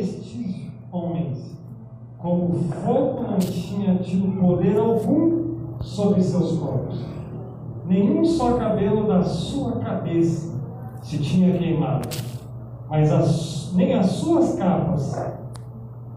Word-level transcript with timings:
estes 0.00 0.70
homens, 0.90 1.56
como 2.18 2.44
o 2.44 2.54
fogo 2.84 3.22
não 3.22 3.38
tinha 3.38 3.96
tido 3.96 4.40
poder 4.40 4.78
algum 4.78 5.76
sobre 5.80 6.22
seus 6.22 6.58
corpos, 6.58 7.04
nenhum 7.86 8.24
só 8.24 8.56
cabelo 8.56 9.06
da 9.06 9.22
sua 9.22 9.72
cabeça 9.72 10.58
se 11.02 11.18
tinha 11.18 11.56
queimado, 11.56 12.08
mas 12.88 13.10
as, 13.12 13.72
nem 13.74 13.94
as 13.94 14.06
suas 14.06 14.56
capas 14.56 15.16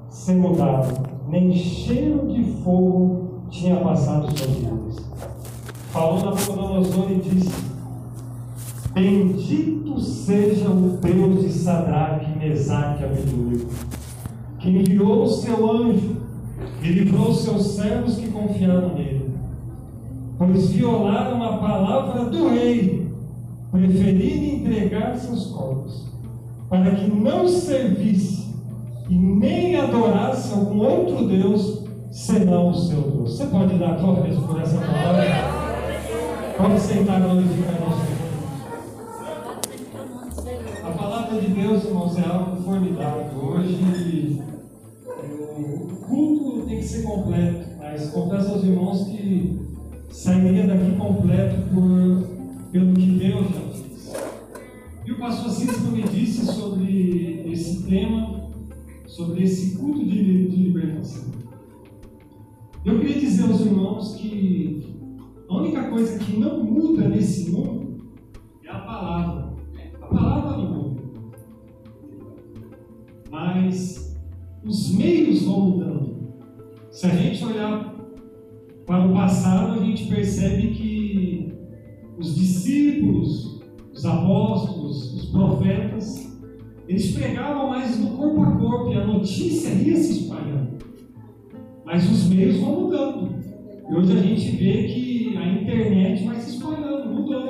se 0.10 0.34
mudaram, 0.34 0.90
nem 1.28 1.52
cheiro 1.52 2.28
de 2.28 2.44
fogo 2.64 3.44
tinha 3.50 3.78
passado 3.78 4.28
sobre 4.38 4.68
eles. 4.68 5.10
Falou 5.92 6.24
Nabucodonosor 6.24 7.12
e 7.12 7.16
disse: 7.16 7.73
Bendito 8.94 10.00
seja 10.00 10.70
o 10.70 10.98
Deus 11.02 11.42
de 11.42 11.52
Sadraque, 11.52 12.38
Mesaque 12.38 13.04
e 13.04 13.68
que 14.60 14.70
enviou 14.70 15.24
o 15.24 15.30
seu 15.30 15.72
anjo 15.72 16.18
e 16.82 16.88
livrou 16.90 17.34
seus 17.34 17.76
servos 17.76 18.18
que 18.18 18.30
confiaram 18.30 18.94
nele, 18.94 19.32
pois 20.38 20.70
violaram 20.70 21.42
a 21.44 21.58
palavra 21.58 22.26
do 22.26 22.50
rei, 22.50 23.12
preferindo 23.72 24.68
entregar 24.68 25.18
seus 25.18 25.48
corpos, 25.48 26.08
para 26.70 26.92
que 26.92 27.10
não 27.10 27.48
servisse 27.48 28.54
e 29.10 29.16
nem 29.16 29.76
adorasse 29.76 30.54
algum 30.54 30.80
outro 30.80 31.28
Deus 31.28 31.84
senão 32.12 32.70
o 32.70 32.76
seu 32.76 33.02
Deus. 33.02 33.38
Você 33.38 33.46
pode 33.48 33.76
dar 33.78 33.98
glórias 33.98 34.38
por 34.38 34.62
essa 34.62 34.78
palavra? 34.78 35.26
Pode 36.58 36.80
sentar 36.80 37.20
glorificar 37.22 37.74
o 37.74 38.06
Senhor. 38.06 38.13
Deus, 41.74 41.86
irmãos, 41.86 42.18
é 42.20 42.26
algo 42.28 42.62
formidável. 42.62 43.44
Hoje 43.44 44.40
o 45.58 45.96
culto 46.06 46.68
tem 46.68 46.78
que 46.78 46.84
ser 46.84 47.02
completo, 47.02 47.68
mas 47.80 48.12
confesso 48.12 48.52
aos 48.52 48.64
irmãos 48.64 49.08
que 49.08 49.60
sairia 50.12 50.68
daqui 50.68 50.96
completo 50.96 51.64
por, 51.74 52.70
pelo 52.72 52.94
que 52.94 53.12
Deus 53.18 53.48
já 53.50 53.62
fez. 53.62 54.14
E 55.04 55.12
o 55.14 55.18
pastor 55.18 55.50
Cícero 55.50 55.92
me 55.92 56.04
disse 56.04 56.46
sobre 56.46 57.52
esse 57.52 57.82
tema, 57.88 58.52
sobre 59.08 59.44
esse 59.44 59.76
culto 59.76 60.06
de, 60.06 60.48
de 60.50 60.56
libertação. 60.56 61.24
Eu 62.86 63.00
queria 63.00 63.20
dizer 63.20 63.50
aos 63.50 63.62
irmãos 63.62 64.16
que 64.16 64.96
a 65.50 65.58
única 65.58 65.90
coisa 65.90 66.20
que 66.20 66.38
não 66.38 66.64
muda 66.64 67.10
nesse 67.10 67.50
mundo 67.50 67.98
é 68.64 68.70
a 68.70 68.78
palavra. 68.78 69.54
A 70.00 70.06
palavra 70.06 70.58
não 70.58 70.72
muda. 70.72 70.83
Mas 73.34 74.16
os 74.64 74.94
meios 74.96 75.42
vão 75.42 75.62
mudando. 75.62 76.36
Se 76.92 77.08
a 77.08 77.10
gente 77.10 77.44
olhar 77.44 77.96
para 78.86 79.08
o 79.08 79.12
passado, 79.12 79.74
a 79.74 79.84
gente 79.84 80.06
percebe 80.06 80.68
que 80.68 81.52
os 82.16 82.36
discípulos, 82.36 83.60
os 83.92 84.06
apóstolos, 84.06 85.16
os 85.16 85.26
profetas, 85.32 86.32
eles 86.88 87.12
pregavam 87.14 87.72
mais 87.72 88.00
no 88.00 88.12
corpo 88.12 88.44
a 88.44 88.52
corpo 88.52 88.92
e 88.92 88.98
a 88.98 89.08
notícia 89.08 89.70
ia 89.70 89.96
se 89.96 90.22
espalhando. 90.26 90.78
Mas 91.84 92.08
os 92.12 92.30
meios 92.30 92.58
vão 92.58 92.82
mudando. 92.82 93.34
E 93.90 93.96
hoje 93.96 94.12
a 94.16 94.22
gente 94.22 94.52
vê 94.58 94.84
que 94.84 95.38
a 95.38 95.54
internet 95.54 96.24
vai 96.24 96.36
se 96.36 96.58
espalhando, 96.58 97.12
mudou. 97.12 97.50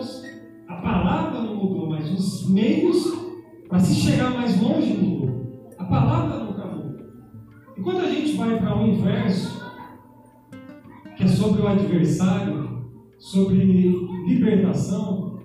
A 0.65 0.75
palavra 0.75 1.41
não 1.41 1.57
mudou, 1.57 1.89
mas 1.89 2.09
os 2.09 2.49
meios 2.49 3.03
para 3.67 3.79
se 3.79 3.95
chegar 3.95 4.33
mais 4.33 4.61
longe 4.61 4.93
mudou. 4.93 5.42
A 5.83 5.85
palavra 5.85 6.45
nunca 6.45 6.65
mudou. 6.65 7.07
E 7.75 7.81
quando 7.81 8.05
a 8.05 8.09
gente 8.09 8.37
vai 8.37 8.57
para 8.57 8.77
o 8.77 8.87
inverso, 8.87 9.61
que 11.17 11.23
é 11.25 11.27
sobre 11.27 11.61
o 11.61 11.67
adversário, 11.67 12.89
sobre 13.19 13.57
libertação, 14.25 15.39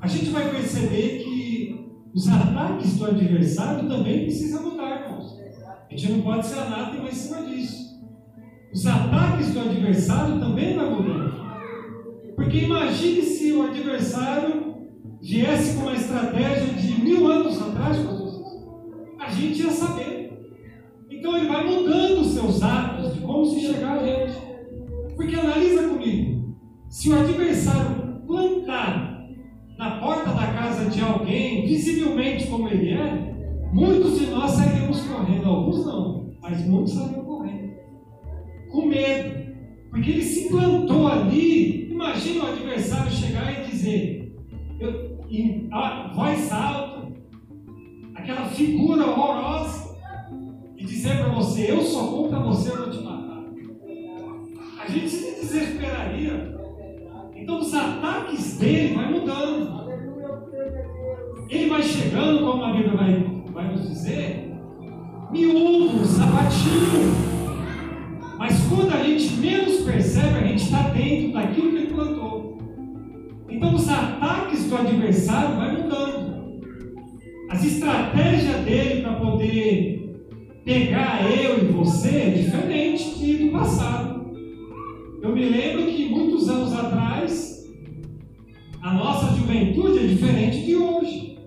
a 0.00 0.06
gente 0.08 0.30
vai 0.30 0.50
perceber 0.50 1.22
que 1.22 1.92
os 2.12 2.28
ataques 2.28 2.98
do 2.98 3.06
adversário 3.06 3.88
também 3.88 4.24
precisam 4.24 4.64
mudar, 4.64 5.04
irmãos. 5.04 5.38
A 5.88 5.96
gente 5.96 6.12
não 6.12 6.22
pode 6.22 6.44
ser 6.44 6.58
anátema 6.58 7.08
em 7.08 7.12
cima 7.12 7.42
disso. 7.46 8.00
Os 8.72 8.84
ataques 8.84 9.54
do 9.54 9.60
adversário 9.60 10.40
também 10.40 10.76
vai 10.76 10.90
mudando. 10.90 11.34
Porque 12.34 12.58
imagine 12.58 13.22
se 13.22 13.52
o 13.52 13.62
adversário 13.62 14.88
viesse 15.22 15.76
com 15.76 15.82
uma 15.82 15.94
estratégia 15.94 16.74
de 16.74 17.00
mil 17.00 17.30
anos 17.30 17.62
atrás, 17.62 18.17
a 19.28 19.30
gente 19.30 19.62
ia 19.62 19.70
saber. 19.70 20.32
Então 21.10 21.36
ele 21.36 21.48
vai 21.48 21.64
mudando 21.64 22.20
os 22.20 22.28
seus 22.28 22.62
atos 22.62 23.14
de 23.14 23.20
como 23.20 23.44
se 23.44 23.60
chegar 23.60 23.98
a 23.98 24.06
gente. 24.06 24.32
Porque 25.14 25.34
analisa 25.34 25.88
comigo, 25.88 26.56
se 26.88 27.10
o 27.10 27.18
adversário 27.18 28.22
plantar 28.26 29.26
na 29.76 29.98
porta 29.98 30.30
da 30.32 30.46
casa 30.46 30.88
de 30.88 31.00
alguém, 31.00 31.66
visivelmente 31.66 32.46
como 32.46 32.68
ele 32.68 32.94
é, 32.94 33.34
muitos 33.72 34.18
de 34.18 34.26
nós 34.26 34.52
sairíamos 34.52 35.00
correndo, 35.02 35.48
alguns 35.48 35.84
não, 35.84 36.30
mas 36.40 36.64
muitos 36.66 36.94
sairiam 36.94 37.24
correndo, 37.24 37.74
com 38.70 38.86
medo, 38.86 39.54
porque 39.90 40.10
ele 40.10 40.22
se 40.22 40.48
plantou 40.48 41.08
ali. 41.08 41.90
Imagina 41.90 42.44
o 42.44 42.48
adversário 42.48 43.10
chegar 43.10 43.52
e 43.52 43.70
dizer, 43.70 44.36
eu, 44.78 45.18
em 45.28 45.68
a 45.72 46.12
voz 46.14 46.50
alta, 46.52 46.97
aquela 48.18 48.46
figura 48.46 49.06
horrorosa, 49.06 49.96
e 50.76 50.84
dizer 50.84 51.18
para 51.18 51.32
você: 51.32 51.70
Eu 51.70 51.82
vou 51.82 52.28
para 52.28 52.40
você, 52.40 52.70
eu 52.70 52.76
vou 52.76 52.90
te 52.90 53.02
matar. 53.02 53.44
A 54.80 54.90
gente 54.90 55.08
se 55.08 55.40
desesperaria. 55.40 56.56
Então 57.34 57.60
os 57.60 57.72
ataques 57.72 58.58
dele 58.58 58.94
vai 58.94 59.10
mudando. 59.10 59.78
Ele 61.48 61.68
vai 61.70 61.82
chegando, 61.82 62.44
como 62.44 62.62
a 62.62 62.72
Bíblia 62.72 62.94
vai, 62.94 63.42
vai 63.52 63.72
nos 63.72 63.88
dizer, 63.88 64.52
miúdo, 65.30 66.04
sapatinho. 66.04 67.28
Mas 68.38 68.60
quando 68.68 68.92
a 68.92 69.02
gente 69.02 69.34
menos 69.36 69.82
percebe, 69.82 70.38
a 70.38 70.46
gente 70.46 70.64
está 70.64 70.82
dentro 70.90 71.32
daquilo 71.32 71.70
que 71.70 71.76
ele 71.76 71.94
plantou. 71.94 72.58
Então 73.48 73.74
os 73.74 73.88
ataques 73.88 74.68
do 74.68 74.76
adversário 74.76 75.56
vai 75.56 75.76
mudando. 75.76 76.07
As 77.48 77.64
estratégias 77.64 78.62
dele 78.64 79.02
para 79.02 79.14
poder 79.14 79.98
pegar 80.64 81.24
eu 81.30 81.64
e 81.64 81.72
você 81.72 82.08
é 82.08 82.30
diferente 82.30 83.18
de 83.18 83.38
do 83.38 83.52
passado. 83.52 84.36
Eu 85.22 85.34
me 85.34 85.48
lembro 85.48 85.86
que 85.86 86.10
muitos 86.10 86.48
anos 86.50 86.74
atrás, 86.74 87.66
a 88.82 88.92
nossa 88.92 89.34
juventude 89.34 89.98
é 89.98 90.06
diferente 90.06 90.66
de 90.66 90.76
hoje. 90.76 91.38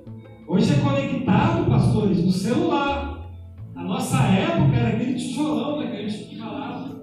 Hoje 0.48 0.74
é 0.74 0.78
conectado, 0.78 1.70
pastores, 1.70 2.26
no 2.26 2.32
celular. 2.32 3.30
A 3.76 3.84
nossa 3.84 4.18
época 4.24 4.76
era 4.76 4.90
aquele 4.90 5.14
tijolão, 5.14 5.80
né, 5.80 5.92
que 5.92 5.98
a 5.98 6.08
gente 6.08 6.38
falava. 6.38 7.00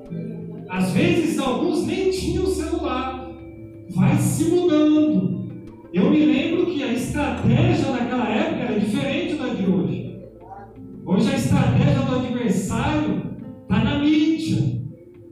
Às 0.68 0.90
vezes, 0.90 1.38
alguns 1.38 1.86
nem 1.86 2.10
tinham 2.10 2.46
celular. 2.46 3.30
Vai 3.90 4.16
se 4.16 4.44
mudando. 4.50 5.37
Eu 5.98 6.12
me 6.12 6.24
lembro 6.24 6.66
que 6.66 6.80
a 6.84 6.92
estratégia 6.92 7.90
naquela 7.90 8.28
época 8.28 8.62
era 8.62 8.78
diferente 8.78 9.34
da 9.34 9.48
de 9.48 9.68
hoje. 9.68 10.16
Hoje 11.04 11.28
a 11.32 11.36
estratégia 11.36 12.02
do 12.02 12.14
adversário 12.14 13.36
está 13.62 13.82
na 13.82 13.98
mídia. 13.98 14.80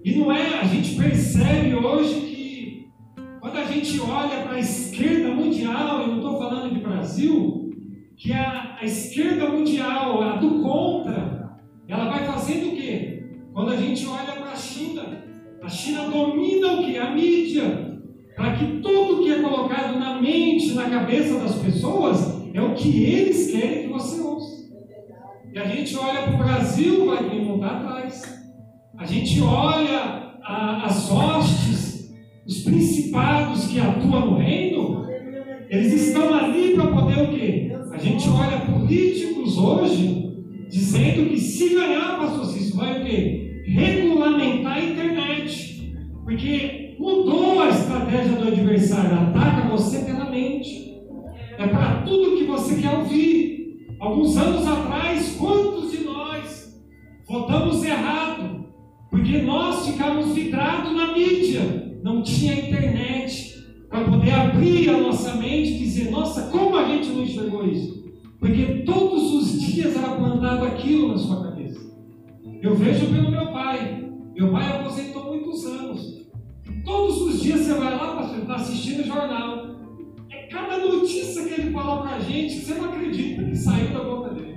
E 0.04 0.16
não 0.16 0.32
é, 0.32 0.58
a 0.58 0.64
gente 0.64 0.96
percebe 0.96 1.72
hoje 1.72 2.14
que 2.14 2.88
quando 3.40 3.58
a 3.58 3.64
gente 3.64 4.00
olha 4.00 4.42
para 4.42 4.56
a 4.56 4.58
esquerda 4.58 5.28
mundial, 5.28 6.00
eu 6.00 6.08
não 6.08 6.16
estou 6.16 6.36
falando 6.36 6.74
de 6.74 6.80
Brasil, 6.80 7.70
que 8.16 8.32
a, 8.32 8.76
a 8.80 8.84
esquerda 8.84 9.48
mundial, 9.48 10.20
a 10.20 10.34
do 10.34 10.62
contra, 10.62 11.60
ela 11.86 12.10
vai 12.10 12.24
fazendo 12.24 12.72
o 12.72 12.76
quê? 12.76 13.22
Quando 13.52 13.70
a 13.70 13.76
gente 13.76 14.04
olha 14.04 14.32
para 14.32 14.50
a 14.50 14.56
China, 14.56 15.22
a 15.62 15.68
China 15.68 16.10
domina 16.10 16.72
o 16.72 16.84
que? 16.84 16.98
A 16.98 17.12
mídia. 17.12 18.00
Para 18.36 18.54
que 18.56 18.80
tudo 18.82 19.24
colocado 19.48 19.98
na 19.98 20.20
mente, 20.20 20.74
na 20.74 20.88
cabeça 20.88 21.38
das 21.38 21.54
pessoas, 21.56 22.42
é 22.52 22.60
o 22.60 22.74
que 22.74 23.04
eles 23.04 23.50
querem 23.50 23.82
que 23.82 23.92
você 23.92 24.20
ouça. 24.20 24.66
E 25.52 25.58
a 25.58 25.64
gente 25.66 25.96
olha 25.96 26.22
para 26.22 26.34
o 26.34 26.38
Brasil, 26.38 27.06
vai 27.06 27.28
vir 27.28 27.42
montar 27.42 27.78
atrás. 27.78 28.22
A 28.98 29.04
gente 29.04 29.40
olha 29.40 30.34
a, 30.42 30.86
as 30.86 31.10
hostes, 31.10 32.14
os 32.46 32.62
principados 32.62 33.66
que 33.66 33.80
atuam 33.80 34.32
no 34.32 34.38
reino, 34.38 35.06
eles 35.68 35.92
estão 35.92 36.34
ali 36.34 36.74
para 36.74 36.86
poder 36.88 37.22
o 37.22 37.28
quê? 37.28 37.72
A 37.90 37.98
gente 37.98 38.28
olha 38.28 38.60
políticos 38.60 39.58
hoje 39.58 40.26
dizendo 40.68 41.30
que 41.30 41.38
se 41.38 41.74
ganhar, 41.74 42.18
pastor 42.18 42.46
Cícero, 42.46 42.76
vai 42.76 43.00
o 43.00 43.04
quê? 43.04 43.62
Regulamentar 43.66 44.76
a 44.76 44.84
internet. 44.84 45.94
Porque 46.24 46.75
mudou 46.98 47.60
a 47.62 47.68
estratégia 47.68 48.36
do 48.36 48.48
adversário, 48.48 49.14
ataca 49.14 49.68
você 49.68 50.00
pela 50.00 50.30
mente. 50.30 51.00
É 51.58 51.66
para 51.66 52.02
tudo 52.02 52.36
que 52.36 52.44
você 52.44 52.80
quer 52.80 52.96
ouvir. 52.96 53.96
Alguns 53.98 54.36
anos 54.36 54.66
atrás, 54.66 55.36
quantos 55.38 55.90
de 55.90 56.04
nós 56.04 56.78
votamos 57.26 57.82
errado? 57.82 58.66
Porque 59.10 59.38
nós 59.38 59.86
ficamos 59.86 60.34
vidrados 60.34 60.94
na 60.94 61.12
mídia, 61.12 61.98
não 62.02 62.22
tinha 62.22 62.52
internet 62.52 63.54
para 63.88 64.04
poder 64.04 64.32
abrir 64.32 64.90
a 64.90 64.98
nossa 64.98 65.34
mente 65.36 65.72
e 65.72 65.78
dizer: 65.78 66.10
nossa, 66.10 66.50
como 66.50 66.76
a 66.76 66.88
gente 66.88 67.08
não 67.08 67.22
enxergou 67.22 67.66
isso? 67.66 68.04
Porque 68.38 68.82
todos 68.84 69.32
os 69.32 69.60
dias 69.60 69.96
era 69.96 70.14
plantado 70.14 70.66
aquilo 70.66 71.08
na 71.08 71.18
sua 71.18 71.42
cabeça. 71.42 71.80
Eu 72.62 72.74
vejo 72.74 73.06
pelo 73.06 73.30
meu 73.30 73.52
pai. 73.52 74.04
Meu 74.34 74.52
pai 74.52 74.78
aposentou 74.78 75.24
muitos 75.24 75.64
anos. 75.64 76.15
Todos 76.86 77.20
os 77.20 77.42
dias 77.42 77.62
você 77.62 77.74
vai 77.74 77.96
lá, 77.96 78.14
pastor, 78.14 78.38
está 78.38 78.54
assistindo 78.54 79.00
o 79.00 79.06
jornal. 79.06 79.76
É 80.30 80.46
cada 80.46 80.78
notícia 80.78 81.42
que 81.44 81.60
ele 81.60 81.72
fala 81.72 82.02
para 82.02 82.16
a 82.16 82.20
gente 82.20 82.60
você 82.60 82.74
não 82.74 82.84
acredita 82.84 83.42
que 83.42 83.56
saiu 83.56 83.88
da 83.88 84.04
boca 84.04 84.30
dele. 84.30 84.56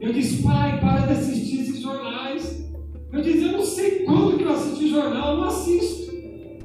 Eu 0.00 0.14
disse, 0.14 0.42
pai, 0.42 0.80
para 0.80 1.06
de 1.06 1.12
assistir 1.12 1.60
esses 1.60 1.82
jornais. 1.82 2.66
Eu 3.12 3.20
disse, 3.20 3.44
eu 3.44 3.52
não 3.52 3.62
sei 3.62 4.04
quando 4.06 4.38
que 4.38 4.44
eu 4.44 4.52
assisti 4.52 4.88
jornal, 4.88 5.34
eu 5.34 5.40
não 5.42 5.44
assisto. 5.48 6.10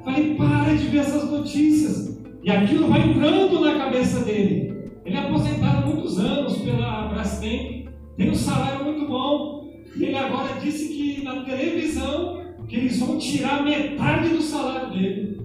Falei, 0.05 0.35
para 0.35 0.73
de 0.73 0.87
ver 0.87 0.99
essas 0.99 1.29
notícias. 1.29 2.17
E 2.41 2.49
aquilo 2.49 2.87
vai 2.87 3.09
entrando 3.09 3.59
na 3.59 3.77
cabeça 3.77 4.21
dele. 4.21 4.89
Ele 5.05 5.17
é 5.17 5.19
aposentado 5.19 5.83
há 5.83 5.85
muitos 5.85 6.17
anos 6.17 6.57
pela 6.59 7.09
Brastemp, 7.09 7.89
tem 8.15 8.29
um 8.29 8.35
salário 8.35 8.85
muito 8.85 9.05
bom. 9.05 9.69
Ele 9.99 10.15
agora 10.15 10.61
disse 10.61 10.87
que 10.87 11.23
na 11.25 11.43
televisão 11.43 12.40
que 12.71 12.77
eles 12.77 12.97
vão 12.99 13.17
tirar 13.17 13.65
metade 13.65 14.29
do 14.29 14.41
salário 14.41 14.91
dele. 14.91 15.41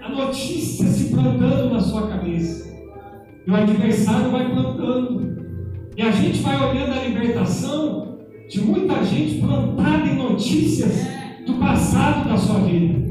A 0.00 0.08
notícia 0.08 0.86
se 0.86 1.12
plantando 1.12 1.74
na 1.74 1.80
sua 1.80 2.06
cabeça. 2.06 2.72
E 3.44 3.50
o 3.50 3.56
adversário 3.56 4.30
vai 4.30 4.48
plantando. 4.48 5.42
E 5.96 6.00
a 6.00 6.12
gente 6.12 6.38
vai 6.38 6.70
olhando 6.70 6.92
a 6.92 7.02
libertação 7.02 8.18
de 8.48 8.60
muita 8.60 9.04
gente 9.04 9.40
plantada 9.40 10.06
em 10.06 10.14
notícias 10.14 11.08
do 11.44 11.54
passado 11.54 12.28
da 12.28 12.36
sua 12.36 12.60
vida. 12.60 13.02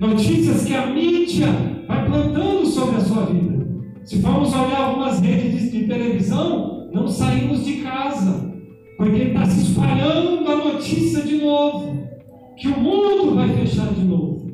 Notícias 0.00 0.64
que 0.64 0.74
a 0.74 0.86
mídia 0.86 1.46
vai 1.86 2.04
plantando 2.04 2.66
sobre 2.66 2.96
a 2.96 3.00
sua 3.00 3.26
vida. 3.26 3.64
Se 4.04 4.20
formos 4.20 4.52
olhar 4.52 4.88
algumas 4.88 5.20
redes 5.20 5.70
de, 5.70 5.86
televisão, 5.86 6.90
não 6.92 7.06
saímos 7.06 7.64
de 7.64 7.74
casa, 7.74 8.52
porque 8.96 9.22
está 9.22 9.46
se 9.46 9.70
espalhando 9.70 10.50
a 10.50 10.56
notícia 10.56 11.22
de 11.22 11.36
novo, 11.36 11.99
que 12.60 12.68
o 12.68 12.78
mundo 12.78 13.34
vai 13.34 13.48
fechar 13.48 13.86
de 13.94 14.04
novo. 14.04 14.52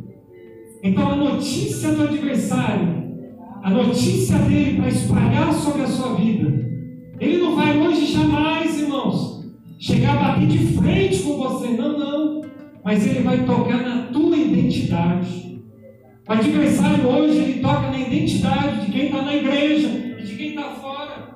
Então 0.81 1.11
a 1.11 1.17
notícia 1.17 1.91
do 1.91 2.05
adversário, 2.05 3.05
a 3.65 3.69
notícia 3.69 4.39
dele 4.39 4.77
para 4.77 4.89
espalhar 4.89 5.53
sobre 5.53 5.83
a 5.83 5.89
sua 5.89 6.15
vida, 6.15 6.67
ele 7.19 7.39
não 7.39 7.57
vai 7.57 7.77
hoje 7.77 8.13
jamais, 8.13 8.81
irmãos, 8.81 9.45
chegar 9.81 10.17
a 10.17 10.29
bater 10.29 10.47
de 10.47 10.59
frente 10.77 11.19
com 11.25 11.37
você, 11.37 11.69
não, 11.71 11.99
não, 11.99 12.43
mas 12.85 13.05
ele 13.05 13.25
vai 13.25 13.45
tocar 13.45 13.83
na 13.83 14.03
tua 14.13 14.37
identidade. 14.37 15.61
O 16.29 16.33
adversário 16.33 17.09
hoje 17.09 17.39
ele 17.39 17.61
toca 17.61 17.91
na 17.91 17.99
identidade 17.99 18.87
de 18.87 18.93
quem 18.93 19.07
está 19.07 19.23
na 19.23 19.35
igreja 19.35 19.89
e 20.21 20.23
de 20.23 20.37
quem 20.37 20.49
está 20.51 20.71
fora. 20.75 21.29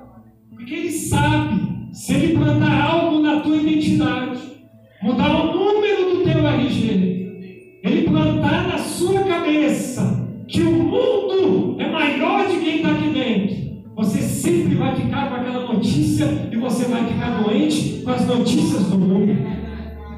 Porque 0.49 0.73
ele 0.73 0.91
sabe, 0.91 1.89
se 1.91 2.13
ele 2.13 2.37
plantar 2.37 2.81
algo 2.81 3.19
na 3.19 3.41
tua 3.41 3.57
identidade, 3.57 4.50
mudar 5.01 5.31
o 5.31 5.53
número 5.53 6.15
do 6.15 6.23
teu 6.23 6.47
RG, 6.47 7.79
ele 7.83 8.01
plantar 8.03 8.67
na 8.67 8.77
sua 8.77 9.23
cabeça 9.23 10.29
que 10.47 10.61
o 10.61 10.71
mundo 10.71 11.81
é 11.81 11.89
maior 11.89 12.47
de 12.47 12.59
quem 12.59 12.75
está 12.77 12.91
aqui 12.91 13.09
dentro, 13.09 13.61
você 13.95 14.21
sempre 14.21 14.75
vai 14.75 14.95
ficar 14.95 15.29
com 15.29 15.35
aquela 15.35 15.73
notícia 15.73 16.49
e 16.51 16.55
você 16.57 16.85
vai 16.85 17.05
ficar 17.05 17.41
doente 17.41 18.01
com 18.03 18.11
as 18.11 18.27
notícias 18.27 18.85
do 18.85 18.97
mundo. 18.99 19.35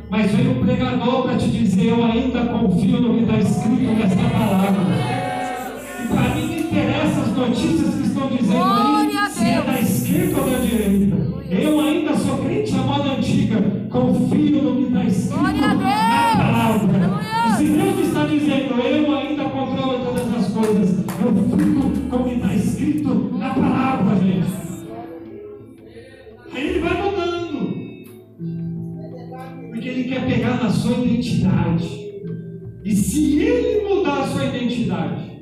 Mas 0.09 0.31
veio 0.31 0.51
um 0.51 0.65
pregador 0.65 1.23
para 1.23 1.37
te 1.37 1.47
dizer: 1.47 1.89
Eu 1.89 2.03
ainda 2.03 2.45
confio 2.45 3.01
no 3.01 3.15
que 3.15 3.23
está 3.23 3.37
escrito 3.39 3.93
nesta 3.93 4.29
palavra. 4.29 4.95
E 6.03 6.07
para 6.07 6.35
mim 6.35 6.47
não 6.47 6.59
interessa 6.59 7.21
as 7.21 7.35
notícias 7.35 7.95
que 7.95 8.07
estão 8.07 8.27
dizendo 8.27 8.63
aí, 8.63 9.31
se 9.31 9.43
é 9.45 9.61
da 9.61 9.79
esquerda 9.79 10.41
ou 10.41 10.49
da 10.49 10.57
direita. 10.59 11.15
Eu 11.49 11.79
ainda 11.79 12.02
Confio 13.93 14.63
no 14.63 14.75
que 14.75 14.83
está 14.87 15.03
escrito 15.03 15.43
na 15.43 16.35
palavra. 16.35 17.21
E 17.47 17.57
se 17.57 17.65
Deus 17.65 17.99
está 17.99 18.25
dizendo, 18.25 18.81
eu 18.81 19.15
ainda 19.15 19.43
controlo 19.43 20.03
todas 20.03 20.33
as 20.33 20.51
coisas, 20.51 20.97
eu 20.97 21.57
fico 21.57 22.09
com 22.09 22.15
o 22.15 22.23
que 22.23 22.33
está 22.33 22.55
escrito 22.55 23.13
na 23.37 23.53
palavra, 23.53 24.15
gente. 24.15 24.51
Aí 26.51 26.69
ele 26.69 26.79
vai 26.79 27.03
mudando 27.03 27.83
porque 29.69 29.89
ele 29.89 30.03
quer 30.05 30.25
pegar 30.25 30.63
na 30.63 30.71
sua 30.71 30.97
identidade. 30.97 31.87
E 32.83 32.95
se 32.95 33.39
ele 33.41 33.87
mudar 33.87 34.23
a 34.23 34.27
sua 34.27 34.45
identidade, 34.45 35.39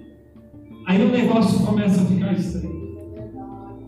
aí 0.87 1.01
o 1.01 1.09
negócio 1.09 1.65
começa 1.65 2.01
a 2.01 2.05
ficar 2.05 2.33
estranho. 2.33 2.81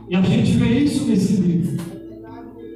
E 0.10 0.16
a 0.16 0.22
gente 0.22 0.52
vê 0.54 0.80
isso 0.80 1.06
nesse 1.06 1.42
livro. 1.42 1.73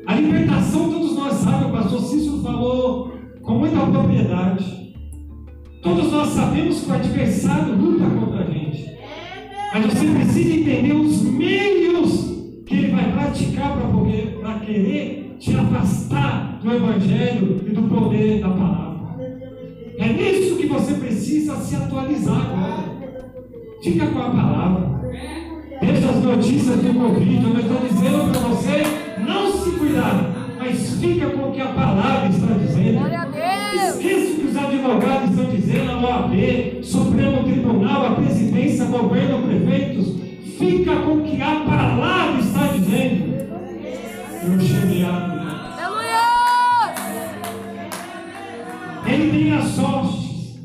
A 0.07 0.15
libertação, 0.15 0.89
todos 0.89 1.18
nós 1.18 1.33
sabemos, 1.33 1.68
o 1.68 1.71
pastor 1.71 2.01
Cícero 2.01 2.42
falou 2.42 3.12
com 3.42 3.56
muita 3.56 3.86
propriedade. 3.86 4.95
Todos 5.83 6.09
nós 6.13 6.30
sabemos 6.30 6.81
que 6.81 6.89
o 6.89 6.94
adversário 6.94 7.75
luta 7.75 8.06
contra 8.06 8.45
a 8.45 8.50
gente. 8.50 8.89
Mas 9.74 9.86
você 9.86 10.07
precisa 10.07 10.56
entender 10.56 10.94
os 10.94 11.21
meios 11.24 12.38
que 12.65 12.75
ele 12.75 12.92
vai 12.92 13.12
praticar 13.12 13.77
para 14.39 14.59
querer 14.59 15.36
te 15.38 15.56
afastar 15.56 16.59
do 16.63 16.71
Evangelho 16.71 17.62
e 17.68 17.71
do 17.71 17.83
poder 17.83 18.39
da 18.39 18.50
palavra. 18.50 18.98
É 19.98 20.07
nisso 20.07 20.56
que 20.56 20.68
você 20.68 20.94
precisa 20.94 21.57
se 21.57 21.75
atualizar 21.75 22.50
agora. 22.50 22.98
Fica 23.83 24.07
com 24.07 24.19
a 24.19 24.30
palavra. 24.30 25.01
Deixa 25.81 26.09
as 26.09 26.24
notícias 26.24 26.77
do 26.77 26.94
Covid. 26.94 27.44
Eu 27.44 27.59
estou 27.59 27.77
dizendo 27.89 28.31
para 28.31 28.48
você 28.48 29.06
se 29.68 29.78
cuidar, 29.78 30.56
mas 30.58 31.00
fica 31.00 31.30
com 31.30 31.50
o 31.50 31.52
que 31.52 31.62
a 31.62 31.68
palavra 31.68 32.30
está 32.30 32.54
dizendo. 32.54 33.00
Esqueça 33.75 34.31
o 34.31 34.36
que 34.36 34.48
os 34.48 34.58
advogados 34.58 35.30
estão 35.30 35.46
dizendo, 35.46 35.92
a 35.92 36.00
OAB, 36.00 36.84
Supremo 36.84 37.44
Tribunal, 37.44 38.06
a 38.06 38.12
presidência, 38.12 38.86
governo, 38.86 39.48
prefeitos. 39.48 40.16
Fica 40.58 40.96
com 40.96 41.18
o 41.18 41.24
que 41.24 41.42
a 41.42 41.56
palavra 41.62 42.42
está 42.42 42.68
dizendo. 42.68 43.38
Eu 44.44 44.59
cheguei 44.59 45.04
a 45.04 45.38
Ele 49.06 49.31
tem 49.31 49.54
as 49.54 49.80
hostes, 49.80 50.59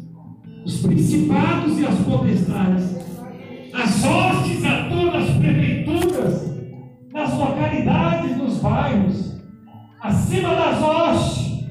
os 0.65 0.81
principados 0.81 1.79
e 1.79 1.87
as 1.87 1.95
potestades, 2.01 2.97
as 3.73 4.05
hostes 4.05 4.65
a 4.65 4.89
todas 4.89 5.31
as 5.31 5.37
prefeituras, 5.37 6.52
nas 7.13 7.33
localidades, 7.35 8.37
nos 8.37 8.59
bairros, 8.59 9.41
acima 10.01 10.55
das 10.55 10.83
hostes, 10.83 11.67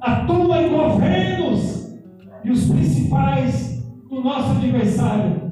atua 0.00 0.62
em 0.62 0.68
governos 0.70 1.96
e 2.44 2.50
os 2.50 2.70
principais 2.70 3.82
do 4.08 4.22
nosso 4.22 4.52
adversário. 4.52 5.46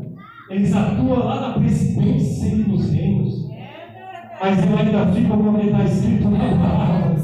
Eles 0.51 0.75
atuam 0.75 1.25
lá 1.25 1.41
na 1.41 1.55
presidência 1.55 2.47
e 2.49 2.57
nos 2.57 2.91
reinos. 2.91 3.49
Mas 4.41 4.59
eu 4.65 4.77
ainda 4.77 5.13
fico 5.13 5.37
como 5.37 5.59
está 5.59 5.85
escrito 5.85 6.29
na 6.29 6.39
palavra. 6.39 7.15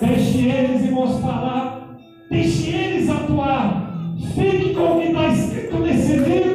Deixe 0.00 0.48
eles, 0.48 0.84
irmãos, 0.84 1.20
falar 1.20 1.72
Deixe 2.32 2.70
eles 2.70 3.10
atuar. 3.10 4.14
Fique 4.34 4.72
com 4.74 4.96
o 4.96 5.00
que 5.02 5.08
está 5.08 5.28
escrito 5.28 5.78
nesse 5.80 6.16
livro. 6.16 6.51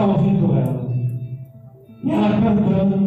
Para 0.00 0.08
eu 0.08 0.14
vou 0.14 0.18
ficar 0.18 0.44
ouvindo 0.44 0.56
ela. 0.56 0.90
E 2.02 2.10
ela 2.10 2.28
cantando, 2.28 2.62
cantando. 2.62 2.99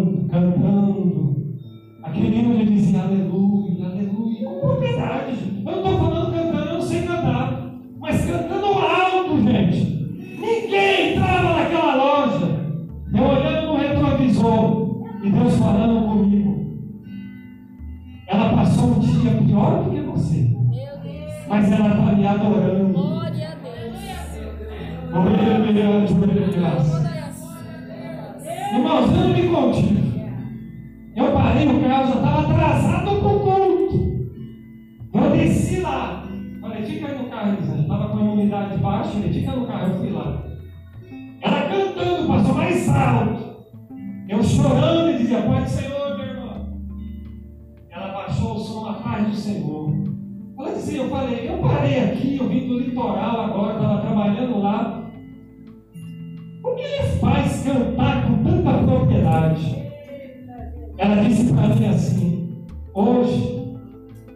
Ela 61.23 61.29
disse 61.29 61.53
para 61.53 61.67
mim 61.69 61.87
assim: 61.87 62.65
hoje, 62.93 63.77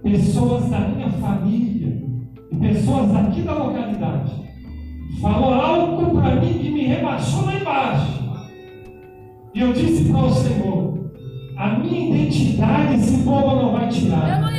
pessoas 0.01 0.69
da 0.69 0.79
minha 0.79 1.09
família 1.09 2.01
e 2.49 2.55
pessoas 2.55 3.13
aqui 3.13 3.41
da 3.41 3.55
localidade 3.55 4.31
falou 5.21 5.53
algo 5.53 6.17
para 6.17 6.37
mim 6.37 6.53
que 6.53 6.69
me 6.69 6.85
rebaixou 6.85 7.45
lá 7.45 7.55
embaixo. 7.55 8.23
E 9.53 9.59
eu 9.59 9.73
disse 9.73 10.09
para 10.09 10.25
o 10.25 10.33
Senhor: 10.33 11.11
a 11.57 11.69
minha 11.71 12.15
identidade 12.15 12.95
esse 12.95 13.21
povo 13.23 13.55
não 13.57 13.73
vai 13.73 13.89
tirar. 13.89 14.49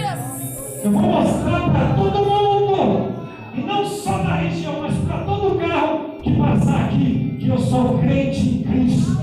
Eu 0.85 0.91
vou 0.93 1.03
mostrar 1.03 1.71
para 1.71 1.95
todo 1.95 2.27
mundo, 2.27 3.13
e 3.55 3.61
não 3.63 3.87
só 3.87 4.23
na 4.23 4.35
região, 4.35 4.83
mas 4.83 4.95
para 4.99 5.25
todo 5.25 5.59
carro 5.59 6.21
que 6.23 6.37
passar 6.37 6.85
aqui, 6.85 7.39
que 7.41 7.49
eu 7.49 7.59
sou 7.59 7.99
crente 7.99 8.41
em 8.41 8.63
Cristo. 8.65 9.19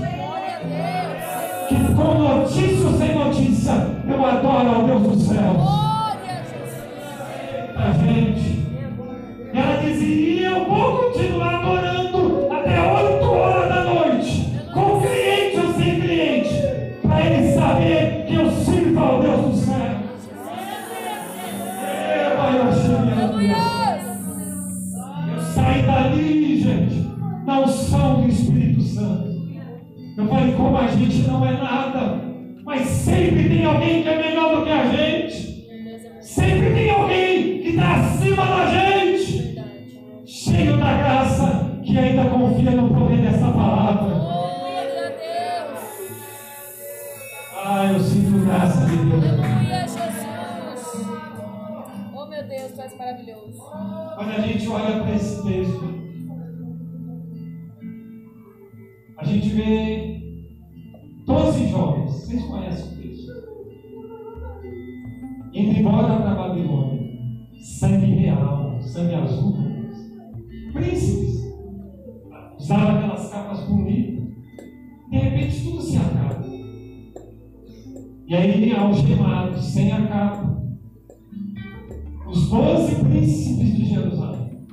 Que 1.68 1.74
com 1.94 2.14
notícia 2.14 2.86
ou 2.86 2.96
sem 2.96 3.14
notícia, 3.14 3.72
eu 4.08 4.24
adoro 4.24 4.68
ao 4.68 4.82
Deus 4.84 5.02
dos 5.02 5.22
céus. 5.26 5.56
Glória 5.56 6.32
a 6.32 6.44
Jesus. 6.44 6.84
A 7.76 7.92
gente. 7.92 8.66
E 9.52 9.58
ela 9.58 9.76
dizia: 9.82 10.48
Eu 10.50 10.64
vou 10.66 10.98
continuar 10.98 11.54
adorando 11.56 11.95
alguém 33.66 34.02
que 34.02 34.08
é 34.08 34.16
melhor 34.16 34.56
do 34.56 34.64
que 34.64 34.70
a 34.70 34.86
gente. 34.86 35.66
Sempre 36.20 36.74
tem 36.74 36.90
alguém 36.90 37.60
que 37.62 37.68
está 37.70 37.96
acima 37.96 38.44
da 38.46 38.66
gente, 38.70 39.54
cheio 40.24 40.76
da 40.76 40.96
graça, 40.96 41.80
que 41.82 41.98
ainda 41.98 42.24
confia 42.30 42.70
no 42.72 42.88
poder 42.94 43.22
dessa 43.22 43.48
palavra. 43.50 44.14
Glória 44.14 45.06
a 45.06 45.10
Deus. 45.10 45.80
Ah, 47.54 47.92
eu 47.92 48.00
sinto 48.00 48.44
graça 48.44 48.86
de 48.86 48.96
Deus. 48.96 49.24
Aleluia, 49.24 49.80
Jesus. 49.82 51.06
Oh, 52.14 52.26
meu 52.26 52.42
Deus, 52.48 52.72
tu 52.72 52.80
és 52.80 52.98
maravilhoso. 52.98 53.62
Quando 54.16 54.30
a 54.30 54.40
gente 54.40 54.68
olha 54.68 55.02
para 55.02 55.14
esse 55.14 55.45
doze 82.56 82.94
príncipes 83.04 83.76
de 83.76 83.84
Jerusalém 83.84 84.66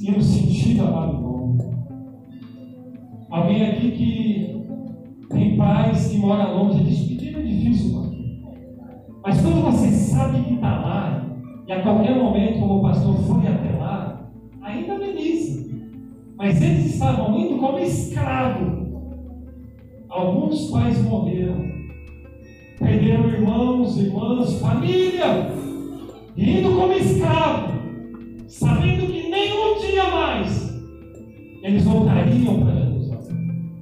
iam 0.00 0.20
sentido 0.20 0.84
a 0.84 0.90
Babilônia. 0.90 1.74
Alguém 3.30 3.66
aqui 3.66 3.90
que 3.90 5.28
tem 5.28 5.56
pais 5.56 6.08
que 6.08 6.18
mora 6.18 6.52
longe, 6.52 6.84
despedir 6.84 7.36
é 7.36 7.42
difícil, 7.42 7.94
mano. 7.94 8.16
Mas 9.24 9.40
quando 9.40 9.62
você 9.62 9.90
sabe 9.90 10.42
que 10.44 10.54
está 10.54 10.78
lá, 10.78 11.26
e 11.66 11.72
a 11.72 11.82
qualquer 11.82 12.16
momento, 12.16 12.64
o 12.64 12.80
pastor 12.80 13.16
foi 13.16 13.46
até 13.48 13.76
lá, 13.76 14.30
ainda 14.62 14.94
ameniza. 14.94 15.68
Mas 16.36 16.62
eles 16.62 16.94
estavam 16.94 17.36
indo 17.36 17.58
como 17.58 17.78
escravo. 17.80 18.86
Alguns 20.08 20.70
pais 20.70 21.02
morreram. 21.02 21.66
Perderam 22.78 23.28
irmãos, 23.28 23.98
irmãs, 23.98 24.60
família 24.60 25.67
indo 26.38 26.70
como 26.76 26.92
escravo, 26.92 27.72
sabendo 28.46 29.06
que 29.06 29.28
nenhum 29.28 29.80
dia 29.80 30.04
mais 30.04 30.72
eles 31.64 31.84
voltariam 31.84 32.60
para 32.60 32.76
Jerusalém. 32.76 33.72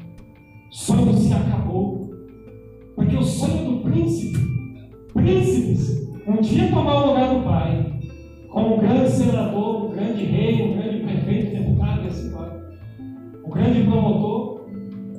O 0.71 0.75
sonho 0.75 1.17
se 1.19 1.35
acabou, 1.35 2.11
porque 2.95 3.15
o 3.15 3.23
sonho 3.23 3.73
do 3.73 3.81
príncipe, 3.83 4.39
príncipes, 5.13 6.09
um 6.27 6.41
dia 6.41 6.69
tomar 6.71 7.05
o 7.05 7.09
lugar 7.09 7.35
do 7.35 7.45
pai, 7.45 8.01
como 8.49 8.77
um 8.77 8.79
grande 8.79 9.11
senador, 9.11 9.85
um 9.85 9.95
grande 9.95 10.25
rei, 10.25 10.63
um 10.63 10.77
grande 10.79 11.01
prefeito, 11.01 11.57
deputado 11.57 12.05
e 12.05 12.07
assim 12.09 12.31
vai. 12.31 12.51
Um 13.45 13.51
grande 13.51 13.83
promotor. 13.83 14.67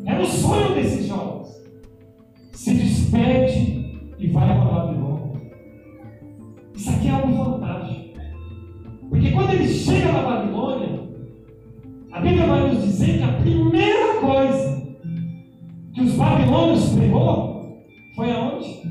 Era 0.05 0.21
o 0.21 0.25
sonho 0.25 0.73
desses 0.73 1.05
jovens. 1.05 1.49
Se 2.51 2.73
despede 2.73 3.95
e 4.17 4.27
vai 4.27 4.47
para 4.47 4.65
Babilônia. 4.65 4.96
Isso 6.87 6.95
aqui 6.95 7.07
é 7.09 7.11
algo 7.11 7.43
fantástico. 7.43 8.19
Porque 9.09 9.31
quando 9.31 9.51
ele 9.51 9.67
chega 9.67 10.09
na 10.09 10.21
Babilônia, 10.21 11.01
a 12.13 12.21
Bíblia 12.21 12.47
vai 12.47 12.69
nos 12.69 12.81
dizer 12.81 13.17
que 13.17 13.23
a 13.23 13.33
primeira 13.33 14.13
coisa 14.21 14.87
que 15.93 16.01
os 16.01 16.13
babilônios 16.13 16.89
pegou 16.93 17.83
foi 18.15 18.31
aonde? 18.31 18.83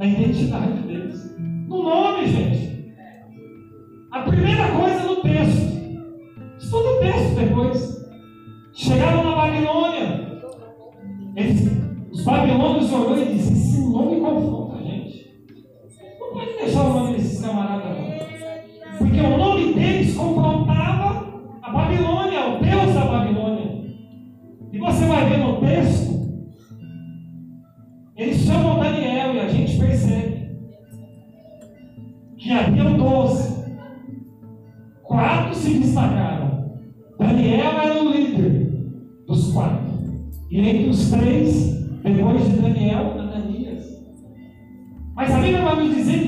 Na 0.00 0.04
identidade 0.04 0.82
deles. 0.82 1.36
No 1.68 1.84
nome, 1.84 2.26
gente. 2.26 2.92
A 4.10 4.22
primeira 4.22 4.68
coisa 4.72 5.04
no 5.04 5.16
texto. 5.22 5.74
Estuda 6.58 6.88
o 6.88 7.00
texto 7.02 7.34
depois. 7.36 8.04
Chegaram 8.72 9.22
na 9.22 9.36
Babilônia. 9.36 10.42
Eles, 11.36 11.70
os 12.10 12.24
babilônios 12.24 12.92
olhou 12.92 13.16
e 13.16 13.32
disse: 13.32 13.52
Esse 13.52 13.88
nome 13.88 14.18
confronta 14.18 14.73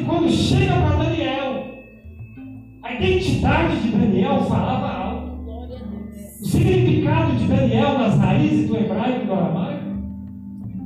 quando 0.06 0.30
chega 0.30 0.74
para 0.74 1.04
Daniel, 1.04 1.64
a 2.82 2.94
identidade 2.94 3.80
de 3.80 3.88
Daniel 3.88 4.40
falava 4.42 4.88
algo. 4.88 5.26
O 6.40 6.46
significado 6.46 7.32
de 7.32 7.46
Daniel 7.46 7.98
nas 7.98 8.18
raízes 8.18 8.68
do 8.68 8.76
hebraico 8.76 9.24
e 9.24 9.26
do 9.26 9.32
aramaico 9.32 9.84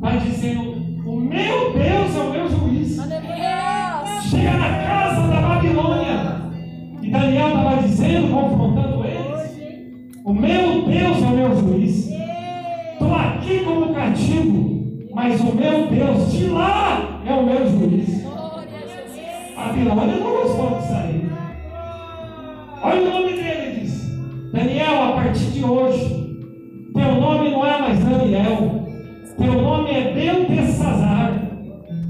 vai 0.00 0.18
dizendo: 0.20 0.72
O 1.06 1.16
meu 1.16 1.72
Deus 1.74 2.16
é 2.16 2.20
o 2.20 2.30
meu 2.30 2.48
juiz. 2.48 2.96
Chega 4.22 4.52
na 4.52 4.68
casa 4.84 5.28
da 5.28 5.40
Babilônia. 5.40 6.40
E 7.02 7.10
Daniel 7.10 7.48
estava 7.48 7.82
dizendo, 7.82 8.32
confrontando 8.32 9.04
eles: 9.04 10.20
O 10.24 10.32
meu 10.32 10.82
Deus 10.86 11.22
é 11.22 11.26
o 11.26 11.36
meu 11.36 11.56
juiz. 11.56 12.08
Estou 12.92 13.14
aqui 13.14 13.58
como 13.64 13.94
cativo, 13.94 15.08
mas 15.14 15.40
o 15.40 15.54
meu 15.54 15.86
Deus 15.88 16.32
de 16.32 16.46
lá 16.46 17.20
é 17.26 17.32
o 17.34 17.44
meu 17.44 17.70
juiz. 17.70 18.19
Glória 19.60 19.72
a 19.72 19.72
Jesus. 19.72 19.84
Babilônia 19.84 20.16
não 20.16 20.32
gostou 20.32 20.78
de 20.78 20.86
sair. 20.86 21.30
Olha 22.82 23.02
o 23.02 23.10
nome 23.10 23.32
dele, 23.32 23.48
ele 23.48 23.80
diz. 23.80 24.08
Daniel, 24.52 25.02
a 25.02 25.12
partir 25.12 25.50
de 25.50 25.64
hoje, 25.64 26.90
teu 26.94 27.20
nome 27.20 27.50
não 27.50 27.66
é 27.66 27.80
mais 27.80 27.98
Daniel. 27.98 28.80
Teu 29.36 29.52
nome 29.52 29.90
é 29.90 30.12
Beltesazar, 30.12 31.32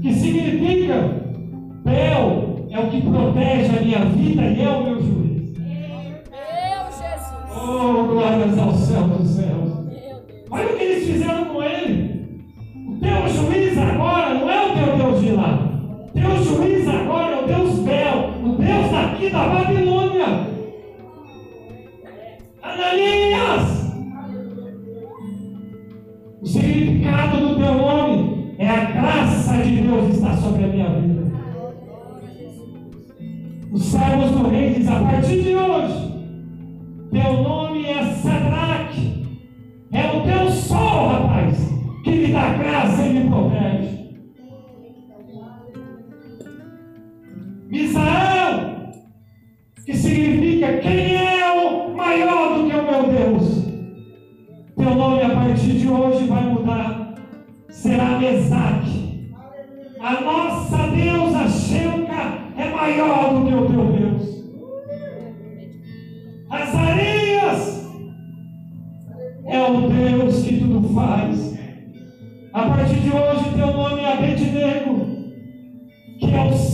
que 0.01 0.13
significa 0.13 1.21
Bel 1.83 2.67
é 2.69 2.79
o 2.79 2.89
que 2.89 3.01
protege 3.01 3.77
a 3.77 3.81
minha 3.81 3.99
vida 4.05 4.41
e 4.43 4.61
é 4.61 4.69
o 4.69 4.83
meu 4.83 5.01
juiz. 5.01 5.57
Meu 5.59 6.85
Jesus. 6.85 7.33
Oh, 7.53 8.03
glórias 8.03 8.57
ao 8.57 8.73
céu 8.73 9.03
dos 9.03 9.29
céus. 9.29 9.71
Olha 10.49 10.65
o 10.65 10.77
que 10.77 10.83
eles 10.83 11.07
fizeram 11.07 11.45
com 11.45 11.63
ele. 11.63 12.41
O 12.87 12.97
teu 12.99 13.27
juiz 13.29 13.77
agora 13.77 14.33
não 14.33 14.49
é 14.49 14.67
o 14.67 14.73
teu 14.73 14.97
Deus 14.97 15.21
de 15.21 15.31
lá. 15.31 15.70
Teu 16.13 16.43
juiz 16.43 16.87
agora 16.87 17.35
é 17.35 17.43
o 17.43 17.47
Deus 17.47 17.79
Bel, 17.79 18.33
o 18.43 18.49
Deus 18.57 18.91
daqui 18.91 19.29
da 19.29 19.47
Babilônia. 19.47 20.25
Ananias! 22.61 23.81
O 26.41 26.45
significado 26.45 27.37
do 27.37 27.55
teu 27.55 27.73
nome 27.73 28.55
é 28.57 28.67
a 28.67 28.85
graça 28.85 29.57
de 29.63 29.81
Deus 29.81 30.15
está 30.15 30.35
sobre 30.37 30.65
a 30.65 30.67
minha 30.67 30.89
vida. 30.89 31.31
Os 33.71 33.83
servos 33.83 34.31
do 34.31 34.49
rei 34.49 34.73
diz, 34.73 34.89
a 34.89 34.99
partir 34.99 35.41
de 35.43 35.55
hoje, 35.55 36.11
teu 37.11 37.41
nome 37.41 37.85
é 37.85 38.03
Sadraque. 38.15 39.25
É 39.93 40.07
o 40.07 40.21
teu 40.23 40.51
sol, 40.51 41.07
rapaz, 41.07 41.57
que 42.03 42.11
me 42.11 42.27
dá 42.33 42.53
graça 42.53 43.05
e 43.05 43.13
me 43.13 43.29
protege. 43.29 43.90
Misael, 47.71 48.91
que 49.85 49.95
significa 49.95 50.77
quem 50.79 51.15
é 51.15 51.53
o 51.53 51.95
maior 51.95 52.57
do 52.57 52.69
que 52.69 52.75
o 52.75 52.83
meu 52.83 53.03
Deus. 53.03 53.63
Teu 54.75 54.93
nome 54.93 55.21
a 55.21 55.29
partir 55.29 55.79
de 55.79 55.87
hoje 55.87 56.27
vai 56.27 56.43
mudar. 56.43 57.15
Será 57.69 58.19
Mesaque. 58.19 59.31
A 60.01 60.19
nossa 60.19 60.87
deusa 60.87 61.47
Sheuca 61.47 62.39
é 62.57 62.69
maior 62.71 63.35
do 63.35 63.47
que 63.47 63.53
o 63.53 63.65
teu 63.69 63.85
Deus. 63.85 64.21
Azarias 66.49 67.89
é 69.45 69.63
o 69.63 69.89
Deus 69.89 70.43
que 70.43 70.59
tudo 70.59 70.93
faz. 70.93 71.57
A 72.51 72.63
partir 72.67 72.99
de 72.99 73.11
hoje, 73.11 73.55
teu 73.55 73.67
nome 73.67 74.01
é 74.01 74.11
Abednego, 74.11 75.05
que 76.19 76.35
é 76.35 76.41
o 76.41 76.70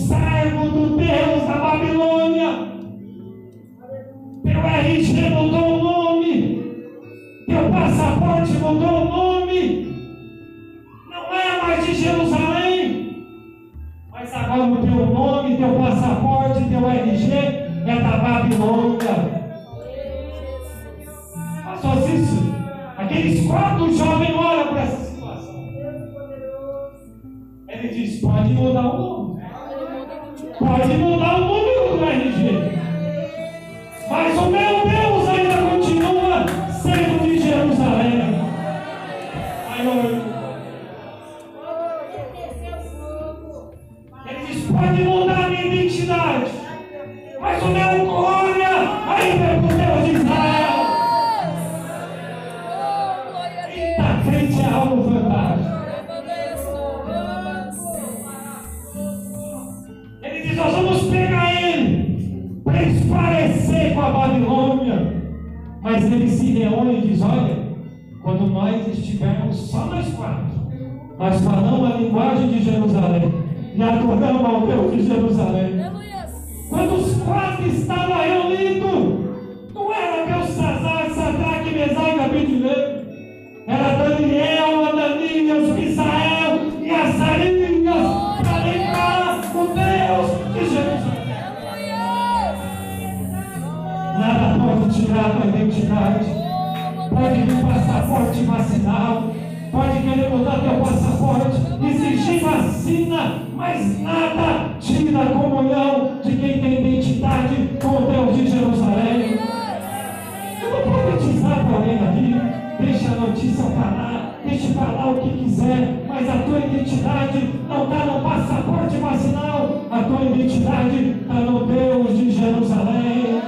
o 115.18 115.22
que 115.22 115.44
quiser, 115.44 116.06
mas 116.08 116.30
a 116.30 116.38
tua 116.44 116.60
identidade 116.60 117.50
não 117.68 117.84
está 117.84 118.06
no 118.06 118.22
passaporte 118.22 118.98
vacinal, 118.98 119.82
a 119.90 120.04
tua 120.04 120.22
identidade 120.24 121.16
está 121.22 121.34
no 121.34 121.66
Deus 121.66 122.18
de 122.18 122.32
Jerusalém. 122.32 123.42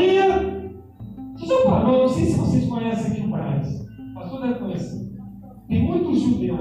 Se 0.00 0.06
reuniam. 0.06 0.70
Você 1.36 1.46
já? 1.46 1.80
Não 1.84 2.08
sei 2.08 2.24
se 2.26 2.38
vocês 2.38 2.66
conhecem 2.66 3.12
aqui 3.12 3.30
Braz. 3.30 3.86
Pastor 4.14 4.42
deve 4.42 4.54
conhecer. 4.54 5.10
Tem 5.68 5.82
muitos 5.82 6.20
judeus. 6.20 6.60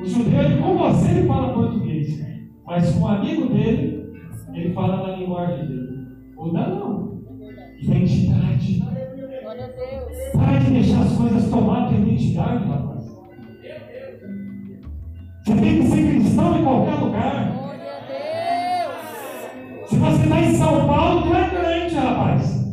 O 0.00 0.06
judeu, 0.06 0.40
ele, 0.40 0.62
com 0.62 0.78
você, 0.78 1.10
ele 1.10 1.26
fala 1.26 1.54
português. 1.54 2.26
Mas 2.66 2.92
com 2.92 3.04
o 3.04 3.08
amigo 3.08 3.48
dele, 3.48 4.12
ele 4.52 4.72
fala 4.72 5.08
na 5.08 5.16
linguagem 5.16 5.66
dele. 5.66 6.06
Muda 6.36 6.68
não. 6.68 7.18
Identidade. 7.80 8.82
A. 8.82 10.38
Para 10.38 10.58
de 10.58 10.70
deixar 10.70 11.00
as 11.00 11.16
coisas 11.16 11.50
tomar 11.50 11.88
tua 11.88 11.98
identidade, 11.98 12.64
rapaz. 12.64 13.08
Você 15.44 15.54
tem 15.54 15.80
que 15.80 15.86
ser 15.86 16.10
cristão 16.10 16.58
em 16.58 16.62
qualquer 16.62 17.00
lugar. 17.00 17.54
A. 17.54 17.68
Se 19.86 19.96
você 19.96 20.22
está 20.22 20.40
em 20.40 20.54
São 20.54 20.86
Paulo, 20.86 21.27
rapaz. 22.18 22.66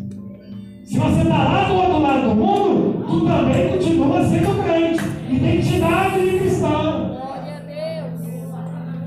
Se 0.83 0.97
você 0.97 1.21
está 1.21 1.43
lá 1.43 1.63
do 1.67 1.73
outro 1.75 1.99
lado 1.99 2.29
do 2.29 2.35
mundo, 2.35 3.05
tu 3.07 3.25
também 3.25 3.69
continua 3.69 4.23
sendo 4.23 4.63
crente. 4.63 5.03
Identidade 5.29 6.31
de 6.31 6.39
cristão. 6.39 7.09
Glória 7.09 7.57
a 7.57 7.59
Deus. 7.59 8.21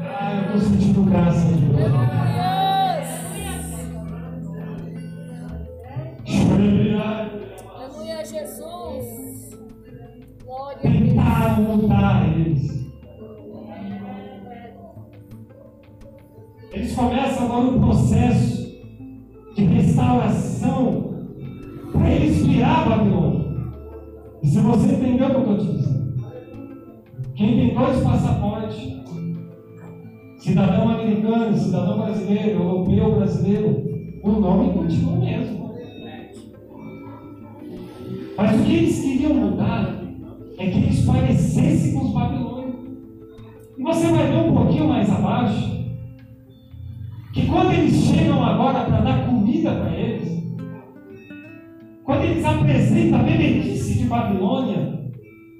Ah, 0.02 0.34
eu 0.34 0.56
estou 0.56 0.60
sentindo 0.60 1.02
graça 1.02 1.48
de 1.48 1.66
Deus. 1.66 1.92
Aleluia, 7.74 8.24
Jesus. 8.24 9.58
Glória 10.44 10.78
a 10.78 10.88
Deus. 10.88 11.08
Tentaram 11.08 11.62
mudar 11.62 12.28
eles. 12.28 12.78
Eles 16.72 16.94
começam 16.94 17.46
agora 17.46 17.64
um 17.64 17.80
processo 17.80 18.57
de 19.58 19.64
restauração 19.64 21.14
para 21.90 22.10
eles 22.12 22.46
virar 22.46 22.88
Babilônia. 22.88 23.44
E 24.40 24.46
se 24.46 24.60
você 24.60 24.94
entendeu 24.94 25.26
o 25.26 25.30
que 25.30 25.36
eu 25.36 25.56
estou 25.56 25.56
te 25.56 25.72
dizendo, 25.72 26.14
quem 27.34 27.56
tem 27.56 27.74
dois 27.74 28.00
passaportes, 28.00 28.88
cidadão 30.38 30.90
americano, 30.90 31.58
cidadão 31.58 31.98
brasileiro, 31.98 32.62
europeu 32.62 33.16
brasileiro, 33.16 33.84
o 34.22 34.30
nome 34.30 34.74
continua 34.74 35.12
o 35.14 35.20
mesmo. 35.20 35.74
Mas 38.36 38.60
o 38.60 38.64
que 38.64 38.76
eles 38.76 39.00
queriam 39.00 39.34
mudar 39.34 40.04
é 40.56 40.70
que 40.70 40.78
eles 40.78 41.04
parecessem 41.04 41.94
com 41.94 42.06
os 42.06 42.12
babilônios. 42.12 42.76
E 43.76 43.82
você 43.82 44.06
vai 44.06 44.30
ver 44.30 44.36
um 44.36 44.54
pouquinho 44.54 44.88
mais 44.88 45.10
abaixo 45.10 45.77
que 47.38 47.46
quando 47.46 47.72
eles 47.72 47.94
chegam 47.94 48.44
agora 48.44 48.84
para 48.84 49.00
dar 49.00 49.26
comida 49.26 49.70
para 49.70 49.92
eles, 49.92 50.44
quando 52.02 52.24
eles 52.24 52.44
apresentam 52.44 53.20
a 53.20 53.22
benedice 53.22 53.98
de 53.98 54.04
Babilônia 54.06 55.12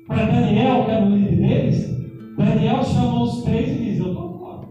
para 0.09 0.25
Daniel, 0.25 0.85
que 0.85 0.91
era 0.91 1.05
o 1.05 1.11
líder 1.11 1.37
deles, 1.37 1.97
Daniel 2.37 2.83
chamou 2.83 3.23
os 3.23 3.45
três 3.45 3.69
e 3.69 3.85
diz: 3.85 4.01
Eu 4.01 4.09
estou 4.09 4.39
fora. 4.39 4.69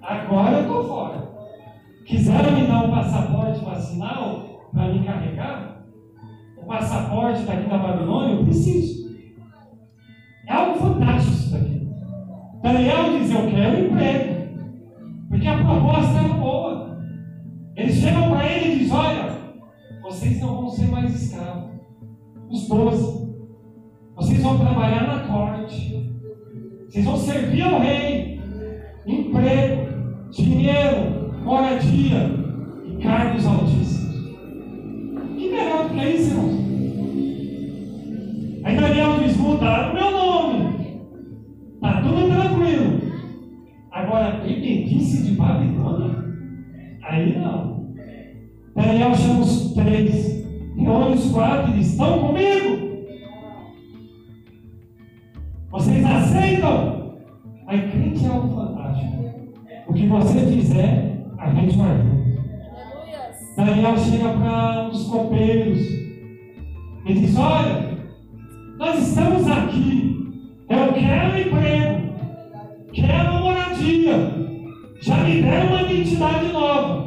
Agora 0.00 0.52
eu 0.52 0.60
estou 0.62 0.84
fora. 0.84 1.28
Quiseram 2.06 2.52
me 2.52 2.66
dar 2.66 2.84
um 2.84 2.90
passaporte 2.90 3.64
vacinal 3.64 4.68
para 4.72 4.94
me 4.94 5.04
carregar? 5.04 5.84
O 6.56 6.64
passaporte 6.64 7.42
daqui 7.42 7.68
da 7.68 7.76
Babilônia? 7.76 8.36
Eu 8.36 8.44
preciso. 8.44 9.14
É 10.46 10.52
algo 10.54 10.78
fantástico 10.78 11.34
isso 11.34 11.52
daqui. 11.52 11.86
Daniel 12.62 13.18
diz: 13.18 13.30
Eu 13.30 13.50
quero 13.50 13.84
emprego. 13.84 14.35
Os 22.56 22.68
doze. 22.68 23.26
Vocês 24.16 24.42
vão 24.42 24.58
trabalhar 24.58 25.06
na 25.06 25.28
corte. 25.28 26.10
Vocês 26.88 27.04
vão 27.04 27.18
servir 27.18 27.60
ao 27.60 27.80
rei. 27.80 28.15
Chega 64.16 64.30
para 64.30 64.88
os 64.88 65.04
copeiros 65.04 65.80
e 67.04 67.12
diz: 67.12 67.36
Olha, 67.36 67.98
nós 68.78 69.08
estamos 69.08 69.46
aqui. 69.46 70.16
Eu 70.68 70.92
quero 70.94 71.38
emprego, 71.38 72.14
quero 72.92 73.34
moradia. 73.34 74.34
Já 75.00 75.16
me 75.18 75.42
deram 75.42 75.68
uma 75.68 75.82
identidade 75.82 76.52
nova. 76.52 77.06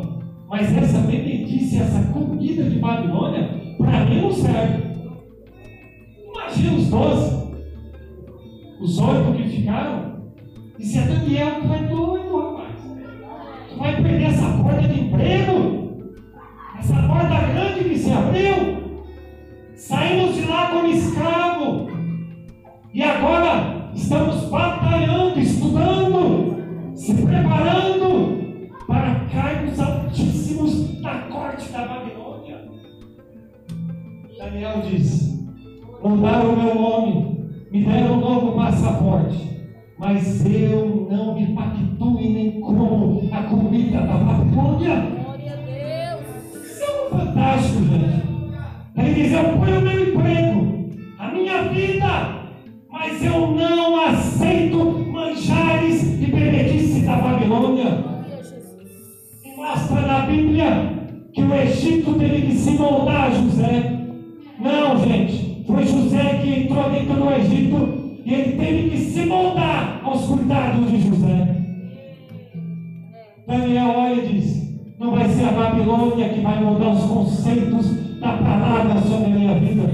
Mas 0.49 0.75
essa 0.77 0.99
benedice, 0.99 1.79
essa 1.79 2.01
comida 2.13 2.63
de 2.63 2.79
Babilônia, 2.79 3.75
para 3.77 4.05
mim 4.05 4.21
não 4.21 4.31
serve. 4.31 4.83
Imagina 6.27 6.77
os 6.77 6.89
doze, 6.89 7.53
os 8.79 8.99
oito 8.99 9.33
que 9.33 9.49
ficaram. 9.49 10.19
E 10.77 10.85
se 10.85 10.99
a 10.99 11.01
Daniel, 11.01 11.61
tu 11.61 11.73
é 11.73 11.87
doido, 11.87 12.37
rapaz. 12.37 12.75
Tu 13.69 13.77
vai 13.77 14.01
perder 14.01 14.23
essa 14.23 14.63
porta 14.63 14.87
de 14.87 15.01
emprego? 15.01 15.78
Porta 17.09 17.39
grande 17.41 17.89
que 17.89 17.97
se 17.97 18.11
abriu. 18.11 18.83
Saímos 19.75 20.35
de 20.35 20.45
lá 20.45 20.69
como 20.69 20.87
escravo. 20.89 21.87
E 22.93 23.01
agora 23.01 23.89
estamos 23.95 24.47
batalhando, 24.47 25.39
estudando, 25.39 26.93
se 26.93 27.15
preparando 27.15 28.69
para 28.87 29.25
cargos 29.25 29.79
altíssimos 29.79 31.01
da 31.01 31.15
corte 31.31 31.71
da 31.71 31.87
Babilônia. 31.87 32.69
Daniel 34.37 34.83
diz: 34.87 35.49
mudaram 36.03 36.53
o 36.53 36.57
meu 36.61 36.75
nome, 36.75 37.49
me 37.71 37.85
deram 37.85 38.17
um 38.17 38.19
novo 38.19 38.51
passaporte, 38.51 39.67
mas 39.97 40.45
eu 40.45 41.07
não 41.09 41.33
me 41.33 41.55
pactuo 41.55 42.21
nem 42.21 42.61
como 42.61 43.27
a 43.31 43.43
comida 43.45 44.01
da 44.01 44.13
Babilônia. 44.13 45.18
Fantástico, 47.09 47.83
gente. 47.85 48.19
Ele 48.97 49.13
diz: 49.13 49.33
Eu 49.33 49.43
ponho 49.57 49.79
o 49.79 49.81
meu 49.81 50.09
emprego, 50.09 50.89
a 51.17 51.31
minha 51.31 51.63
vida, 51.63 52.29
mas 52.91 53.23
eu 53.23 53.47
não 53.51 53.99
aceito 54.05 55.05
manjares 55.11 56.19
de 56.19 56.25
benedice 56.27 57.01
da 57.01 57.15
Babilônia. 57.15 58.05
E 59.43 59.55
mostra 59.55 60.01
na 60.01 60.19
Bíblia 60.21 60.99
que 61.33 61.41
o 61.41 61.55
Egito 61.55 62.13
teve 62.13 62.41
que 62.47 62.55
se 62.55 62.71
moldar 62.71 63.27
a 63.27 63.31
José. 63.31 63.99
Não, 64.59 65.03
gente, 65.05 65.63
foi 65.65 65.85
José 65.85 66.39
que 66.41 66.61
entrou 66.61 66.89
dentro 66.89 67.13
do 67.13 67.31
Egito 67.31 68.19
e 68.25 68.33
ele 68.33 68.57
teve 68.57 68.89
que 68.89 68.97
se 68.97 69.25
moldar 69.25 70.01
aos 70.03 70.25
cuidados 70.25 70.91
de 70.91 71.01
José. 71.01 71.55
Daniel 73.47 73.89
olha 73.95 74.21
e 74.21 74.27
diz: 74.27 74.58
Não 75.09 75.17
vai 75.17 75.27
ser 75.27 75.45
a 75.45 75.51
Babilônia 75.53 76.29
que 76.29 76.41
vai 76.41 76.59
mudar 76.59 76.89
os 76.89 77.03
conceitos 77.05 78.19
da 78.19 78.33
palavra 78.33 79.01
sobre 79.01 79.25
a 79.25 79.29
minha 79.29 79.55
vida. 79.55 79.89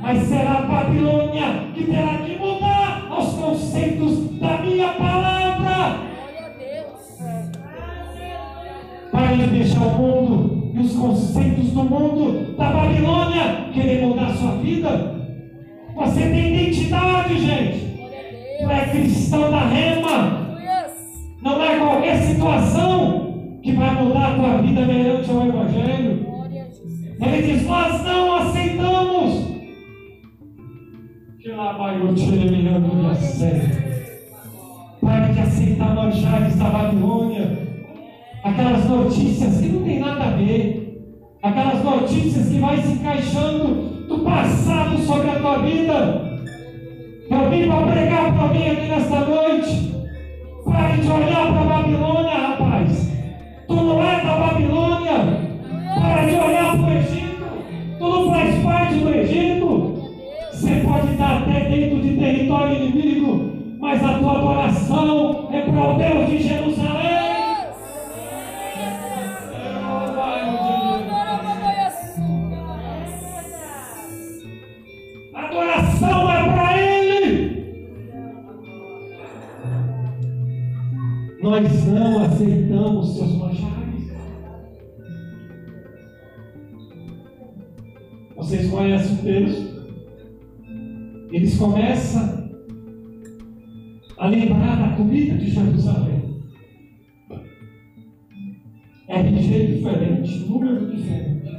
Mas 0.00 0.22
será 0.24 0.54
a 0.54 0.62
Babilônia 0.62 1.68
que 1.72 1.84
terá 1.84 2.18
que 2.18 2.36
mudar 2.40 3.08
os 3.16 3.34
conceitos 3.34 4.40
da 4.40 4.58
minha 4.58 4.88
palavra. 4.94 5.96
Glória 6.18 6.44
a 6.44 6.58
Deus. 6.58 7.18
Pare 9.12 9.36
de 9.36 9.46
deixar 9.46 9.80
o 9.80 9.90
mundo 9.96 10.72
e 10.74 10.80
os 10.80 10.92
conceitos 10.92 11.70
do 11.70 11.84
mundo 11.84 12.56
da 12.56 12.72
Babilônia 12.72 13.68
querer 13.72 14.04
mudar 14.04 14.26
a 14.26 14.34
sua 14.34 14.56
vida. 14.56 15.22
Você 15.94 16.20
tem 16.20 16.52
identidade, 16.52 17.38
gente. 17.38 17.78
Tu 18.58 18.68
é 18.68 18.86
cristão 18.90 19.52
da 19.52 19.66
rema. 19.66 20.58
Não 21.40 21.62
é 21.62 21.78
qualquer 21.78 22.16
situação 22.22 23.21
que 23.62 23.72
vai 23.72 23.94
mudar 23.94 24.32
a 24.32 24.34
tua 24.34 24.62
vida 24.62 24.84
mediante 24.84 25.30
o 25.30 25.46
Evangelho. 25.46 26.26
Ele 27.20 27.42
diz: 27.42 27.66
Nós 27.66 28.02
não 28.04 28.34
aceitamos. 28.34 29.52
Que 31.38 31.48
lá 31.50 31.72
vai 31.72 32.00
o 32.00 32.14
tiro 32.14 32.50
mirando 32.50 33.08
a 33.08 33.14
sério. 33.14 33.92
Pare 35.00 35.32
de 35.32 35.40
aceitar 35.40 35.94
manchares 35.94 36.56
da 36.56 36.70
Babilônia. 36.70 37.58
Aquelas 38.42 38.88
notícias 38.88 39.60
que 39.60 39.68
não 39.68 39.84
tem 39.84 40.00
nada 40.00 40.24
a 40.24 40.30
ver. 40.30 40.82
Aquelas 41.42 41.84
notícias 41.84 42.48
que 42.48 42.58
vai 42.58 42.76
se 42.78 42.92
encaixando 42.92 44.06
do 44.08 44.18
passado 44.20 44.98
sobre 44.98 45.30
a 45.30 45.38
tua 45.38 45.58
vida. 45.58 46.32
Eu 47.30 47.50
vim 47.50 47.68
para 47.68 47.92
pregar 47.92 48.32
para 48.32 48.42
alguém 48.42 48.70
aqui 48.70 48.88
nesta 48.88 49.20
noite. 49.20 49.92
Pare 50.64 51.00
de 51.00 51.10
olhar 51.10 51.52
para 51.52 51.60
a 51.60 51.82
Babilônia, 51.82 52.38
rapaz. 52.38 53.12
Tu 53.66 53.74
não 53.74 54.02
é 54.02 54.24
da 54.24 54.36
Babilônia. 54.36 55.42
Para 55.94 56.26
de 56.26 56.34
olhar 56.34 56.76
para 56.76 56.86
o 56.86 56.92
Egito. 56.92 57.44
Tu 57.98 58.04
não 58.08 58.30
faz 58.30 58.62
parte 58.62 58.94
do 58.94 59.14
Egito. 59.14 60.02
Você 60.52 60.80
pode 60.84 61.12
estar 61.12 61.38
até 61.38 61.68
dentro 61.68 62.00
de 62.00 62.16
território 62.16 62.76
inimigo, 62.76 63.52
mas 63.80 64.02
a 64.04 64.18
tua 64.18 64.38
adoração 64.38 65.48
é 65.52 65.60
para 65.60 65.90
o 65.90 65.98
Deus 65.98 66.30
de 66.30 66.42
Jerusalém. 66.42 67.12
Adoração 75.34 76.30
é 76.30 76.52
para 76.52 76.78
Ele. 76.80 77.62
Nós 81.42 81.86
não 81.86 82.24
aceitamos 82.24 83.16
seus. 83.16 83.51
Vocês 88.52 88.70
conhecem 88.70 89.14
o 89.14 89.22
texto? 89.22 89.72
Eles 91.30 91.56
começam 91.56 92.50
a 94.18 94.26
lembrar 94.26 94.76
da 94.76 94.94
comida 94.94 95.38
de 95.38 95.50
Jerusalém. 95.52 96.42
RG 99.08 99.66
diferente, 99.68 100.38
número 100.40 100.94
diferente, 100.94 101.50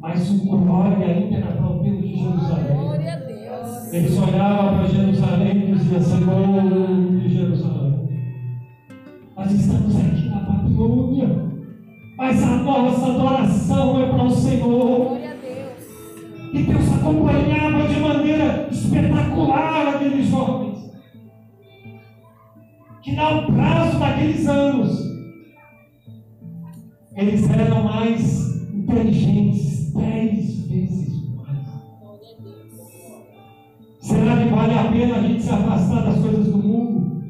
mas 0.00 0.28
o 0.32 0.46
glória 0.48 1.06
ainda 1.06 1.36
era 1.36 1.52
para 1.52 1.70
o 1.70 1.80
Deus 1.80 2.02
de 2.02 2.16
Jerusalém. 2.16 2.76
Glória 2.76 3.12
a 3.12 3.16
Deus. 3.16 3.92
Eles 3.92 4.18
olhavam 4.18 4.78
para 4.78 4.88
Jerusalém 4.88 5.62
e 5.62 5.74
diziam, 5.76 6.00
Senhor 6.00 6.99
Deus. 16.70 16.94
Acompanhava 16.94 17.88
de 17.88 18.00
maneira 18.00 18.68
espetacular 18.70 19.88
aqueles 19.88 20.28
jovens. 20.28 20.90
Que 23.02 23.12
no 23.12 23.46
prazo 23.52 23.98
daqueles 23.98 24.46
anos, 24.46 25.00
eles 27.16 27.50
eram 27.50 27.82
mais 27.82 28.66
inteligentes, 28.72 29.92
dez 29.94 30.66
vezes 30.66 31.34
mais. 31.34 31.58
Será 34.00 34.36
que 34.36 34.48
vale 34.48 34.74
a 34.74 34.84
pena 34.84 35.16
a 35.16 35.22
gente 35.22 35.42
se 35.42 35.50
afastar 35.50 36.02
das 36.02 36.20
coisas 36.20 36.46
do 36.46 36.58
mundo? 36.58 37.22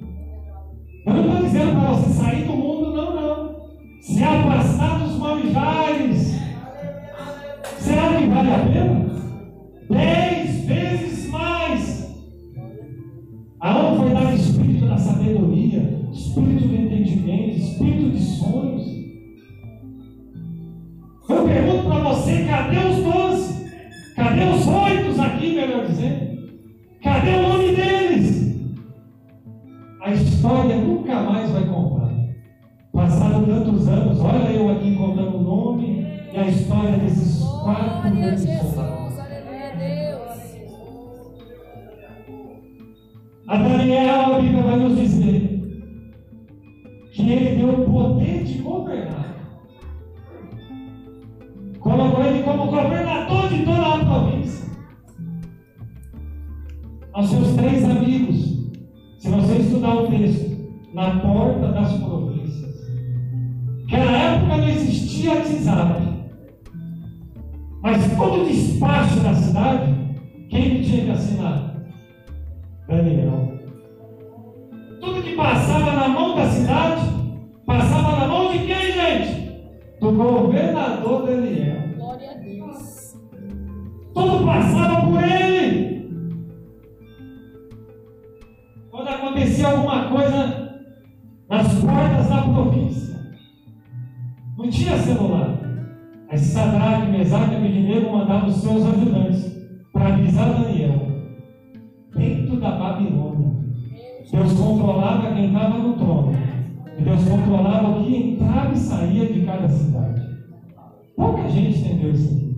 Eu 1.07 1.15
não 1.15 1.25
estou 1.25 1.43
dizendo 1.43 1.81
para 1.81 1.93
você 1.93 2.11
sair 2.11 2.45
do 2.45 2.53
mundo, 2.53 2.93
não, 2.93 3.15
não. 3.15 3.61
Se 4.01 4.23
afastar 4.23 4.99
dos 4.99 5.17
manjares. 5.19 6.41
Será 7.79 8.15
que 8.15 8.27
vale 8.27 8.51
a 8.51 8.59
pena? 8.59 9.00
Dez 9.91 10.65
vezes 10.67 11.31
mais. 11.31 12.15
Aonde 13.59 13.97
foi 13.99 14.11
dado 14.11 14.31
o 14.31 14.35
espírito 14.37 14.87
da 14.87 14.97
sabedoria, 14.97 16.09
espírito 16.13 16.69
do 16.69 16.75
entendimento, 16.77 17.57
espírito 17.59 18.11
de 18.11 18.21
sonhos? 18.23 18.87
Eu 21.29 21.45
pergunto 21.45 21.89
para 21.89 22.05
você, 22.05 22.45
cadê 22.45 22.79
os 22.79 23.03
doze? 23.03 23.71
Cadê 24.15 24.45
os 24.45 24.67
oito 24.67 25.21
aqui, 25.21 25.55
melhor 25.55 25.87
dizendo? 25.87 26.39
Cadê 27.03 27.31
o 27.31 27.43
nome 27.43 27.75
deles? 27.75 28.61
A 30.03 30.13
história 30.13 30.77
nunca 30.77 31.21
mais 31.21 31.51
vai 31.51 31.65
contar. 31.65 32.15
Passaram 32.93 33.45
tantos 33.45 33.89
anos, 33.89 34.21
olha 34.21 34.51
eu 34.53 34.71
aqui 34.71 34.95
contando 34.95 35.37
o 35.37 35.43
nome 35.43 36.07
e 36.33 36.37
a 36.37 36.47
história 36.47 36.97
desses 36.97 37.43
quatro 37.43 38.11
grandes 38.11 38.45
soldados. 38.45 39.00
A 43.51 43.57
Daniel, 43.57 44.37
a 44.37 44.41
Bíblia 44.41 44.63
vai 44.63 44.77
nos 44.77 44.97
dizer 44.97 45.61
que 47.13 47.33
ele 47.33 47.57
deu 47.57 47.81
o 47.81 47.91
poder 47.91 48.45
de 48.45 48.59
governar. 48.59 49.35
Colocou 51.81 52.25
ele 52.27 52.45
como 52.45 52.67
governador 52.67 53.49
de 53.49 53.65
toda 53.65 53.95
a 53.95 54.05
província. 54.05 54.69
Aos 57.13 57.29
seus 57.29 57.57
três 57.57 57.85
amigos, 57.91 58.71
se 59.19 59.29
você 59.29 59.57
estudar 59.57 59.97
o 59.97 60.07
texto, 60.07 60.57
na 60.95 61.19
porta 61.19 61.73
das 61.73 61.93
províncias. 61.95 62.77
Naquela 63.81 64.17
época 64.17 64.57
não 64.59 64.69
existia 64.69 65.35
WhatsApp. 65.35 66.03
Mas 67.83 68.17
todo 68.17 68.43
o 68.43 68.47
despacho 68.47 69.19
da 69.19 69.35
cidade, 69.35 69.93
quem 70.49 70.71
que 70.71 70.85
tinha 70.85 71.05
que 71.07 71.11
assinar? 71.11 71.70
Daniel. 72.91 73.53
Tudo 75.01 75.23
que 75.23 75.37
passava 75.37 75.93
na 75.93 76.09
mão 76.09 76.35
da 76.35 76.47
cidade, 76.49 77.03
passava 77.65 78.17
na 78.17 78.27
mão 78.27 78.51
de 78.51 78.59
quem, 78.67 78.93
gente? 78.93 79.61
Do 80.01 80.11
governador 80.11 81.25
Daniel. 81.25 81.83
Glória 81.97 82.31
a 82.33 82.35
Deus. 82.35 83.17
Tudo 84.13 84.45
passava 84.45 85.07
por 85.07 85.23
ele. 85.23 86.11
Quando 88.91 89.09
acontecia 89.09 89.69
alguma 89.69 90.09
coisa 90.09 90.83
nas 91.49 91.73
portas 91.75 92.29
da 92.29 92.43
província, 92.43 93.21
não 94.59 94.69
tinha 94.69 94.99
celular. 94.99 95.61
Aí 96.29 96.39
Sadraque, 96.39 97.07
Mesaque 97.07 97.53
e 97.53 97.57
Abednego 97.57 98.13
mandavam 98.13 98.49
os 98.49 98.57
seus 98.57 98.85
ajudantes 98.85 99.57
para 99.93 100.09
avisar 100.09 100.55
Daniel. 100.55 101.10
Dentro 102.15 102.61
da 102.61 102.71
Babilônia, 102.73 103.51
Deus 104.31 104.53
controlava 104.53 105.33
quem 105.35 105.47
estava 105.47 105.79
no 105.79 105.95
trono. 105.95 106.33
E 106.99 107.03
Deus 107.03 107.25
controlava 107.25 107.89
o 107.89 108.05
que 108.05 108.17
entrava 108.17 108.73
e 108.73 108.77
saía 108.77 109.33
de 109.33 109.41
cada 109.41 109.69
cidade. 109.69 110.21
Pouca 111.17 111.49
gente 111.49 111.79
entendeu 111.79 112.11
isso 112.11 112.35
aqui. 112.35 112.51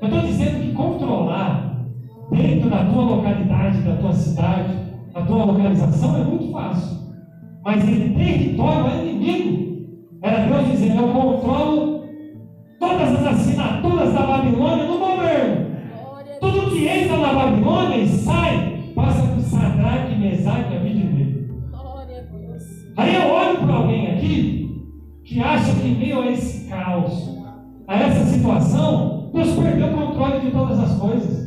Eu 0.00 0.08
estou 0.08 0.20
dizendo 0.20 0.60
que 0.60 0.72
controlar 0.72 1.84
dentro 2.30 2.70
da 2.70 2.84
tua 2.84 3.02
localidade, 3.02 3.82
da 3.82 3.96
tua 3.96 4.12
cidade, 4.12 4.74
da 5.12 5.22
tua 5.22 5.44
localização 5.44 6.16
é 6.16 6.24
muito 6.24 6.52
fácil. 6.52 6.98
Mas 7.64 7.88
em 7.88 8.12
território 8.14 8.90
é 8.90 9.04
inimigo. 9.04 9.64
Era 10.22 10.46
Deus 10.46 10.70
dizendo, 10.70 11.02
eu 11.02 11.08
controlo 11.08 12.04
todas 12.78 13.12
as 13.14 13.26
assinaturas 13.26 14.12
da 14.12 14.26
Babilônia 14.26 14.86
no 14.86 14.98
governo. 14.98 15.66
Tudo 16.40 16.70
que 16.70 16.86
entra 16.86 17.16
na 17.16 17.32
Babilônia 17.32 17.96
e 17.96 18.08
sai, 18.08 18.73
passa 18.94 19.26
por 19.26 19.40
Sadraque, 19.40 20.16
Mesaque 20.16 20.72
e 20.72 20.76
Abednego. 20.76 21.68
Glória 21.70 22.18
a 22.18 22.36
Deus. 22.36 22.62
Aí 22.96 23.14
eu 23.14 23.28
olho 23.28 23.58
para 23.58 23.74
alguém 23.74 24.12
aqui 24.12 24.64
que 25.24 25.40
acha 25.40 25.74
que 25.74 25.88
em 25.88 25.98
meio 25.98 26.22
a 26.22 26.30
esse 26.30 26.68
caos, 26.68 27.38
a 27.88 27.96
essa 27.96 28.24
situação, 28.26 29.30
Deus 29.34 29.52
perdeu 29.56 29.88
o 29.88 29.92
controle 29.92 30.40
de 30.40 30.50
todas 30.50 30.78
as 30.78 30.98
coisas. 30.98 31.44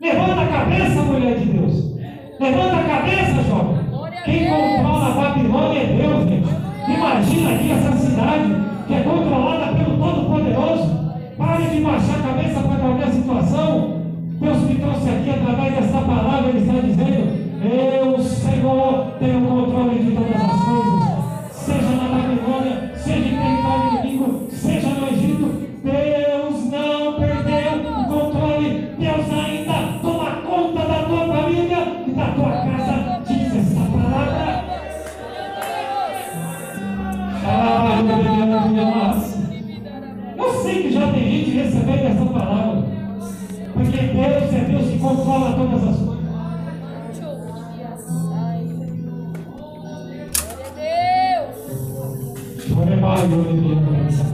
Levanta 0.00 0.40
a 0.40 0.46
cabeça, 0.46 1.02
mulher 1.02 1.38
de 1.38 1.44
Deus. 1.46 1.96
Levanta 2.38 2.76
a 2.76 2.84
cabeça, 2.84 3.42
jovem. 3.48 3.80
Quem 4.24 4.48
controla 4.48 5.06
a 5.06 5.10
Babilônia 5.10 5.80
é 5.80 5.86
Deus, 5.86 6.28
gente. 6.28 6.48
Imagina 6.88 7.54
aqui 7.54 7.70
essa 7.70 7.92
cidade 7.96 8.54
que 8.86 8.94
é 8.94 9.02
controlada 9.02 9.74
pelo 9.74 9.98
Todo-Poderoso. 9.98 11.00
Pare 11.36 11.66
de 11.66 11.80
baixar 11.80 12.18
a 12.18 12.22
cabeça 12.22 12.60
para 12.60 12.78
qualquer 12.78 13.10
situação. 13.10 13.99
Deus 14.40 14.56
me 14.62 14.74
trouxe 14.76 15.10
aqui 15.10 15.30
através 15.30 15.74
dessa 15.74 16.00
palavra, 16.00 16.48
Ele 16.48 16.60
está 16.60 16.72
dizendo: 16.80 17.28
Eu, 17.62 18.18
Senhor, 18.22 19.12
tenho 19.18 19.46
controle 19.46 19.98
de 19.98 20.12
todas 20.12 20.34
as 20.34 20.64
coisas. 20.64 21.52
Seja 21.52 21.90
na 21.90 22.08
Babilônia, 22.08 22.92
seja 22.96 23.18
em 23.18 23.36
território 23.36 23.98
inimigo, 23.98 24.48
seja 24.50 24.88
no 24.88 25.08
Egito, 25.08 25.68
Deus 25.84 26.64
não 26.72 27.20
perdeu 27.20 27.90
o 27.92 28.04
controle. 28.06 28.88
Deus 28.98 29.30
ainda 29.30 29.98
toma 30.00 30.30
conta 30.36 30.86
da 30.86 31.02
tua 31.02 31.26
família 31.26 32.02
e 32.06 32.10
da 32.10 32.26
tua 32.28 32.50
casa. 32.50 33.22
Diz 33.28 33.56
essa 33.56 33.80
palavra. 33.92 34.64
Eu 40.38 40.62
sei 40.62 40.82
que 40.82 40.92
já 40.92 41.12
tem 41.12 41.30
gente 41.30 41.50
recebendo 41.50 42.06
essa 42.06 42.24
palavra. 42.24 42.89
Porque 43.72 43.96
Deus 43.96 44.54
é 44.54 44.64
Deus 44.64 44.90
que 44.90 44.98
controla 44.98 45.52
todas 45.54 45.88
as 45.88 45.96
coisas. 45.96 46.20
Choremai, 52.68 53.28
Deus 53.28 54.29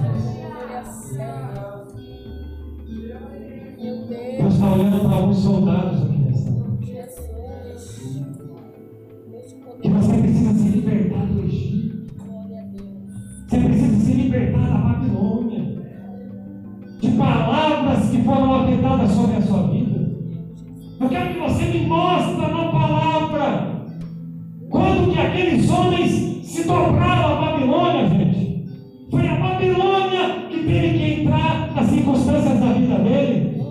homens 25.97 26.47
se 26.47 26.65
dobraram 26.65 27.39
à 27.39 27.51
Babilônia, 27.53 28.09
gente. 28.09 28.65
Foi 29.11 29.27
a 29.27 29.35
Babilônia 29.37 30.49
que 30.51 30.59
teve 30.65 30.99
que 30.99 31.23
entrar 31.23 31.73
nas 31.75 31.87
circunstâncias 31.87 32.61
da 32.61 32.73
vida 32.73 32.99
dele. 32.99 33.63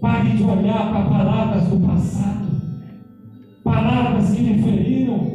Pare 0.00 0.28
de 0.30 0.42
olhar 0.42 0.92
para 0.92 1.04
palavras 1.04 1.64
do 1.68 1.80
passado, 1.86 2.46
palavras 3.64 4.30
que 4.30 4.42
lhe 4.42 4.62
feriram. 4.62 5.26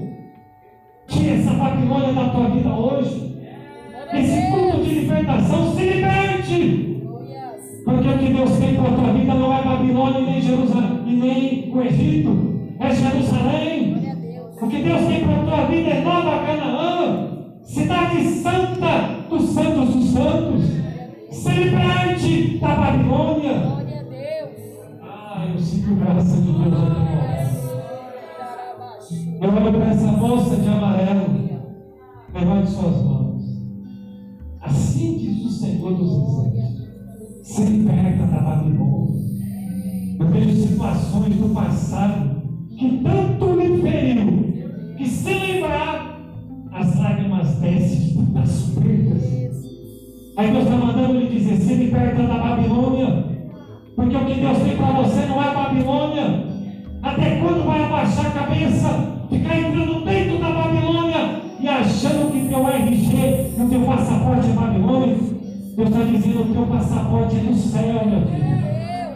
Tire 1.08 1.30
essa 1.42 1.54
Babilônia 1.54 2.14
da 2.14 2.30
tua 2.30 2.50
vida 2.50 2.70
hoje. 2.70 3.32
Esse 4.14 4.52
culto 4.52 4.84
de 4.84 4.94
libertação 5.00 5.74
se 5.74 5.84
liberte. 5.84 6.88
Porque 7.84 8.08
o 8.08 8.18
que 8.20 8.34
Deus 8.34 8.58
tem 8.58 8.76
para 8.76 8.90
a 8.90 8.94
tua 8.94 9.14
vida 9.14 9.34
não 9.34 9.58
é 9.58 9.64
Babilônia 9.64 10.22
nem 10.22 10.42
Jerusalém 10.42 10.92
nem 11.04 11.72
o 11.72 11.82
Egito, 11.82 12.60
é 12.80 12.96
Jerusalém. 12.96 13.91
Que 14.72 14.82
Deus 14.84 15.02
tem 15.02 15.26
para 15.26 15.36
a 15.36 15.44
tua 15.44 15.66
vida 15.66 15.90
é 15.90 16.02
Nova 16.02 16.46
Canaã, 16.46 17.28
cidade 17.62 18.24
santa 18.24 19.28
dos 19.30 19.50
santos 19.50 19.94
dos 19.94 20.12
santos. 20.12 20.64
Se 21.30 21.50
liberte 21.50 22.58
da 22.58 22.76
Babilônia. 22.76 23.52
Ah, 25.02 25.46
eu 25.54 25.60
sinto 25.60 25.94
graça 25.96 26.38
de 26.38 26.54
Deus 26.54 26.74
aqui. 26.74 27.12
Eu 29.42 29.50
olho 29.50 29.74
para 29.74 29.90
essa 29.92 30.12
moça 30.14 30.56
de 30.56 30.70
amarelo. 30.70 31.50
Levante 32.34 32.70
suas 32.70 33.04
mãos. 33.04 33.44
Assim 34.62 35.18
diz 35.18 35.48
o 35.48 35.50
Senhor 35.50 35.96
dos 35.96 36.46
Exércitos. 36.46 36.88
Se 37.44 37.64
liberta 37.66 38.26
da 38.26 38.40
Babilônia. 38.40 39.20
Eu 40.18 40.28
vejo 40.28 40.56
situações 40.56 41.36
do 41.36 41.54
passado 41.54 42.42
que 42.78 43.04
tanto 43.04 43.60
lhe 43.60 43.82
feriu, 43.82 44.41
que 45.02 45.10
se 45.10 45.34
lembrar, 45.34 46.20
as 46.72 47.00
lágrimas 47.00 47.56
descem 47.56 48.24
das 48.34 48.72
perdas. 48.80 49.24
Aí 50.38 50.52
Deus 50.52 50.64
está 50.64 50.78
mandando 50.78 51.20
lhe 51.20 51.28
dizer: 51.28 51.58
se 51.58 51.74
liberta 51.74 52.22
da 52.22 52.38
Babilônia, 52.38 53.26
porque 53.96 54.16
o 54.16 54.26
que 54.26 54.40
Deus 54.40 54.58
tem 54.60 54.78
para 54.78 54.92
você 55.02 55.26
não 55.26 55.42
é 55.42 55.54
Babilônia. 55.54 56.52
Até 57.02 57.38
quando 57.38 57.66
vai 57.66 57.84
abaixar 57.84 58.28
a 58.28 58.30
cabeça, 58.30 58.90
ficar 59.28 59.60
entrando 59.60 60.06
dentro 60.06 60.38
da 60.38 60.52
Babilônia 60.52 61.42
e 61.60 61.68
achando 61.68 62.32
que 62.32 62.48
teu 62.48 62.68
RG 62.68 63.54
e 63.58 63.62
o 63.62 63.70
teu 63.70 63.82
passaporte 63.82 64.50
é 64.50 64.54
Babilônia? 64.54 65.18
Deus 65.76 65.90
está 65.90 66.04
dizendo: 66.04 66.42
o 66.42 66.54
teu 66.54 66.66
passaporte 66.68 67.38
é 67.38 67.40
do 67.40 67.56
céu, 67.56 68.06
meu 68.06 68.22
filho. 68.28 68.62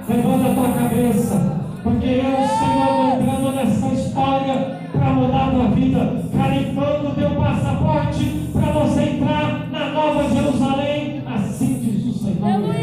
Levanta 0.08 0.52
a 0.52 0.56
tua 0.56 0.70
cabeça, 0.70 1.62
porque 1.84 2.06
eu, 2.06 2.48
Senhor, 2.48 3.22
entrando 3.22 3.56
nessa 3.56 3.88
história 3.88 4.85
para 4.98 5.14
mudar 5.14 5.48
a 5.48 5.52
tua 5.52 5.68
vida, 5.70 6.24
carimbando 6.36 7.10
o 7.10 7.16
teu 7.16 7.30
passaporte 7.36 8.50
para 8.54 8.72
você 8.72 9.02
entrar 9.02 9.70
na 9.70 9.90
nova 9.92 10.30
Jerusalém. 10.30 11.24
Assim 11.26 11.80
diz 11.80 12.06
o 12.06 12.14
Senhor. 12.20 12.76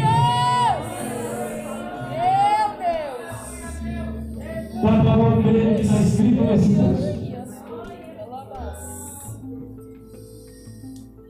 Dá 4.81 4.91
para 4.99 5.13
amor 5.13 5.41
que 5.41 5.81
está 5.81 5.95
escrito 5.95 6.43
nesse 6.43 6.75
texto. 6.75 7.23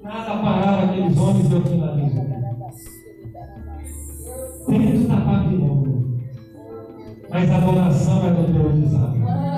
Nada 0.04 0.38
parar 0.38 0.84
aqueles 0.84 1.17
homens 1.17 1.52
eu 1.52 1.62
finalizo. 1.62 2.24
Dentro 4.67 5.08
da 5.08 5.15
Babilônia. 5.15 6.04
Mas 7.30 7.52
a 7.52 7.58
adoração 7.58 8.28
é 8.28 8.32
do 8.32 8.54
Deus 8.54 8.74
de 8.74 8.86
Israel. 8.86 9.52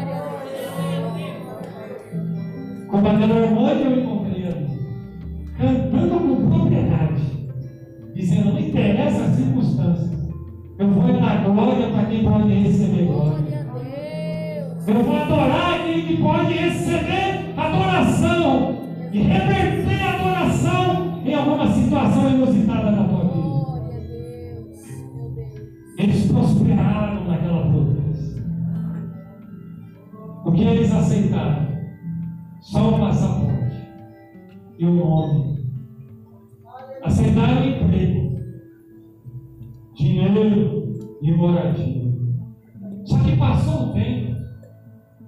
Irmã 3.05 3.75
que 3.75 3.83
eu 3.83 3.99
encontrei 3.99 4.25
cantando 5.57 6.19
com 6.19 6.49
propriedade, 6.49 7.21
dizendo: 8.15 8.53
não 8.53 8.59
interessa 8.59 9.25
as 9.25 9.35
circunstâncias, 9.35 10.29
eu 10.79 10.89
vou 10.89 11.13
dar 11.13 11.43
glória 11.43 11.87
para 11.89 12.05
quem 12.05 12.23
pode 12.23 12.53
receber 12.53 13.05
glória. 13.05 13.45
Eu 14.87 15.03
vou 15.03 15.15
adorar 15.15 15.79
aquele 15.79 16.01
que 16.01 16.17
pode 16.21 16.53
receber 16.53 17.53
adoração 17.55 18.75
e 19.11 19.19
reverter 19.19 20.01
a 20.01 20.13
adoração 20.15 21.21
em 21.23 21.33
alguma 21.33 21.67
situação 21.67 22.29
inusitada 22.29 22.91
da 22.91 23.03
tua 23.03 23.23
vida. 23.23 23.45
Eles 25.97 26.31
prosperaram 26.31 27.23
naquela 27.25 27.71
pobreza. 27.71 28.43
O 30.45 30.51
que 30.51 30.63
eles 30.63 30.91
aceitaram? 30.91 31.74
Só 32.65 32.95
o 32.95 32.99
passaporte 32.99 33.77
e 34.79 34.85
o 34.85 34.91
nome. 34.91 35.69
Aceitaram 37.03 37.61
o 37.61 37.69
emprego, 37.69 38.39
dinheiro 39.93 40.97
e 41.21 41.31
moradia. 41.31 42.11
Só 43.03 43.19
que 43.19 43.37
passou 43.37 43.89
o 43.89 43.93
tempo, 43.93 44.35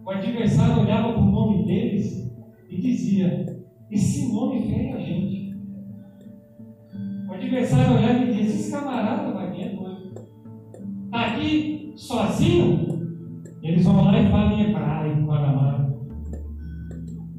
o 0.04 0.10
adversário 0.10 0.82
olhava 0.82 1.13
para 1.13 1.21
o 1.21 1.32
nome 1.32 1.67
deles 1.67 2.28
e 2.71 2.82
dizia: 2.82 3.45
Esse 3.91 4.34
nome 4.34 4.63
fere 4.63 4.93
a 4.93 5.00
gente. 5.00 5.56
O 7.30 7.34
adversário 7.36 7.97
olhava 7.97 8.23
e 8.23 8.34
dizia: 8.34 8.45
Esse 8.45 8.71
camarada 8.71 9.32
vai 9.32 9.52
vir 9.52 9.76
doido. 9.76 10.12
Está 11.06 11.26
aqui 11.28 11.93
sozinho? 11.95 12.88
Eles 13.62 13.86
vão 13.86 14.06
lá 14.06 14.19
e 14.19 14.28
falam 14.28 14.54
em 14.54 14.71
hebraico, 14.71 15.19
em 15.19 15.26
Paramá. 15.28 15.87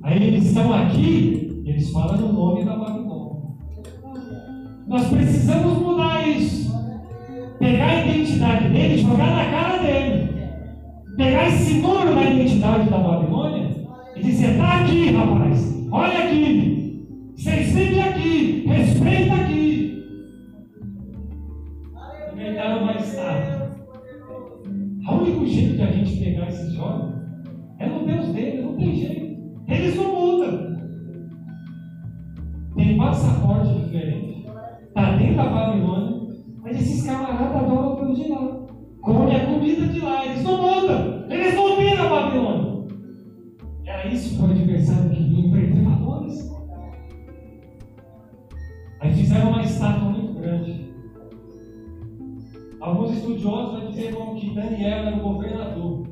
Aí 0.09 0.29
eles 0.29 0.47
estão 0.47 0.73
aqui, 0.73 1.62
eles 1.66 1.90
falam 1.90 2.16
no 2.16 2.33
nome 2.33 2.64
da 2.64 2.75
Babilônia. 2.75 3.42
Nós 4.87 5.06
precisamos 5.06 5.83
mudar 5.83 6.27
isso. 6.27 6.73
Pegar 7.59 7.88
a 7.88 8.06
identidade 8.06 8.69
dele 8.71 8.94
e 8.94 9.02
jogar 9.02 9.31
na 9.37 9.44
cara 9.50 9.83
dele. 9.83 10.31
Pegar 11.15 11.48
esse 11.48 11.75
número 11.75 12.15
da 12.15 12.25
identidade 12.25 12.88
da 12.88 12.96
Babilônia 12.96 13.69
e 14.17 14.23
dizer: 14.23 14.52
está 14.52 14.81
aqui, 14.81 15.11
rapaz. 15.11 15.88
Olha 15.92 16.25
aqui. 16.25 17.06
Vocês 17.37 17.67
vivem 17.75 18.02
aqui. 18.02 18.65
Respeita 18.67 19.35
aqui. 19.35 19.48
esses 36.79 37.04
camaradas 37.04 37.56
adoram 37.56 37.92
o 37.92 37.96
povo 37.96 38.14
de 38.14 38.29
lá. 38.29 38.66
Comem 39.00 39.37
a 39.37 39.46
comida 39.46 39.87
de 39.87 40.00
lá. 40.00 40.24
Eles 40.24 40.42
não 40.42 40.62
mandam. 40.62 41.31
Eles 41.31 41.54
não 41.54 41.76
viram 41.76 42.06
a 42.06 42.08
Babilônia. 42.08 42.87
Era 43.85 44.06
isso 44.08 44.37
que 44.37 44.42
o 44.42 44.50
adversário 44.50 45.10
queria 45.10 45.46
empreender 45.46 45.83
valores. 45.83 46.50
Aí 49.00 49.12
fizeram 49.14 49.50
uma 49.50 49.62
estátua 49.62 50.10
muito 50.10 50.40
grande. 50.40 50.88
Alguns 52.81 53.12
estudiosos 53.16 53.72
vão 53.72 53.90
dizer 53.90 54.12
bom, 54.14 54.35
que 54.35 54.54
Daniel 54.54 55.06
era 55.06 55.16
o 55.16 55.20
governador. 55.20 56.06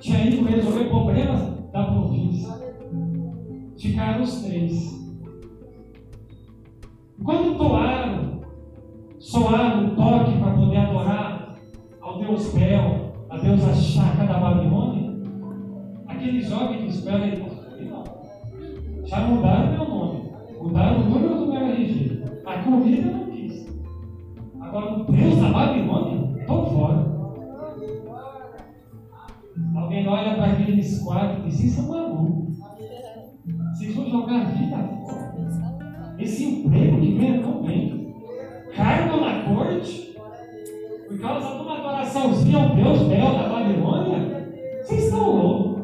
Tinha 0.00 0.26
ido 0.26 0.44
resolver 0.44 0.84
problemas 0.88 1.40
da 1.72 1.84
província. 1.84 2.54
Ficaram 3.78 4.22
os 4.22 4.42
três. 4.42 4.95
Quando 7.26 7.58
toaram, 7.58 8.40
soaram 9.18 9.86
o 9.86 9.96
toque 9.96 10.38
para 10.38 10.52
poder 10.52 10.76
adorar 10.76 11.56
ao 12.00 12.20
Deus 12.20 12.54
Bel, 12.54 13.14
a 13.28 13.36
deusa 13.36 13.74
Chaca 13.74 14.24
da 14.24 14.38
Babilônia, 14.38 15.12
aquele 16.06 16.40
jovem 16.40 16.82
que 16.82 16.86
espera 16.86 17.26
ele 17.26 17.44
não. 17.90 18.04
Já 19.04 19.26
mudaram 19.26 19.72
meu 19.72 19.88
nome, 19.88 20.30
mudaram 20.62 21.00
o 21.00 21.04
número 21.10 21.34
do 21.34 21.46
meu 21.52 21.66
RG. 21.66 22.22
A 22.46 22.62
comida 22.62 23.10
não 23.10 23.26
quis. 23.26 23.66
Agora, 24.60 24.92
o 24.92 25.04
Deus 25.10 25.40
da 25.40 25.48
Babilônia, 25.50 26.40
estou 26.40 26.66
fora. 26.66 27.16
Alguém 29.74 30.06
olha 30.06 30.36
para 30.36 30.52
aqueles 30.52 31.02
quatro 31.02 31.40
e 31.40 31.48
diz: 31.48 31.64
Isso 31.64 31.80
é 31.80 31.88
maluco. 31.88 32.52
Vocês 33.72 33.96
vão 33.96 34.08
jogar 34.08 34.42
a 34.42 34.44
vida 34.44 34.76
fora. 34.76 35.05
Esse 36.18 36.44
emprego 36.44 37.00
que 37.00 37.40
tão 37.42 37.62
bem. 37.62 38.14
Cargo 38.74 39.20
na 39.20 39.42
corte. 39.42 40.16
Por 41.08 41.20
causa 41.20 41.56
de 41.56 41.62
uma 41.62 41.78
adoraçãozinha 41.78 42.58
ao 42.58 42.74
Deus 42.74 43.02
Bel 43.02 43.32
da 43.32 43.48
Babilônia. 43.48 44.48
Vocês 44.82 45.04
estão 45.04 45.30
loucos. 45.30 45.82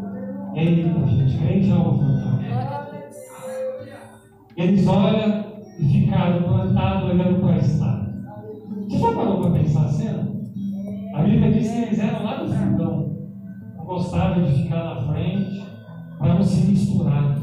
Eita, 0.55 1.07
gente, 1.07 1.39
crente 1.39 1.71
é. 1.71 1.83
Eles 4.57 4.87
olham 4.87 5.45
e 5.79 5.85
ficaram 5.85 6.43
plantados 6.43 7.11
olhando 7.11 7.41
para 7.41 7.55
a 7.55 7.59
estrada. 7.59 8.13
Você 8.89 8.99
já 8.99 9.13
parou 9.13 9.41
para 9.41 9.51
pensar 9.53 9.85
a 9.87 9.89
cena? 9.89 10.33
A 11.15 11.23
Bíblia 11.23 11.53
diz 11.53 11.71
que 11.71 11.83
eles 11.83 11.99
eram 11.99 12.23
lá 12.23 12.37
do 12.37 12.53
fundão. 12.53 13.17
Não 13.77 13.85
gostavam 13.85 14.45
de 14.45 14.63
ficar 14.63 14.85
na 14.85 15.13
frente 15.13 15.67
para 16.19 16.35
não 16.35 16.43
se 16.43 16.71
misturar. 16.71 17.37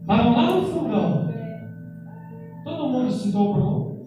Estavam 0.00 0.32
lá 0.32 0.54
no 0.54 0.62
fundão. 0.62 1.29
Mundo 2.90 3.12
se 3.12 3.30
dobrou. 3.30 4.04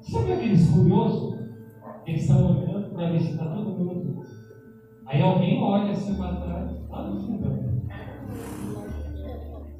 Sabe 0.00 0.32
aqueles 0.32 0.70
curiosos? 0.70 1.38
Eles 2.06 2.22
estão 2.22 2.46
olhando 2.46 2.94
para 2.94 3.10
ver 3.10 3.20
se 3.20 3.32
está 3.32 3.44
todo 3.44 3.78
mundo. 3.78 4.22
Aí 5.06 5.20
alguém 5.20 5.62
olha 5.62 5.92
assim 5.92 6.14
para 6.14 6.36
trás, 6.36 6.70
lá 6.88 7.10
no 7.10 7.20
fundão. 7.20 7.58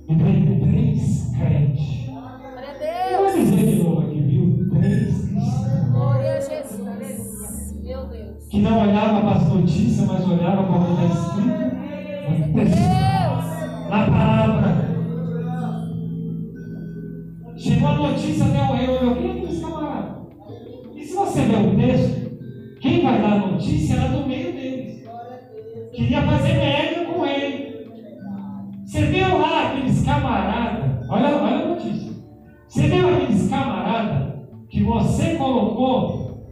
E 0.07 0.15
vem 0.15 0.61
três 0.61 1.33
crentes. 1.35 2.07
Eu 3.11 3.25
vou 3.25 3.33
dizer 3.33 3.67
de 3.67 3.83
novo 3.83 4.01
aqui, 4.03 4.21
viu? 4.21 4.69
Três 4.71 5.29
cristãos. 5.29 5.91
Glória 5.91 6.33
a 6.35 6.41
Jesus. 6.41 7.83
Meu 7.83 8.07
Deus. 8.09 8.49
Que 8.49 8.61
não 8.61 8.83
olhava 8.83 9.21
para 9.23 9.37
as 9.37 9.49
notícias, 9.49 10.07
mas 10.07 10.29
olhava 10.29 10.65
para 10.65 10.81
o 10.81 10.85
que 10.85 10.93
está 10.93 11.05
escrito. 11.07 11.65
Deus. 12.53 13.89
Na 13.89 14.07
palavra. 14.07 14.84
Chegou 17.65 17.89
a 17.89 17.95
notícia 17.95 18.45
até 18.45 18.61
o 18.61 18.75
rei, 18.75 18.89
olhou, 18.91 19.17
quem 19.17 19.27
é 19.27 19.31
aqueles 19.31 19.61
camaradas? 19.63 20.17
E 20.95 21.03
se 21.03 21.15
você 21.15 21.41
ler 21.47 21.67
o 21.67 21.75
texto, 21.75 22.79
quem 22.79 23.03
vai 23.03 23.23
dar 23.23 23.33
a 23.33 23.39
notícia 23.39 23.95
era 23.95 24.09
do 24.09 24.29
meio 24.29 24.53
deles. 24.53 25.03
Queria 25.95 26.21
fazer 26.25 26.53
média 26.59 27.07
com 27.07 27.25
ele. 27.25 27.89
Você 28.85 29.07
viu 29.07 29.39
lá 29.39 29.69
aqueles 29.69 30.05
camaradas, 30.05 31.09
olha, 31.09 31.37
olha 31.37 31.65
a 31.65 31.69
notícia. 31.69 32.13
Você 32.69 32.83
viu 32.83 33.09
aqueles 33.09 33.49
camaradas 33.49 34.35
que 34.69 34.83
você 34.83 35.35
colocou 35.37 36.51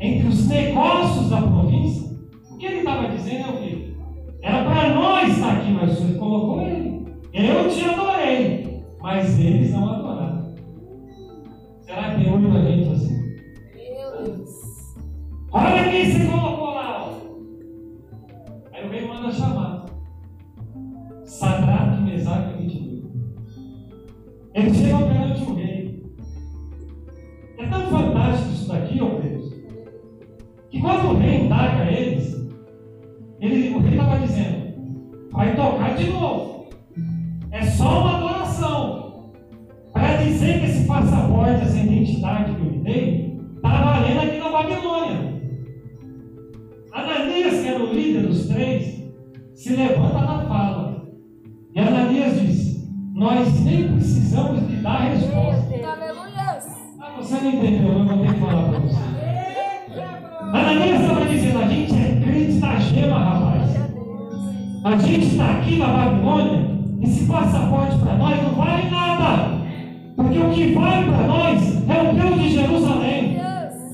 entre 0.00 0.26
os 0.26 0.48
negócios 0.48 1.30
da 1.30 1.42
província? 1.42 2.10
O 2.50 2.56
que 2.56 2.66
ele 2.66 2.78
estava 2.78 3.06
dizendo 3.06 3.44
é 3.44 3.50
o 3.50 3.56
quê? 3.58 3.94
Era 4.42 4.64
para 4.64 4.94
nós 4.94 5.28
estar 5.28 5.58
aqui, 5.58 5.70
mas 5.70 5.96
você 5.96 6.14
colocou 6.14 6.60
ele. 6.62 7.06
Eu 7.32 7.70
te 7.70 7.84
adorei, 7.84 8.82
mas 9.00 9.38
eles 9.38 9.70
não 9.70 9.88
adoraram. 9.88 10.07
Tem 11.98 12.84
gente 12.84 12.94
assim? 12.94 13.36
Meu 13.74 14.24
Deus. 14.24 14.94
Olha 15.50 15.90
quem 15.90 16.12
você 16.12 16.26
colocou 16.26 16.74
lá. 16.74 17.04
ó. 17.04 17.18
Aí 18.72 18.86
o 18.86 18.90
rei 18.90 19.08
manda 19.08 19.32
chamar. 19.32 19.86
Sadraque, 21.24 22.02
Mesaque 22.02 22.50
e 22.50 22.54
Abednego. 22.54 23.10
Eles 24.54 24.76
chegam 24.76 25.08
perante 25.08 25.42
o 25.42 25.54
rei. 25.54 26.04
É 27.58 27.66
tão 27.66 27.86
fantástico 27.88 28.50
isso 28.52 28.68
daqui, 28.68 29.00
ó 29.00 29.20
Deus, 29.20 29.52
que 30.70 30.80
quando 30.80 31.10
o 31.10 31.18
rei 31.18 31.40
indaga 31.40 31.90
eles, 31.90 32.34
ele, 33.40 33.74
o 33.74 33.80
rei 33.80 33.98
estava 33.98 34.18
dizendo, 34.20 35.30
vai 35.32 35.56
tocar 35.56 35.96
de 35.96 36.10
novo. 36.10 36.47
Identidade 42.18 42.54
que 42.54 42.60
eu 42.60 42.70
lhe 42.70 42.78
dei, 42.80 43.40
está 43.56 43.68
valendo 43.68 44.20
aqui 44.20 44.38
na 44.38 44.50
Babilônia. 44.50 45.38
Ananias, 46.92 47.62
que 47.62 47.68
era 47.68 47.82
o 47.82 47.92
líder 47.92 48.26
dos 48.26 48.48
três, 48.48 49.04
se 49.54 49.76
levanta 49.76 50.20
na 50.20 50.46
fala. 50.46 51.08
E 51.74 51.80
Ananias 51.80 52.40
diz: 52.40 52.90
Nós 53.14 53.64
nem 53.64 53.92
precisamos 53.92 54.62
lhe 54.68 54.76
dar 54.76 55.00
resposta. 55.00 55.68
Ah, 57.00 57.12
você 57.16 57.34
não 57.36 57.50
entendeu, 57.50 57.92
eu 57.92 58.04
vou 58.04 58.18
ter 58.18 58.34
que 58.34 58.40
falar 58.40 58.68
para 58.68 58.78
você. 58.80 58.98
Ananias 60.40 61.00
estava 61.00 61.24
dizendo: 61.26 61.58
A 61.58 61.68
gente 61.68 61.92
é 61.92 62.20
crente 62.20 62.60
da 62.60 62.76
gema, 62.76 63.18
rapaz. 63.18 63.68
A 64.84 64.96
gente 64.96 65.26
está 65.26 65.58
aqui 65.58 65.76
na 65.76 65.86
Babilônia. 65.86 66.78
Esse 67.00 67.26
passaporte 67.26 67.96
para 67.98 68.16
nós 68.16 68.42
não 68.42 68.54
vale 68.54 68.90
nada. 68.90 69.57
Porque 70.18 70.36
o 70.36 70.50
que 70.50 70.72
vale 70.72 71.12
para 71.12 71.26
nós 71.28 71.88
é 71.88 72.10
o 72.10 72.12
Deus 72.12 72.42
de 72.42 72.50
Jerusalém. 72.50 73.40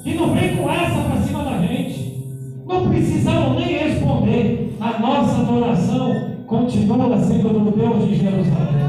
E 0.06 0.14
não 0.14 0.32
vem 0.32 0.56
com 0.56 0.70
essa 0.70 1.00
para 1.02 1.20
cima 1.20 1.44
da 1.44 1.58
gente. 1.58 2.24
Não 2.66 2.88
precisamos 2.88 3.56
nem 3.58 3.76
responder. 3.76 4.74
A 4.80 4.98
nossa 4.98 5.42
adoração 5.42 6.14
continua 6.46 7.18
sendo 7.18 7.50
do 7.50 7.70
Deus 7.76 8.08
de 8.08 8.16
Jerusalém. 8.16 8.84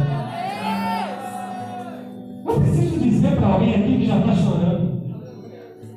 Eu 2.47 2.53
preciso 2.61 2.99
dizer 2.99 3.36
para 3.36 3.47
alguém 3.47 3.75
aqui 3.75 3.97
que 3.97 4.05
já 4.05 4.17
está 4.17 4.33
chorando 4.36 4.95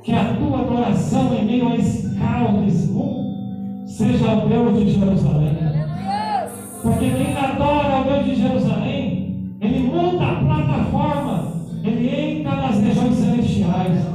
que 0.03 0.12
a 0.12 0.34
tua 0.34 0.59
adoração 0.59 1.34
em 1.34 1.45
meio 1.45 1.68
a 1.68 1.76
esse 1.76 2.16
caos 2.16 2.64
desse 2.64 2.89
mundo 2.89 3.86
seja 3.86 4.34
o 4.34 4.49
Deus 4.49 4.76
de 4.76 4.91
Jerusalém. 4.91 5.57
Porque 6.82 7.11
quem 7.11 7.36
adora 7.36 7.97
ao 7.97 8.05
Deus 8.05 8.24
de 8.24 8.34
Jerusalém, 8.34 8.97
ele 9.61 9.81
muda 9.81 10.25
a 10.25 10.35
plataforma, 10.37 11.53
ele 11.83 12.39
entra 12.39 12.57
nas 12.57 12.81
regiões 12.81 13.15
celestiais. 13.17 14.07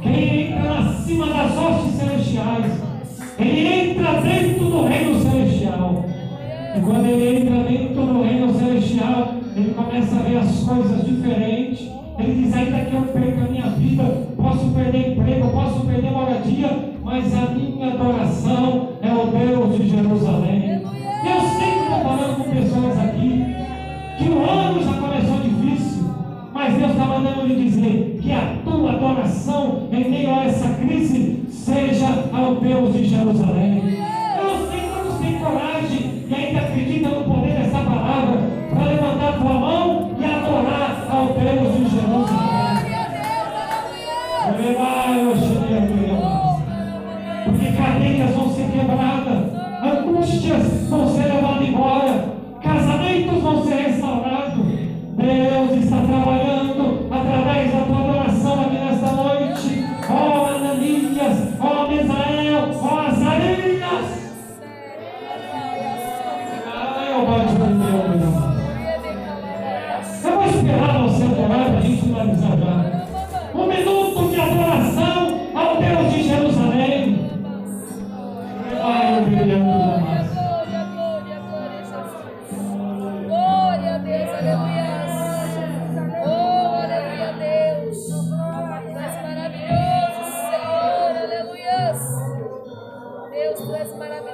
Quem 0.00 0.52
entra 0.52 0.78
acima 0.78 1.26
das 1.26 1.58
hostes 1.58 1.94
celestiais, 1.94 2.82
ele 3.38 3.66
entra 3.66 4.20
dentro 4.22 4.64
do 4.64 4.86
reino 4.86 5.20
celestial. 5.20 6.04
E 6.74 6.80
quando 6.80 7.06
ele 7.06 7.38
entra 7.38 7.64
dentro 7.64 8.06
do 8.06 8.22
reino 8.22 8.54
celestial, 8.58 9.34
ele 9.54 9.74
começa 9.74 10.16
a 10.16 10.22
ver 10.22 10.38
as 10.38 10.60
coisas 10.60 11.04
diferentes. 11.04 11.90
Ele 12.18 12.42
diz: 12.42 12.54
ainda 12.54 12.78
que 12.78 12.96
eu 12.96 13.02
perca 13.02 13.44
a 13.44 13.48
minha 13.48 13.70
vida, 13.70 14.04
posso 14.36 14.70
perder 14.70 15.12
emprego, 15.12 15.48
posso 15.50 15.80
perder 15.80 16.10
moradia, 16.12 16.94
mas 17.04 17.34
a 17.34 17.50
minha 17.50 17.92
adoração 17.92 18.88
é 19.02 19.12
o 19.12 19.26
Deus 19.26 19.76
de 19.76 19.88
Jerusalém. 19.90 20.82
Eu 20.82 21.40
sei 21.40 21.72
que 21.72 21.78
estou 21.82 22.00
falando 22.00 22.36
com 22.36 22.50
pessoas 22.50 22.98
aqui 22.98 23.59
que 24.20 24.28
o 24.28 24.44
ano 24.44 24.84
já 24.84 24.92
começou 25.00 25.38
difícil, 25.40 26.10
mas 26.52 26.74
Deus 26.74 26.90
está 26.90 27.06
mandando 27.06 27.46
lhe 27.46 27.64
dizer 27.64 28.18
que 28.20 28.30
a 28.30 28.54
tua 28.62 28.92
adoração 28.92 29.88
em 29.90 30.10
meio 30.10 30.34
a 30.34 30.44
essa 30.44 30.68
crise 30.74 31.42
seja 31.48 32.28
ao 32.30 32.56
Deus 32.56 32.92
de 32.92 33.06
Jerusalém. 33.06 33.82
Eu 34.36 34.68
sei 34.68 34.80
que 34.80 34.88
você 34.88 35.24
tem 35.24 35.38
coragem 35.38 36.24
e 36.28 36.34
ainda 36.34 36.60
acredita 36.60 37.08
no 37.08 37.24
poder 37.24 37.54
dessa 37.54 37.78
palavra 37.78 38.42
para 38.68 38.84
levantar 38.84 39.38
tua 39.38 39.54
mão 39.54 40.10
e 40.20 40.24
adorar 40.26 41.06
ao 41.10 41.26
Deus 41.28 41.76
de 41.76 41.96
Jerusalém. 41.96 42.50
Porque 47.46 47.72
cadeias 47.72 48.34
vão 48.34 48.54
ser 48.54 48.70
quebradas, 48.70 49.44
angústias 49.82 50.88
vão 50.90 51.08
ser 51.08 51.29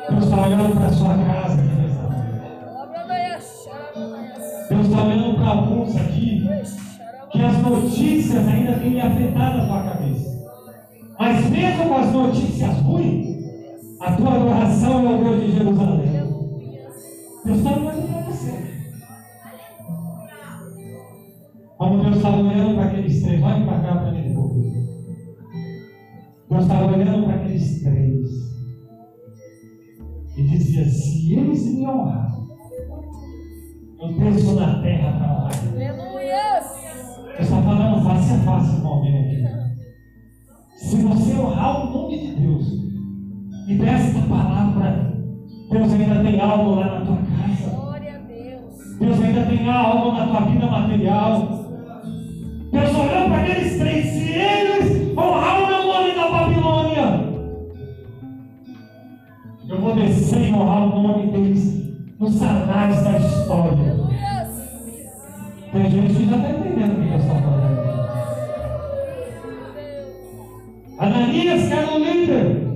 Deus 0.09 0.25
está 0.25 0.47
olhando 0.47 0.77
para 0.77 0.87
a 0.87 0.93
sua 0.93 1.15
casa 1.19 1.61
aqui 1.61 1.75
nessa. 1.75 2.07
Deus 4.69 4.87
está 4.87 5.03
olhando 5.03 5.35
para 5.35 5.49
alguns 5.49 5.97
aqui 5.97 6.49
que 7.33 7.43
as 7.43 7.59
notícias 7.63 8.47
ainda 8.47 8.75
têm 8.75 9.01
afetado 9.01 9.63
a 9.63 9.67
tua 9.67 9.83
cabeça. 9.83 10.47
Mas 11.19 11.51
mesmo 11.51 11.89
com 11.89 11.97
as 11.97 12.13
notícias 12.13 12.77
ruins, 12.83 13.37
a 14.01 14.13
tua 14.13 14.35
adoração 14.35 15.11
é 15.11 15.15
o 15.15 15.25
Deus 15.25 15.41
de 15.41 15.53
Jerusalém. 15.53 16.13
Deus 17.45 17.59
está 17.59 17.71
olhando 17.71 18.13
para 18.13 18.21
você. 18.23 18.53
Como 21.79 22.05
Deus 22.05 22.17
estava 22.17 22.37
olhando 22.37 22.75
para 22.77 22.85
aqueles 22.85 23.23
três, 23.23 23.43
olha 23.43 23.65
para 23.67 23.81
cá 23.81 23.97
para 23.97 24.19
ele. 24.19 24.37
Deus 26.49 26.63
estava 26.63 26.87
olhando 26.87 27.25
para 27.25 27.35
aqueles 27.35 27.83
três 27.83 28.06
se 31.27 31.35
eles 31.35 31.75
me 31.75 31.85
honrar, 31.85 32.39
eu 34.01 34.13
desço 34.13 34.55
na 34.55 34.81
terra 34.81 35.13
para 35.19 35.33
honrar. 35.33 35.53
Aleluia! 35.75 36.63
Deus 37.37 37.41
está 37.41 37.63
falando 37.63 38.05
face 38.05 38.33
a 38.33 38.39
face 38.39 38.81
com 38.81 38.87
alguém 38.87 39.19
aqui. 39.19 39.45
Se 40.77 41.03
você 41.03 41.35
honrar 41.35 41.85
o 41.85 41.91
nome 41.91 42.21
de 42.21 42.41
Deus 42.41 42.69
e 43.67 43.75
der 43.75 43.95
esta 43.95 44.21
palavra, 44.21 45.17
Deus 45.69 45.93
ainda 45.95 46.23
tem 46.23 46.41
algo 46.41 46.77
lá 46.77 47.01
na 47.01 47.05
tua 47.05 47.17
casa. 47.17 47.77
Deus 49.01 49.21
ainda 49.21 49.47
tem 49.47 49.69
algo 49.69 50.13
na 50.13 50.27
tua 50.29 50.41
vida 50.43 50.67
material. 50.67 51.41
Deus 52.71 52.95
olhou 52.95 53.29
para 53.29 53.43
aqueles 53.43 53.79
três, 53.79 54.07
se 54.07 54.33
eles 54.33 55.19
honrar 55.19 55.66
eu 59.89 59.97
descer 59.97 60.49
e 60.49 60.53
honrar 60.53 60.97
o 60.97 61.03
nome 61.03 61.31
deles 61.31 61.87
nos 62.19 62.43
anais 62.43 63.03
da 63.03 63.19
história. 63.19 63.97
Tem 65.73 65.91
gente 65.91 66.15
que 66.15 66.27
já 66.29 66.37
está 66.37 66.51
entendendo 66.51 66.93
o 66.93 67.03
que 67.03 67.09
Deus 67.09 67.23
está 67.23 67.35
falando. 67.35 67.77
Ananias, 70.99 71.69
que 71.69 71.73
era 71.73 71.95
o 71.95 71.99
líder, 71.99 72.67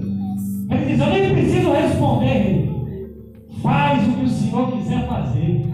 ele 0.70 0.84
diz: 0.86 1.00
Eu 1.00 1.06
nem 1.06 1.32
preciso 1.32 1.72
responder. 1.72 2.70
Faz 3.62 4.08
o 4.08 4.12
que 4.12 4.24
o 4.24 4.28
Senhor 4.28 4.72
quiser 4.72 5.06
fazer. 5.06 5.66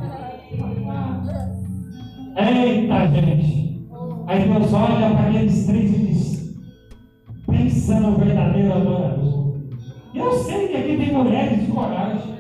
Eita, 2.39 3.09
gente. 3.09 3.87
Aí 4.27 4.49
Deus 4.49 4.73
olha 4.73 5.11
para 5.11 5.29
aqueles 5.29 5.67
três 5.67 5.95
e 5.95 5.99
diz: 5.99 6.57
pensa 7.47 8.01
no 8.01 8.17
verdadeiro 8.17 8.73
adorador. 8.73 9.36
Eu 10.17 10.33
sei 10.33 10.69
que 10.69 10.77
aqui 10.77 10.97
tem 10.97 11.13
mulheres 11.13 11.61
de 11.61 11.71
coragem. 11.71 12.35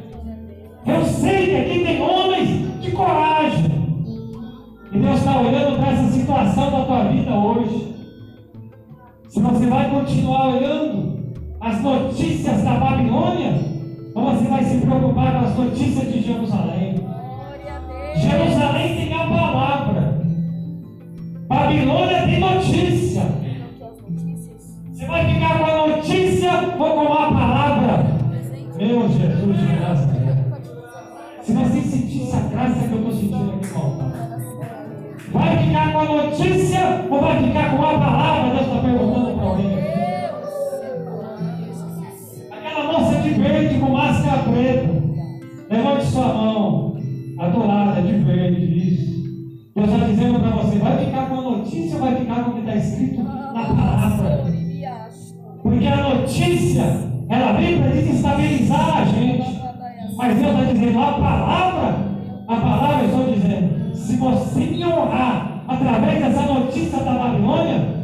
Eu 0.86 1.04
sei 1.04 1.46
que 1.46 1.56
aqui 1.56 1.84
tem 1.84 2.00
homens 2.00 2.80
de 2.80 2.90
coragem. 2.92 3.64
E 4.92 4.98
Deus 4.98 5.18
está 5.18 5.40
olhando 5.40 5.78
para 5.78 5.92
essa 5.92 6.10
situação 6.10 6.70
da 6.70 6.84
tua 6.86 7.04
vida 7.04 7.34
hoje. 7.34 7.94
Se 9.28 9.40
você 9.40 9.66
vai 9.66 9.90
continuar 9.90 10.56
olhando 10.56 11.34
as 11.60 11.82
notícias 11.82 12.62
da 12.62 12.74
Babilônia, 12.76 13.60
ou 14.14 14.24
você 14.24 14.48
vai 14.48 14.64
se 14.64 14.78
preocupar 14.78 15.32
com 15.32 15.46
as 15.46 15.56
notícias 15.56 16.12
de 16.12 16.22
Jerusalém. 16.22 16.94
Jerusalém 18.16 18.96
tem 18.96 19.12
a 19.12 19.26
palavra. 19.26 20.26
Babilônia 21.46 22.22
tem 22.22 22.40
notícia. 22.40 23.22
Você 24.92 25.04
vai 25.04 25.34
ficar 25.34 25.58
com 25.58 25.64
a 25.64 25.86
notícia 25.88 26.25
ou 26.48 27.06
com 27.06 27.12
a 27.12 27.32
palavra? 27.32 28.06
Meu 28.76 29.08
Jesus 29.08 29.58
de 29.58 29.80
Nazaré. 29.80 30.36
Se 31.42 31.52
você 31.52 31.80
sentir 31.80 32.22
essa 32.22 32.48
graça 32.48 32.86
que 32.86 32.92
eu 32.92 32.98
estou 32.98 33.12
sentindo 33.12 33.52
aqui 33.52 33.66
no 33.74 35.38
Vai 35.38 35.56
ficar 35.56 35.92
com 35.92 35.98
a 35.98 36.04
notícia 36.04 37.06
ou 37.10 37.20
vai 37.20 37.42
ficar 37.42 37.76
com 37.76 37.82
a 37.82 37.98
palavra? 37.98 38.50
Deus 38.50 38.66
está 38.66 38.80
perguntando 38.80 39.34
para 39.34 39.48
alguém 39.48 39.78
Aquela 42.52 42.92
moça 42.92 43.20
de 43.22 43.30
verde 43.30 43.80
com 43.80 43.90
máscara 43.90 44.42
preta. 44.42 45.02
Levante 45.68 46.04
sua 46.06 46.28
mão. 46.28 46.96
Adorada 47.38 48.02
de 48.02 48.12
verde, 48.12 48.78
isso. 48.78 49.06
Deus 49.74 49.88
está 49.88 50.06
dizendo 50.06 50.40
para 50.40 50.50
você: 50.50 50.78
vai 50.78 51.04
ficar 51.04 51.28
com 51.28 51.34
a 51.34 51.42
notícia 51.42 51.96
ou 51.96 52.02
vai 52.02 52.14
ficar 52.16 52.44
com 52.44 52.50
o 52.50 52.54
que 52.54 52.60
está 52.60 52.76
escrito 52.76 53.15
honrar 65.06 65.48
através 65.68 66.18
dessa 66.20 66.42
notícia 66.42 66.98
da 66.98 67.12
Babilônia, 67.12 67.95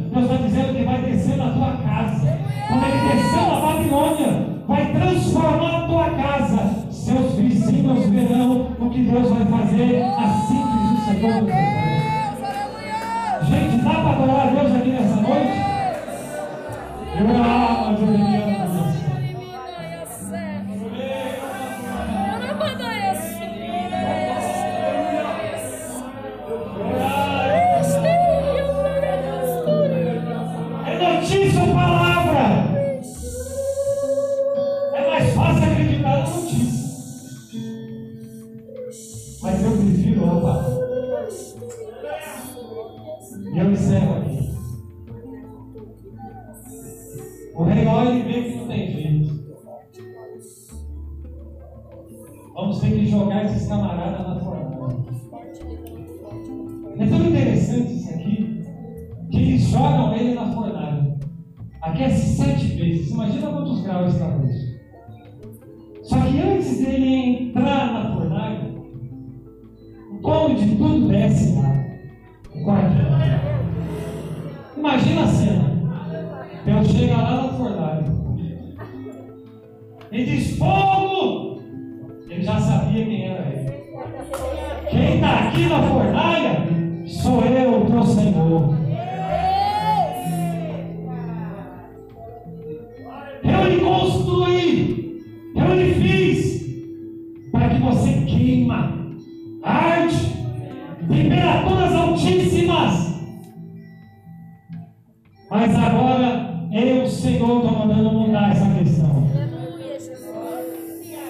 Mas 105.53 105.75
agora 105.77 106.49
eu, 106.71 107.07
Senhor, 107.07 107.57
estou 107.57 107.71
mandando 107.71 108.11
mudar 108.11 108.49
essa 108.49 108.65
questão. 108.71 109.27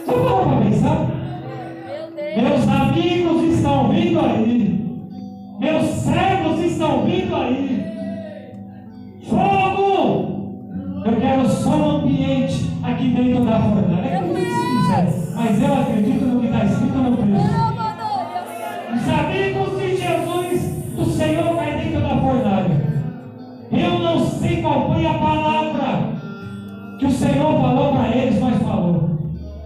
Você 0.05 0.13
parou 0.13 0.45
para 0.45 0.61
pensar? 0.61 1.11
Meus 2.37 2.67
amigos 2.69 3.43
estão 3.53 3.89
vindo 3.89 4.19
aí. 4.21 4.81
Meus 5.59 5.85
servos 5.87 6.59
estão 6.61 7.03
vindo 7.03 7.35
aí. 7.35 7.85
Fogo! 9.29 11.03
Eu 11.05 11.15
quero 11.19 11.49
só 11.49 11.71
um 11.71 11.89
ambiente 11.97 12.71
aqui 12.81 13.09
dentro 13.09 13.43
da 13.43 13.59
fornalha. 13.59 14.07
É 14.07 14.21
como 14.21 14.37
eles. 14.37 15.33
Mas 15.35 15.61
eu 15.61 15.73
Senhor 27.23 27.61
falou 27.61 27.93
para 27.93 28.15
eles, 28.15 28.39
mas 28.39 28.61
falou. 28.61 29.09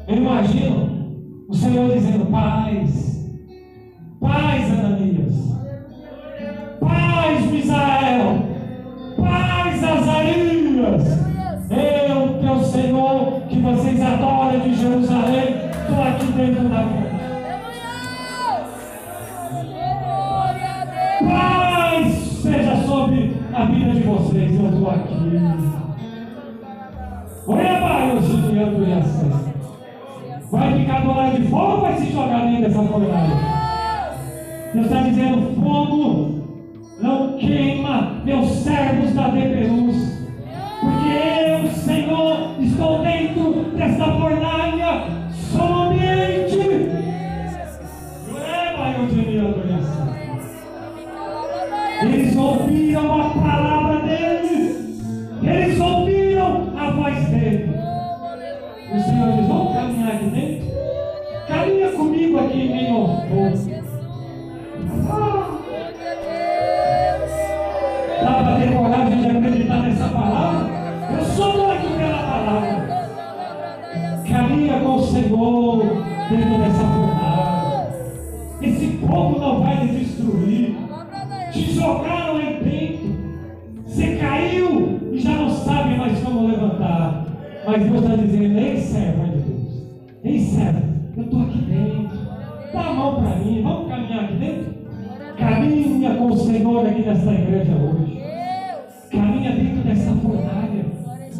Eu 0.07 0.15
imagino 0.15 1.45
o 1.47 1.55
Senhor 1.55 1.91
dizendo: 1.91 2.25
Paz, 2.27 2.96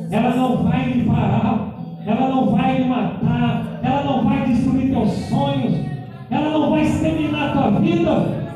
Ela 0.10 0.36
não 0.36 0.64
vai 0.64 0.90
lhe 0.90 1.04
parar. 1.06 1.74
Ela 2.06 2.30
não 2.30 2.52
vai 2.52 2.78
lhe 2.78 2.88
matar. 2.88 3.80
Ela 3.84 4.04
não 4.04 4.24
vai 4.24 4.48
destruir 4.48 4.90
teus 4.90 5.12
sonhos. 5.28 5.86
Ela 6.30 6.50
não 6.50 6.70
vai 6.72 6.84
exterminar 6.84 7.54
tua 7.54 7.80
vida. 7.80 8.12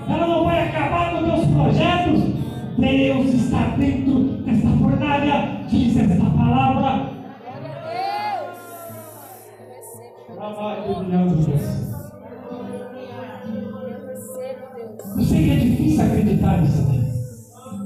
Ela 0.10 0.28
não 0.28 0.46
vai 0.46 0.68
acabar 0.68 1.12
com 1.12 1.24
teus 1.24 1.46
projetos. 1.48 2.24
Deus 2.78 3.34
está 3.34 3.76
dentro 3.78 4.24
dessa 4.44 4.68
fornalha. 4.78 5.58
Diz 5.70 5.98
esta 5.98 6.26
palavra. 6.26 7.12
Trabalho 10.34 11.06
de 11.06 11.12
Deus. 11.12 11.92
Eu 15.18 15.24
sei 15.24 15.44
que 15.44 15.52
é 15.52 15.56
difícil 15.56 16.06
acreditar 16.06 16.62
nisso 16.62 16.82
aqui. 16.88 17.02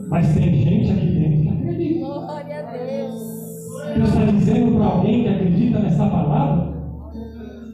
Mas 0.08 0.34
tem 0.36 0.54
gente 0.54 0.92
aqui 0.92 1.06
dentro 1.08 1.42
que 1.42 1.50
acredita. 1.50 2.06
Glória 2.06 2.60
a 2.60 2.72
Deus. 2.72 3.45
Deus 3.96 4.10
está 4.10 4.26
dizendo 4.26 4.78
para 4.78 4.86
alguém 4.86 5.24
que 5.24 5.30
acredita 5.30 5.80
nessa 5.80 6.06
palavra? 6.08 6.74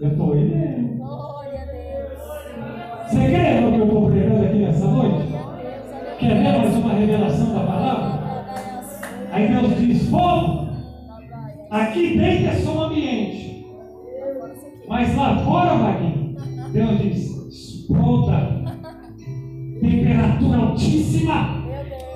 Eu 0.02 0.10
estou 0.10 0.36
ele. 0.36 0.98
Glória 0.98 1.62
a 1.62 1.66
Deus. 1.66 3.12
Você 3.12 3.30
quer 3.30 3.64
o 3.64 3.72
que 3.72 3.80
eu 3.80 3.86
estou 3.86 4.10
pregando 4.10 4.46
aqui 4.46 4.58
nessa 4.58 4.88
noite? 4.88 5.28
Quer 6.20 6.36
ver 6.36 6.58
mais 6.58 6.76
uma 6.76 6.94
revelação 6.94 7.54
da 7.54 7.60
palavra? 7.60 8.22
Aí 9.32 9.48
Deus 9.48 9.78
diz: 9.78 10.10
fogo, 10.10 10.70
aqui 11.70 12.18
dentro 12.18 12.48
é 12.48 12.56
só 12.56 12.72
um 12.72 12.82
ambiente. 12.84 13.66
Mas 14.88 15.16
lá 15.16 15.38
fora, 15.38 15.76
Vaguinho, 15.76 16.36
Deus 16.72 17.00
diz: 17.00 17.30
exploda. 17.48 18.62
Temperatura 19.82 20.58
altíssima. 20.58 21.62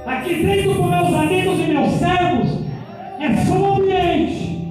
Aqui 0.06 0.36
dentro 0.36 0.76
com 0.76 0.84
meus 0.84 1.14
amigos 1.14 1.60
e 1.60 1.64
meus 1.64 1.90
servos 1.94 2.65
é 3.26 3.36
só 3.38 3.54
um 3.54 3.76
ambiente. 3.78 4.70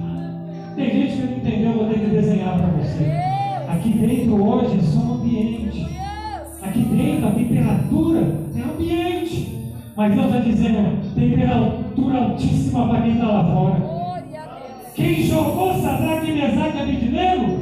Tem 0.75 0.89
gente 0.89 1.15
que 1.15 1.27
não 1.27 1.37
entendeu, 1.37 1.71
eu 1.71 1.77
vou 1.77 1.87
ter 1.87 1.99
que 1.99 2.05
desenhar 2.07 2.57
para 2.57 2.67
você. 2.67 3.11
Aqui 3.69 3.89
dentro 3.89 4.43
hoje 4.43 4.77
é 4.77 4.81
só 4.81 4.99
um 4.99 5.13
ambiente. 5.15 5.87
Aqui 6.61 6.79
dentro 6.79 7.27
a 7.27 7.31
temperatura 7.31 8.19
é 8.55 8.61
ambiente. 8.61 9.73
Mas 9.95 10.13
Deus 10.13 10.25
está 10.27 10.39
dizendo, 10.39 11.15
temperatura 11.15 12.17
altíssima 12.17 12.87
para 12.87 13.01
quem 13.01 13.13
está 13.13 13.27
lá 13.27 13.43
fora. 13.43 13.95
Quem 14.93 15.23
jogou 15.23 15.73
Sadraque, 15.73 16.31
Mesaque 16.31 16.77
e 16.77 16.81
Abednego, 16.81 17.59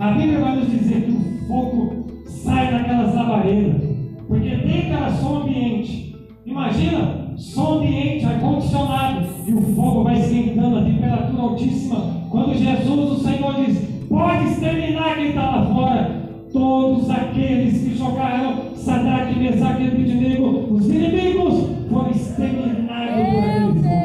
a 0.00 0.10
Bíblia 0.10 0.40
vai 0.40 0.56
nos 0.56 0.70
dizer 0.70 1.02
que 1.02 1.12
o 1.12 1.46
fogo 1.46 2.06
sai 2.26 2.72
daquelas 2.72 3.14
labaredas. 3.14 3.82
Porque 4.26 4.48
dentro 4.48 4.94
era 4.94 5.10
só 5.12 5.34
um 5.34 5.42
ambiente. 5.42 6.16
Imagina, 6.44 7.23
só 7.36 7.78
ambiente 7.78 8.24
ar-condicionado. 8.24 9.26
E 9.46 9.54
o 9.54 9.60
fogo 9.74 10.04
vai 10.04 10.18
esquentando 10.18 10.78
a 10.78 10.84
temperatura 10.84 11.42
altíssima. 11.42 12.26
Quando 12.30 12.54
Jesus, 12.54 13.10
o 13.12 13.20
Senhor, 13.20 13.54
diz: 13.54 13.78
Pode 14.08 14.44
exterminar 14.44 15.16
quem 15.16 15.28
está 15.28 15.50
lá 15.50 15.66
fora. 15.66 16.24
Todos 16.52 17.10
aqueles 17.10 17.82
que 17.82 17.96
jogaram 17.96 18.74
Sadraque, 18.76 19.38
Mesaque 19.38 19.82
e 19.82 19.86
Abednego, 19.88 20.74
os 20.74 20.86
inimigos, 20.88 21.70
foram 21.90 22.10
exterminados 22.10 23.24
por. 23.24 23.72
Deus. 23.82 24.04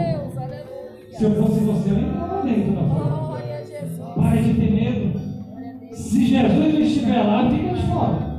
Se 1.18 1.24
eu 1.24 1.36
fosse 1.36 1.60
você, 1.60 1.92
eu 1.92 2.00
entrava 2.00 2.44
dentro 2.44 2.72
da 2.74 2.82
fornalha. 2.82 3.10
Glória 3.10 3.56
a 3.56 3.60
Jesus. 3.60 4.16
Pare 4.16 4.42
de 4.42 4.54
ter 4.54 4.72
medo. 4.72 5.20
Se 5.92 6.26
Jesus 6.26 6.74
não 6.74 6.82
estiver 6.82 7.24
lá, 7.24 7.50
fica 7.52 7.74
de 7.74 7.82
fora. 7.88 8.30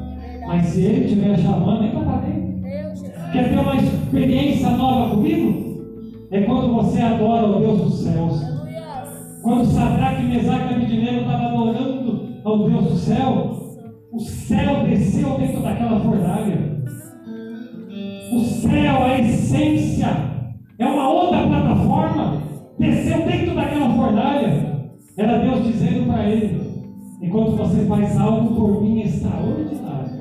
Mas 0.47 0.67
se 0.67 0.81
ele 0.83 1.05
estiver 1.05 1.39
chamando, 1.39 1.85
entra 1.85 2.01
para 2.01 2.17
dentro. 2.23 2.50
Quer 3.33 3.49
ter 3.49 3.59
uma 3.59 3.77
experiência 3.77 4.71
nova 4.71 5.15
comigo? 5.15 5.71
É 6.33 6.41
quando 6.43 6.73
você 6.75 7.01
adora 7.01 7.47
o 7.47 7.61
Deus 7.61 7.81
dos 7.81 8.03
céus. 8.03 8.41
Quando 9.43 9.67
Sadraque, 9.67 10.25
Mesaque 10.25 10.73
e 10.73 10.75
Abednego 10.75 11.21
estavam 11.21 11.47
adorando 11.47 12.29
ao 12.45 12.69
Deus 12.69 12.85
do 12.87 12.97
céu, 12.97 13.57
o 14.13 14.19
céu 14.19 14.85
desceu 14.85 15.39
dentro 15.39 15.63
daquela 15.63 16.01
fornalha. 16.01 16.83
O 18.33 18.41
céu, 18.41 19.05
a 19.05 19.19
essência, 19.19 20.09
é 20.79 20.87
uma 20.87 21.09
outra 21.09 21.47
plataforma, 21.47 22.43
desceu 22.79 23.27
dentro 23.27 23.55
daquela 23.55 23.95
fornalha. 23.95 24.91
Era 25.17 25.39
Deus 25.39 25.65
dizendo 25.65 26.07
para 26.07 26.29
ele: 26.29 26.61
enquanto 27.23 27.53
você 27.53 27.85
faz 27.87 28.19
algo 28.19 28.55
por 28.57 28.83
mim 28.83 29.01
extraordinário, 29.03 30.20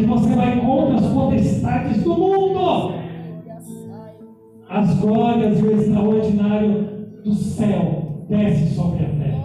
que 0.00 0.06
você 0.06 0.34
vai 0.34 0.60
contra 0.60 0.96
as 0.96 1.06
potestades 1.12 2.02
do 2.02 2.14
mundo 2.14 2.50
as 4.70 4.94
glórias 5.00 5.58
e 5.58 5.62
o 5.62 5.72
extraordinário 5.72 6.88
do 7.24 7.34
céu 7.34 8.24
desce 8.28 8.72
sobre 8.74 9.04
a 9.04 9.08
terra. 9.08 9.44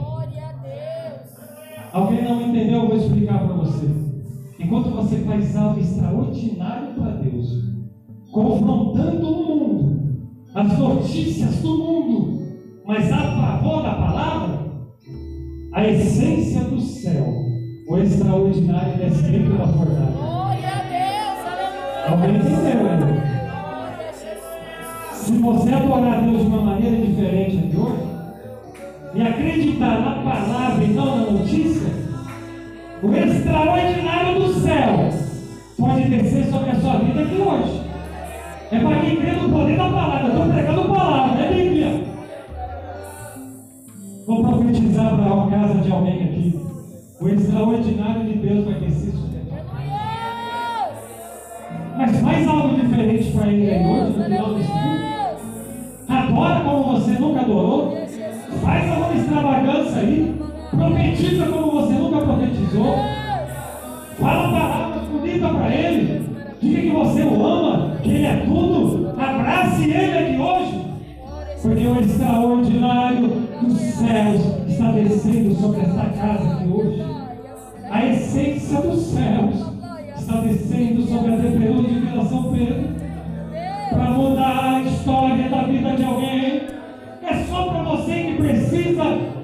A. 1.92 1.98
Alguém 1.98 2.24
não 2.24 2.42
entendeu? 2.42 2.84
Eu 2.84 2.88
vou 2.88 2.98
explicar 2.98 3.40
para 3.40 3.56
você. 3.56 3.88
Enquanto 4.60 4.92
você 4.92 5.18
faz 5.18 5.56
algo 5.56 5.80
extraordinário 5.80 6.94
para 6.94 7.12
Deus, 7.18 7.50
confrontando 8.32 9.28
o 9.28 9.48
mundo, 9.48 10.28
as 10.54 10.78
notícias 10.78 11.56
do 11.62 11.76
mundo, 11.76 12.40
mas 12.86 13.12
a 13.12 13.18
favor 13.18 13.82
da 13.82 13.96
palavra, 13.96 14.60
a 15.74 15.88
essência 15.88 16.62
do 16.66 16.80
céu, 16.80 17.26
o 17.90 17.98
extraordinário 17.98 18.98
desce 18.98 19.24
dentro 19.24 19.58
da 19.58 19.68
fornalha. 19.68 20.25
Alguém 22.08 22.36
entendeu 22.36 22.88
ainda? 22.88 23.06
A. 23.52 25.14
Se 25.14 25.32
você 25.38 25.74
adorar 25.74 26.14
a 26.14 26.22
Deus 26.22 26.42
de 26.42 26.48
uma 26.48 26.62
maneira 26.62 26.98
diferente 26.98 27.58
de 27.58 27.78
hoje, 27.78 28.06
e 29.16 29.22
acreditar 29.22 30.02
na 30.02 30.12
palavra 30.24 30.84
e 30.84 30.88
não 30.90 31.18
na 31.18 31.32
notícia, 31.32 31.90
o 33.02 33.14
extraordinário 33.14 34.40
do 34.40 34.54
céu 34.62 35.10
pode 35.78 36.04
descer 36.10 36.46
sobre 36.46 36.72
a 36.72 36.76
sua 36.76 36.98
vida 36.98 37.22
aqui 37.22 37.36
hoje. 37.36 37.82
É 38.72 38.80
para 38.80 39.00
quem 39.00 39.16
crê 39.16 39.32
no 39.32 39.50
poder 39.50 39.78
da 39.78 39.90
palavra. 39.90 40.28
Eu 40.28 40.34
estou 40.34 40.54
pregando 40.54 40.94
palavra, 40.94 41.44
é 41.44 41.54
Bíblia. 41.54 42.04
Vou 44.28 44.44
profetizar 44.44 45.16
para 45.16 45.34
uma 45.34 45.50
casa 45.50 45.76
de 45.76 45.92
alguém 45.92 46.24
aqui. 46.24 46.60
O 47.22 47.30
extraordinário 47.30 48.26
de 48.26 48.34
Deus 48.34 48.66
vai 48.66 48.74
descer 48.76 49.12
sobre 49.12 49.35
a 49.35 49.35
faz 52.26 52.48
algo 52.48 52.76
diferente 52.76 53.32
para 53.32 53.48
ele 53.48 53.72
aí 53.72 53.86
hoje, 53.86 54.18
no 54.18 54.24
final 54.24 54.56
desse 54.56 54.68
culto. 54.68 55.06
Adora 56.10 56.60
como 56.62 56.84
você 56.94 57.12
nunca 57.20 57.42
adorou. 57.42 57.98
Faz 58.64 58.92
alguma 58.92 59.14
extravagância 59.14 59.98
aí. 60.00 60.36
Profetiza 60.72 61.46
como 61.46 61.72
você 61.72 61.94
nunca 61.94 62.18
profetizou. 62.18 62.96
Fala 64.20 64.52
palavras 64.52 65.08
bonitas 65.08 65.52
para 65.52 65.76
ele. 65.76 66.26
Diga 66.60 66.82
que 66.82 66.90
você 66.90 67.22
o 67.22 67.46
ama, 67.46 67.96
que 68.02 68.10
ele 68.10 68.26
é 68.26 68.38
tudo. 68.38 69.10
Abrace 69.20 69.84
ele 69.84 70.18
aqui 70.18 70.42
hoje. 70.42 70.86
Porque 71.62 71.88
o 71.88 72.00
extraordinário 72.00 73.28
dos 73.62 73.78
céus 73.80 74.42
está 74.68 74.92
descendo 74.92 75.56
sobre 75.56 75.82
esta 75.82 76.06
casa 76.06 76.54
aqui 76.54 76.68
hoje. 76.70 77.06
A 77.90 78.06
essência 78.06 78.82
dos 78.82 79.00
céus 79.04 79.76
está 80.18 80.42
descendo 80.42 81.04
sobre 81.04 81.34
a 81.34 81.38
DPU 81.38 81.84
de 81.84 82.05
Vila 82.16 82.30
São 82.30 82.44
Pedro 82.44 82.96
para 83.90 84.10
mudar 84.12 84.76
a 84.76 84.82
história 84.84 85.50
da 85.50 85.64
vida 85.64 85.90
de 85.98 86.04
alguém. 86.06 86.62
É 87.22 87.44
só 87.50 87.64
para 87.66 87.84
você 87.84 88.14
que 88.14 88.36
precisa 88.36 89.04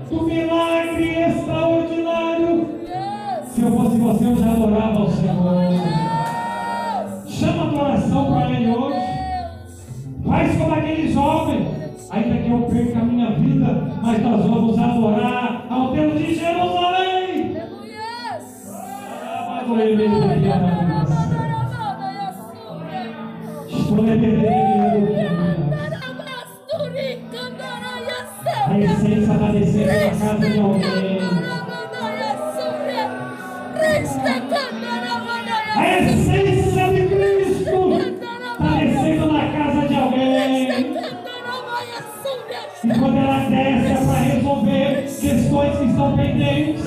do 0.09 0.23
milagre 0.23 1.19
extraordinário. 1.19 2.69
Se 3.49 3.61
eu 3.61 3.71
fosse 3.71 3.97
você, 3.97 4.25
eu 4.25 4.37
já 4.37 4.51
adorava 4.51 4.99
ao 4.99 5.09
Senhor. 5.09 5.55
Chama 7.27 7.63
a 7.63 7.67
adoração 7.67 8.33
para 8.33 8.51
Ele 8.51 8.71
hoje. 8.73 8.99
Faz 10.25 10.57
como 10.57 10.73
aquele 10.73 11.11
jovem 11.11 11.67
ainda 12.09 12.37
que 12.37 12.49
eu 12.51 12.61
perca 12.61 12.99
a 12.99 13.03
minha 13.03 13.31
vida, 13.31 13.97
mas 14.01 14.23
nós 14.23 14.45
vamos 14.45 14.79
adorar 14.79 15.65
ao 15.69 15.91
Deus 15.91 16.17
de 16.17 16.35
Jerusalém. 16.35 17.51
Estou 19.59 20.90
A 28.67 28.79
essência 28.79 29.19
está 29.19 29.33
na 29.33 29.49
casa 30.17 30.49
de 30.49 30.59
alguém. 30.59 31.19
A 35.75 35.99
essência 35.99 36.85
de 36.93 37.01
Cristo 37.07 37.79
está 37.99 39.27
na 39.27 39.41
casa 39.51 39.87
de 39.89 39.95
alguém. 39.95 40.71
E 42.83 42.87
quando 42.97 43.17
ela 43.17 43.39
desce 43.49 43.91
é 43.91 43.95
para 44.05 44.19
resolver 44.21 45.03
questões 45.03 45.77
que 45.77 45.85
estão 45.85 46.15
pendentes, 46.15 46.80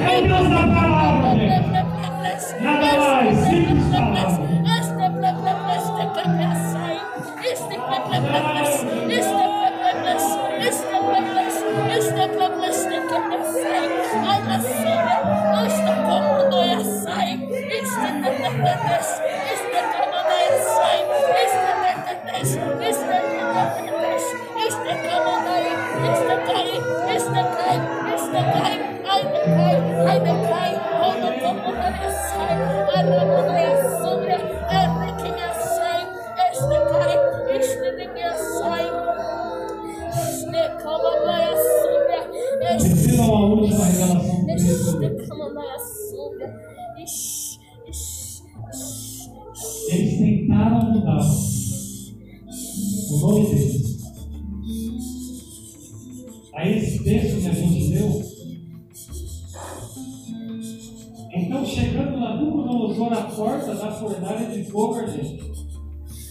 É 0.00 0.20
o 0.20 0.77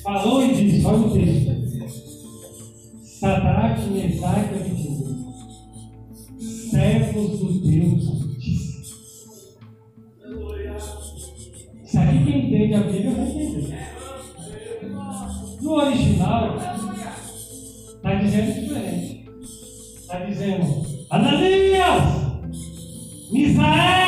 falou 0.07 0.41
e 0.41 0.53
disse: 0.53 0.85
Olha 0.85 0.97
o 0.99 1.11
texto. 1.11 1.67
Sadraque, 3.03 3.89
Mesaque 3.89 4.53
e 4.53 4.59
Abednego, 4.59 5.33
servos 6.39 7.39
do 7.39 7.59
Deus 7.59 8.07
Altíssimo. 8.07 8.77
Isso 11.83 11.99
aqui 11.99 12.23
quem 12.23 12.45
entende 12.45 12.73
a 12.75 12.79
Bíblia 12.81 13.11
vai 13.11 13.27
entender. 13.27 13.87
No 15.61 15.71
original, 15.73 16.55
está 17.95 18.15
dizendo 18.15 18.61
diferente. 18.61 19.29
Está 19.99 20.19
dizendo, 20.19 20.85
Ananias, 21.09 22.03
Misael, 23.31 24.07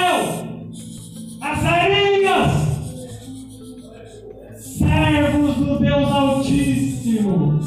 servos 5.10 5.56
do 5.56 5.80
Deus 5.80 6.12
Altíssimo. 6.12 7.60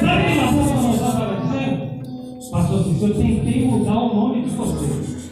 Sabe 0.00 0.22
que 0.24 0.38
uma 0.38 0.52
coisa 0.52 0.74
não 0.74 0.94
estava 0.94 1.40
dizendo? 1.40 2.50
Pastor, 2.50 2.84
se 2.84 3.02
eu 3.02 3.14
tentei 3.14 3.64
mudar 3.64 3.98
o 3.98 4.14
nome 4.14 4.42
de 4.42 4.50
vocês. 4.50 5.30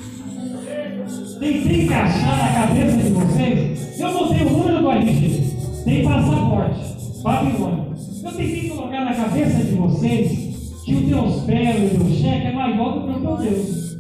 Tentei 1.38 1.84
encaixar 1.84 2.38
na 2.38 2.66
cabeça 2.66 2.96
de 2.96 3.10
vocês. 3.10 4.00
Eu 4.00 4.12
mudei 4.12 4.46
o 4.46 4.50
número 4.50 4.80
do 4.80 4.90
RG. 4.90 5.84
Tem 5.84 6.04
passaporte. 6.04 6.80
Babilônia. 7.22 7.84
Eu 8.24 8.32
tentei 8.32 8.70
colocar 8.70 9.04
na 9.04 9.14
cabeça 9.14 9.62
de 9.62 9.74
vocês 9.74 10.82
que 10.84 10.94
o 10.94 11.00
Deus 11.02 11.42
belo 11.42 11.78
e 11.78 11.96
o 11.96 12.16
cheque 12.16 12.46
é 12.46 12.52
maior 12.52 12.94
do 12.94 13.06
que 13.06 13.18
o 13.18 13.20
meu 13.20 13.36
Deus. 13.36 13.96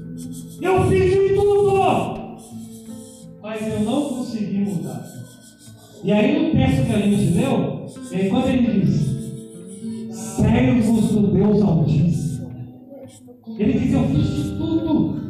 Eu 0.62 0.88
fiz 0.88 1.12
de 1.12 1.34
tudo! 1.34 2.38
Mas 3.42 3.66
eu 3.66 3.80
não 3.80 4.08
consegui 4.08 4.58
mudar. 4.58 5.19
E 6.02 6.12
aí 6.12 6.42
no 6.42 6.50
texto 6.52 6.86
que 6.86 6.92
a 6.92 6.98
gente 6.98 7.34
leu, 7.34 7.86
quando 8.30 8.48
ele 8.48 8.80
diz, 8.80 10.16
servos 10.16 11.12
do 11.12 11.26
Deus 11.32 11.62
Altíssimo, 11.62 12.50
ele 13.58 13.78
diz, 13.78 13.92
eu 13.92 14.04
fiz 14.04 14.26
de 14.26 14.56
tudo 14.56 15.20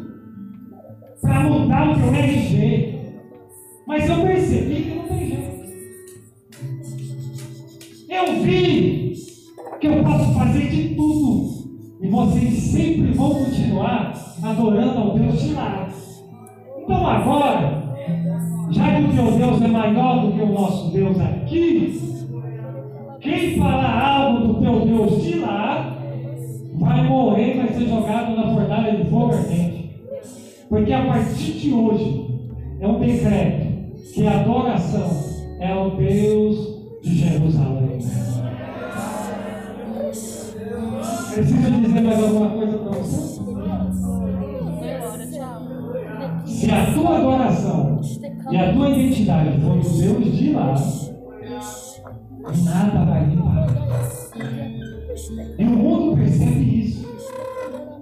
para 1.20 1.40
mudar 1.42 1.90
o 1.90 1.94
teu 1.94 2.14
RG. 2.14 3.00
Mas 3.86 4.08
eu 4.08 4.22
percebi 4.22 4.82
que 4.82 4.94
não 4.94 5.08
tem 5.08 5.26
jeito. 5.26 5.50
Eu 8.08 8.42
vi 8.42 9.14
que 9.80 9.86
eu 9.88 10.04
posso 10.04 10.32
fazer 10.34 10.70
de 10.70 10.94
tudo. 10.94 11.50
E 12.00 12.08
vocês 12.08 12.54
sempre 12.54 13.10
vão 13.12 13.34
continuar 13.34 14.14
adorando 14.42 14.98
ao 14.98 15.18
Deus 15.18 15.42
de 15.42 15.52
lá. 15.52 15.88
Então 16.78 17.06
agora, 17.06 17.79
já 18.70 18.96
que 18.96 19.02
o 19.02 19.12
teu 19.12 19.32
Deus 19.32 19.62
é 19.62 19.68
maior 19.68 20.26
do 20.26 20.32
que 20.32 20.42
o 20.42 20.52
nosso 20.52 20.90
Deus 20.92 21.18
aqui, 21.20 22.00
quem 23.20 23.58
falar 23.58 24.00
algo 24.00 24.46
do 24.46 24.60
teu 24.60 24.80
Deus 24.80 25.22
de 25.22 25.38
lá, 25.40 25.96
vai 26.74 27.02
morrer, 27.06 27.56
vai 27.56 27.68
ser 27.68 27.88
jogado 27.88 28.34
na 28.34 28.54
fornalha 28.54 28.96
de 28.96 29.10
fogo 29.10 29.34
ardente. 29.34 29.90
Porque 30.68 30.92
a 30.92 31.04
partir 31.04 31.52
de 31.52 31.72
hoje 31.72 32.30
é 32.80 32.86
um 32.86 32.98
decreto 32.98 33.70
que 34.14 34.26
a 34.26 34.40
adoração 34.40 35.10
é 35.58 35.72
ao 35.72 35.90
Deus 35.90 37.00
de 37.02 37.14
Jerusalém. 37.16 37.98
Preciso 41.34 41.70
dizer 41.80 42.00
mais 42.00 42.22
alguma 42.22 42.50
coisa 42.50 42.78
para 42.78 42.98
você? 42.98 43.40
Se 46.46 46.70
a 46.70 46.92
tua 46.92 47.16
adoração 47.18 48.00
e 48.50 48.56
a 48.56 48.72
tua 48.72 48.90
identidade 48.90 49.60
for 49.60 49.78
do 49.78 49.98
Deus 49.98 50.36
de 50.36 50.52
lá, 50.52 50.74
nada 52.64 53.04
vai 53.04 53.26
lhe 53.26 53.36
parar. 53.36 53.90
E 55.58 55.64
o 55.64 55.70
mundo 55.70 56.16
percebe 56.16 56.80
isso. 56.80 57.08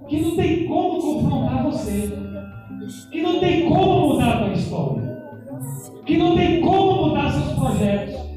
Que 0.08 0.20
não 0.22 0.36
tem 0.36 0.66
como 0.66 1.00
confrontar 1.00 1.64
você. 1.64 2.12
Que 3.10 3.20
não 3.20 3.40
tem 3.40 3.68
como 3.68 4.08
mudar 4.08 4.28
a 4.28 4.38
tua 4.38 4.52
história. 4.54 5.18
Que 6.06 6.16
não 6.16 6.36
tem 6.36 6.60
como 6.62 7.08
mudar 7.08 7.30
seus 7.30 7.52
projetos. 7.52 8.28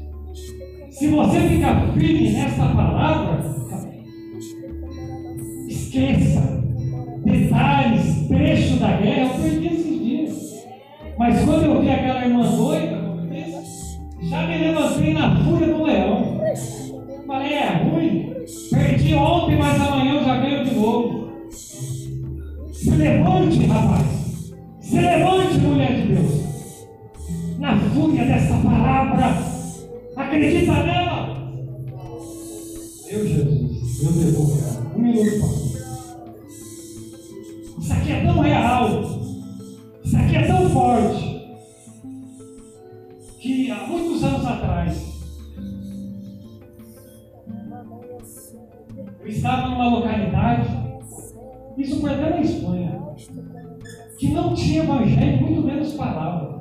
Se 0.90 1.08
você 1.08 1.40
ficar 1.40 1.92
firme 1.94 2.32
nessa 2.32 2.66
palavra, 2.66 3.40
esqueça 5.66 6.62
detalhes, 7.24 8.28
trecho 8.28 8.76
da 8.76 8.96
guerra. 8.98 9.34
Eu 9.34 9.42
perdi. 9.42 9.91
Mas 11.18 11.44
quando 11.44 11.64
eu 11.64 11.80
vi 11.80 11.90
aquela 11.90 12.24
irmã 12.24 12.56
doida, 12.56 13.02
já 14.22 14.46
me 14.46 14.58
levantei 14.58 15.14
na 15.14 15.36
fúria 15.44 15.66
do 15.66 15.82
leão. 15.84 16.40
Falei, 17.26 17.54
é 17.54 17.82
ruim. 17.82 18.32
Perdi 18.70 19.14
ontem, 19.14 19.56
mas 19.56 19.80
amanhã 19.80 20.14
eu 20.14 20.24
já 20.24 20.36
ganho 20.38 20.64
de 20.64 20.74
novo. 20.74 21.32
Se 21.50 22.90
levante, 22.90 23.66
rapaz. 23.66 24.52
Se 24.80 25.00
levante, 25.00 25.58
mulher 25.58 25.92
de 25.92 26.14
Deus. 26.14 26.88
Na 27.58 27.78
fúria 27.78 28.24
dessa 28.24 28.54
palavra. 28.56 29.36
Acredita 30.16 30.72
nela. 30.72 31.52
Meu 33.10 33.26
Jesus, 33.26 34.02
eu 34.02 34.12
devo. 34.12 34.96
Um 34.96 35.02
minuto, 35.02 35.40
pastor. 35.40 35.82
Isso 37.78 37.92
aqui 37.92 38.12
é 38.12 38.24
tão 38.24 38.40
real. 38.40 39.21
Isso 40.04 40.16
aqui 40.16 40.36
é 40.36 40.46
tão 40.46 40.68
forte. 40.70 41.42
Que 43.40 43.70
há 43.70 43.86
muitos 43.86 44.22
anos 44.22 44.46
atrás, 44.46 45.12
eu 49.20 49.26
estava 49.26 49.68
numa 49.68 49.88
localidade, 49.88 50.68
isso 51.76 52.00
foi 52.00 52.10
até 52.10 52.30
na 52.30 52.40
Espanha, 52.40 53.02
que 54.18 54.28
não 54.28 54.54
tinha 54.54 54.84
evangelho, 54.84 55.46
muito 55.46 55.62
menos 55.62 55.94
palavra. 55.94 56.60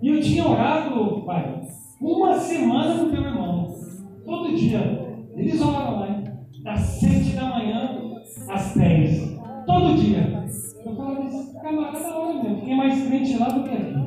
E 0.00 0.08
eu 0.08 0.20
tinha 0.20 0.48
orado, 0.48 1.22
pai, 1.24 1.62
uma 2.00 2.38
semana 2.38 2.98
com 2.98 3.10
teu 3.10 3.22
irmão. 3.22 3.74
Todo 4.24 4.56
dia. 4.56 5.04
Eles 5.36 5.60
oram 5.60 6.06
hein? 6.06 6.24
das 6.62 6.80
sete 6.80 7.34
da 7.34 7.44
manhã 7.46 7.98
às 8.48 8.74
dez. 8.74 9.36
Todo 9.66 9.96
dia. 9.96 10.44
Eu 10.84 10.94
falava, 10.94 11.24
esse 11.24 11.54
camarada 11.60 12.18
ora 12.18 12.42
mesmo. 12.42 12.60
Tinha 12.60 12.76
mais 12.76 13.06
crente 13.06 13.38
lá 13.38 13.48
do 13.48 13.64
que 13.64 13.70
aqui. 13.70 14.04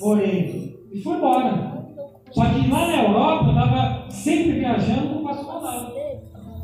Orei. 0.00 0.88
E 0.92 1.00
fui 1.00 1.16
embora. 1.16 1.72
Só 2.32 2.44
que 2.46 2.68
lá 2.68 2.86
na 2.86 3.02
Europa 3.04 3.44
eu 3.44 3.50
estava 3.50 4.10
sempre 4.10 4.52
viajando 4.52 5.08
com 5.08 5.20
o 5.20 5.24
pastor 5.24 5.62
lá. 5.62 5.92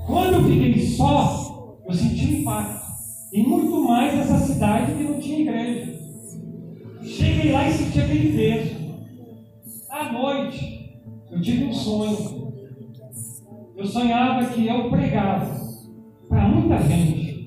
Quando 0.07 0.34
eu 0.34 0.44
fiquei 0.44 0.80
só, 0.80 1.78
eu 1.86 1.94
senti 1.94 2.26
um 2.26 2.38
impacto. 2.40 2.88
E 3.32 3.42
muito 3.42 3.84
mais 3.86 4.18
essa 4.18 4.38
cidade 4.38 4.94
que 4.94 5.05
não 5.05 5.20
tinha 5.20 5.40
igreja. 5.40 5.99
Cheguei 7.03 7.53
lá 7.53 7.68
e 7.68 7.72
senti 7.72 8.01
aquele 8.01 8.36
peso. 8.36 8.78
À 9.90 10.12
noite, 10.12 11.01
eu 11.30 11.40
tive 11.40 11.64
um 11.64 11.72
sonho. 11.72 12.53
Eu 13.76 13.86
sonhava 13.86 14.46
que 14.46 14.66
eu 14.66 14.90
pregava 14.90 15.46
para 16.28 16.49
muita 16.49 16.78
gente. 16.78 17.38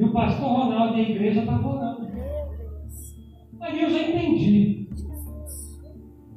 E 0.00 0.04
o 0.04 0.12
pastor 0.12 0.48
Ronaldo 0.48 0.96
e 0.96 1.00
a 1.00 1.10
igreja 1.10 1.40
estavam 1.40 1.76
orando. 1.76 2.08
Aí 3.60 3.82
eu 3.82 3.90
já 3.90 4.08
entendi. 4.08 4.88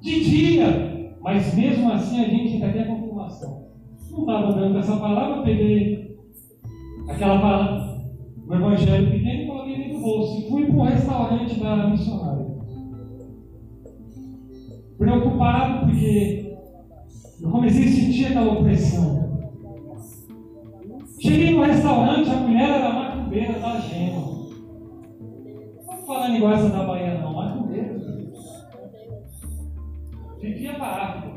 De 0.01 0.24
dia, 0.26 1.16
mas 1.22 1.55
mesmo 1.55 1.89
assim 1.93 2.26
a 2.26 2.28
gente 2.28 2.55
ainda 2.55 2.74
quer 2.74 2.88
confirmação. 2.88 3.70
Não 4.11 4.20
estava 4.20 4.51
dando 4.51 4.80
essa 4.80 4.97
palavra, 4.97 5.43
peguei 5.43 6.18
aquela 7.07 7.39
palavra, 7.39 8.03
o 8.45 8.53
evangelho 8.53 9.11
pequeno 9.11 9.43
e 9.43 9.47
coloquei 9.47 9.78
dentro 9.78 9.93
do 9.93 10.01
bolso. 10.01 10.41
E 10.41 10.49
fui 10.49 10.66
para 10.66 10.76
o 10.76 10.84
restaurante 10.84 11.59
da 11.61 11.88
missionária. 11.88 12.45
Preocupado 14.97 15.86
porque 15.86 16.57
eu 17.41 17.49
comecei 17.49 17.86
a 17.86 17.88
sentir 17.88 18.26
aquela 18.26 18.59
opressão. 18.59 19.24
Cheguei 21.18 21.51
no 21.51 21.64
restaurante, 21.64 22.30
a 22.30 22.36
mulher 22.36 22.70
era 22.70 23.12
macumbeira 23.34 23.59
da 23.59 23.79
gema. 23.79 24.21
Não 25.88 25.97
falar 26.05 26.36
igual 26.36 26.53
essa 26.53 26.69
da 26.69 26.84
Bahia, 26.84 27.17
não, 27.19 27.34
macumbeira. 27.34 27.95
Vivia 30.39 30.73
para 30.73 31.03
África. 31.03 31.34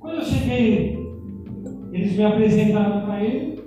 Quando 0.00 0.16
eu 0.16 0.24
cheguei, 0.24 0.98
eles 1.92 2.16
me 2.16 2.24
apresentaram 2.24 3.04
para 3.04 3.22
ele. 3.22 3.62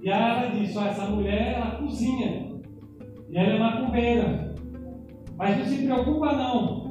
E 0.00 0.08
ela 0.08 0.46
disse: 0.50 0.78
Ó, 0.78 0.84
essa 0.84 1.06
mulher, 1.06 1.54
ela 1.54 1.76
cozinha. 1.76 2.52
E 3.28 3.36
ela 3.36 3.54
é 3.54 3.58
macumbeira. 3.58 4.54
Mas 5.36 5.58
não 5.58 5.66
se 5.66 5.82
preocupa, 5.82 6.32
não. 6.32 6.84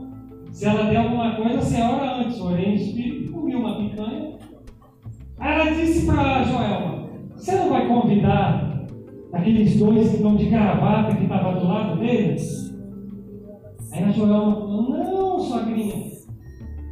Se 0.52 0.66
ela 0.66 0.90
der 0.90 0.98
alguma 0.98 1.36
coisa, 1.36 1.62
você 1.62 1.82
ora 1.82 2.18
antes. 2.18 2.42
Orei 2.42 2.66
em 2.66 2.76
espírito, 2.76 3.32
comi 3.32 3.56
uma 3.56 3.78
picanha. 3.78 4.33
Aí 5.44 5.60
ela 5.60 5.72
disse 5.72 6.06
para 6.06 6.44
Joelma: 6.44 7.10
Você 7.36 7.52
não 7.54 7.70
vai 7.70 7.86
convidar 7.86 8.88
aqueles 9.34 9.78
dois 9.78 10.10
que 10.10 10.16
estão 10.16 10.38
de 10.38 10.46
gravata 10.46 11.18
que 11.18 11.24
estavam 11.24 11.60
do 11.60 11.68
lado 11.68 12.00
deles? 12.00 12.74
Aí 13.92 14.06
a 14.06 14.12
Joelma 14.12 14.56
falou: 14.56 14.90
Não, 14.90 15.40
sogrinha. 15.40 16.14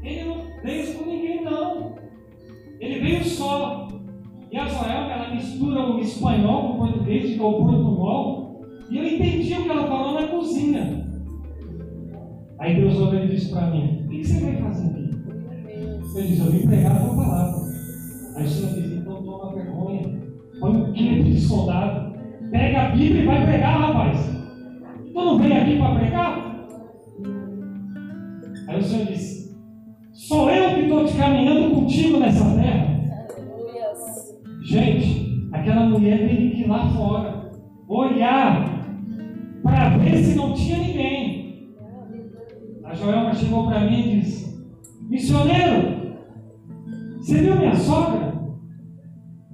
Ele 0.04 0.24
não 0.26 0.42
veio 0.62 0.96
com 0.96 1.06
ninguém, 1.06 1.46
não. 1.46 1.96
Ele 2.82 3.00
veio 3.00 3.24
só. 3.24 3.88
E 4.52 4.58
a 4.58 4.68
Joelma, 4.68 5.14
ela 5.14 5.34
mistura 5.34 5.90
o 5.90 6.00
espanhol 6.00 6.62
com 6.62 6.74
o 6.74 6.78
português, 6.80 7.32
fica 7.32 7.46
o 7.46 7.66
portunhol. 7.66 8.66
E 8.90 8.98
eu 8.98 9.06
entendi 9.06 9.54
o 9.54 9.64
que 9.64 9.70
ela 9.70 9.88
falou 9.88 10.20
na 10.20 10.28
cozinha. 10.28 11.08
Aí 12.60 12.76
Deus 12.76 12.98
olhou 12.98 13.24
e 13.24 13.30
disse 13.30 13.50
para 13.50 13.68
mim: 13.68 14.04
O 14.08 14.10
que 14.10 14.28
você 14.28 14.42
vai 14.42 14.62
fazer 14.62 14.88
aqui? 14.88 15.10
Eu 16.14 16.22
disse: 16.22 16.42
Eu 16.42 16.52
vim 16.52 16.68
pregar 16.68 16.98
a 16.98 17.00
tua 17.00 17.16
palavra. 17.16 17.61
Aí 18.42 18.48
o 18.48 18.50
Senhor 18.50 18.74
disse: 18.74 18.96
Então 18.96 19.22
toma 19.22 19.54
vergonha. 19.54 20.20
Põe 20.60 20.72
um 20.72 20.94
quilo 20.94 21.24
de 21.26 21.40
soldado. 21.40 22.12
Pega 22.50 22.82
a 22.82 22.90
Bíblia 22.90 23.22
e 23.22 23.26
vai 23.26 23.46
pregar, 23.46 23.80
rapaz. 23.80 24.18
Tu 25.06 25.14
não 25.14 25.38
veio 25.38 25.62
aqui 25.62 25.78
para 25.78 25.96
pregar? 25.96 26.68
Aí 28.68 28.80
o 28.80 28.84
Senhor 28.84 29.06
disse: 29.06 29.56
Sou 30.12 30.50
eu 30.50 30.74
que 30.74 30.82
estou 30.82 31.06
te 31.06 31.18
caminhando 31.18 31.76
contigo 31.76 32.18
nessa 32.18 32.44
terra. 32.56 33.00
Gente, 34.64 35.48
aquela 35.52 35.86
mulher 35.86 36.28
teve 36.28 36.50
que 36.50 36.62
ir 36.62 36.68
lá 36.68 36.88
fora, 36.90 37.52
olhar, 37.88 38.88
para 39.62 39.98
ver 39.98 40.18
se 40.18 40.36
não 40.36 40.54
tinha 40.54 40.80
ninguém. 40.80 41.76
A 42.86 42.96
Joelma 42.96 43.36
chegou 43.36 43.68
para 43.68 43.82
mim 43.82 44.00
e 44.00 44.20
disse: 44.20 44.66
Missioneiro, 45.08 45.92
você 47.20 47.38
viu 47.38 47.56
minha 47.56 47.76
sogra? 47.76 48.31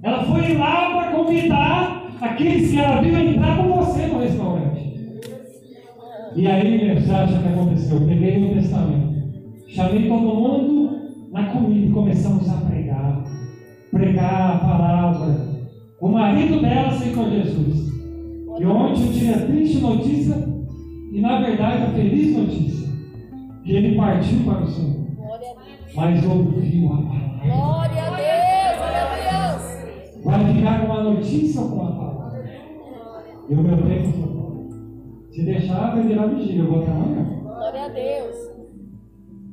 Ela 0.02 0.24
foi 0.24 0.56
lá 0.56 0.90
para 0.90 1.12
convidar 1.12 2.06
aqueles 2.20 2.70
que 2.70 2.78
ela 2.78 3.00
viu 3.02 3.18
entrar 3.18 3.58
com 3.58 3.72
você 3.74 4.06
no 4.06 4.20
restaurante. 4.20 4.94
E 6.36 6.46
aí, 6.46 6.94
você 6.94 7.10
acha 7.10 7.38
que 7.38 7.48
aconteceu? 7.48 7.96
Eu 8.00 8.06
peguei 8.06 8.38
no 8.38 8.54
testamento, 8.54 9.68
chamei 9.68 10.08
todo 10.08 10.20
mundo 10.20 11.00
na 11.32 11.46
comida 11.46 11.86
e 11.86 11.90
começamos 11.90 12.48
a 12.48 12.56
pregar. 12.58 13.24
Pregar 13.90 14.56
a 14.56 14.58
palavra. 14.58 15.48
O 16.00 16.08
marido 16.08 16.60
dela 16.60 16.88
aceitou 16.88 17.28
Jesus. 17.28 17.88
E 18.60 18.66
ontem 18.66 19.06
eu 19.06 19.12
tinha 19.12 19.36
a 19.36 19.46
triste 19.46 19.78
notícia 19.78 20.36
e, 21.12 21.20
na 21.20 21.40
verdade, 21.40 21.82
a 21.82 21.90
feliz 21.90 22.36
notícia. 22.36 22.88
Que 23.64 23.72
ele 23.72 23.96
partiu 23.96 24.38
para 24.44 24.62
o 24.62 24.66
Senhor. 24.68 25.08
Mas 25.94 26.24
ouviu 26.24 26.92
a 26.92 26.96
palavra. 26.96 27.28
Glória 27.44 28.02
a 28.02 28.10
Deus. 28.10 28.17
Vai 30.28 30.44
ficar 30.52 30.86
com 30.86 30.92
a 30.92 31.02
notícia 31.04 31.62
ou 31.62 31.70
com 31.70 31.86
a 31.86 31.92
palavra? 31.92 32.44
E 33.48 33.54
o 33.54 33.62
meu 33.62 33.76
tempo 33.78 34.12
foi. 34.12 35.32
Se 35.32 35.42
deixar, 35.42 35.94
vai 35.94 36.06
virar 36.06 36.26
vigília. 36.26 36.64
Eu 36.64 36.70
vou 36.70 36.82
até 36.82 36.90
amanhã. 36.90 37.40
Glória 37.42 37.84
a 37.84 37.88
Deus. 37.88 38.36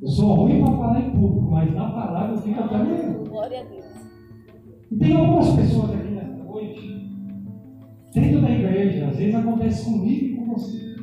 Eu 0.01 0.07
sou 0.09 0.33
ruim 0.35 0.61
para 0.61 0.73
falar 0.73 0.99
em 0.99 1.11
público, 1.11 1.49
mas 1.49 1.73
na 1.73 1.89
palavra 1.91 2.35
eu 2.35 2.41
fico 2.41 2.59
até 2.59 2.75
amanhã. 2.75 3.23
Glória 3.25 3.61
a 3.61 3.63
Deus. 3.63 3.85
E 4.91 4.97
tem 4.97 5.15
algumas 5.15 5.49
pessoas 5.55 5.91
aqui 5.91 6.11
nessa 6.11 6.43
noite, 6.43 7.09
dentro 8.13 8.41
da 8.41 8.51
igreja, 8.51 9.07
às 9.07 9.15
vezes 9.15 9.33
acontece 9.35 9.85
comigo 9.85 10.25
e 10.25 10.35
com 10.35 10.53
você, 10.53 10.95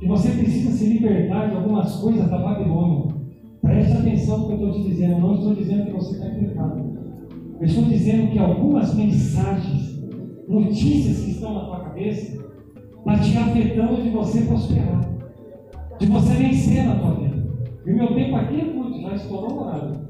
que 0.00 0.08
você 0.08 0.30
precisa 0.30 0.72
se 0.72 0.92
libertar 0.92 1.50
de 1.50 1.54
algumas 1.54 1.94
coisas 2.00 2.28
da 2.28 2.38
Babilônia. 2.38 3.14
Preste 3.62 3.92
atenção 3.92 4.38
no 4.38 4.46
que 4.48 4.52
eu 4.54 4.70
estou 4.70 4.72
te 4.72 4.88
dizendo. 4.88 5.12
Eu 5.12 5.20
não 5.20 5.34
estou 5.36 5.54
dizendo 5.54 5.86
que 5.86 5.92
você 5.92 6.16
está 6.16 6.28
pecado. 6.30 6.85
Eu 7.58 7.66
estou 7.66 7.84
dizendo 7.84 8.30
que 8.30 8.38
algumas 8.38 8.94
mensagens, 8.94 9.98
notícias 10.46 11.24
que 11.24 11.30
estão 11.30 11.54
na 11.54 11.60
tua 11.60 11.80
cabeça, 11.80 12.44
estão 12.98 13.18
te 13.18 13.38
afetando 13.38 14.02
de 14.02 14.10
você 14.10 14.42
prosperar, 14.42 15.00
de 15.98 16.06
você 16.06 16.34
vencer 16.34 16.84
na 16.84 16.96
tua 16.96 17.14
vida. 17.14 17.46
E 17.86 17.92
o 17.92 17.96
meu 17.96 18.14
tempo 18.14 18.36
aqui 18.36 18.60
é 18.60 18.64
curto, 18.64 19.00
já 19.00 19.14
estourou 19.14 19.52
o 19.52 19.60
horário. 19.64 20.06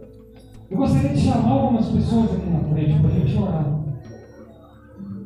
Eu 0.69 0.77
gostaria 0.77 1.11
de 1.11 1.21
chamar 1.21 1.53
algumas 1.53 1.87
pessoas 1.89 2.33
aqui 2.33 2.51
na 2.51 2.59
frente 2.59 2.99
para 2.99 3.11
a 3.11 3.13
gente 3.13 3.39
orar. 3.39 3.77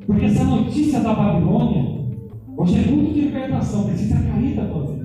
Porque 0.06 0.24
essa 0.26 0.44
notícia 0.44 1.00
da 1.00 1.14
Babilônia, 1.14 2.04
hoje 2.56 2.76
é 2.76 2.90
muito 2.90 3.14
de 3.14 3.20
libertação, 3.22 3.84
precisa 3.84 4.20
cair 4.20 4.56
da 4.56 4.66
tua 4.66 4.86
vida. 4.86 5.00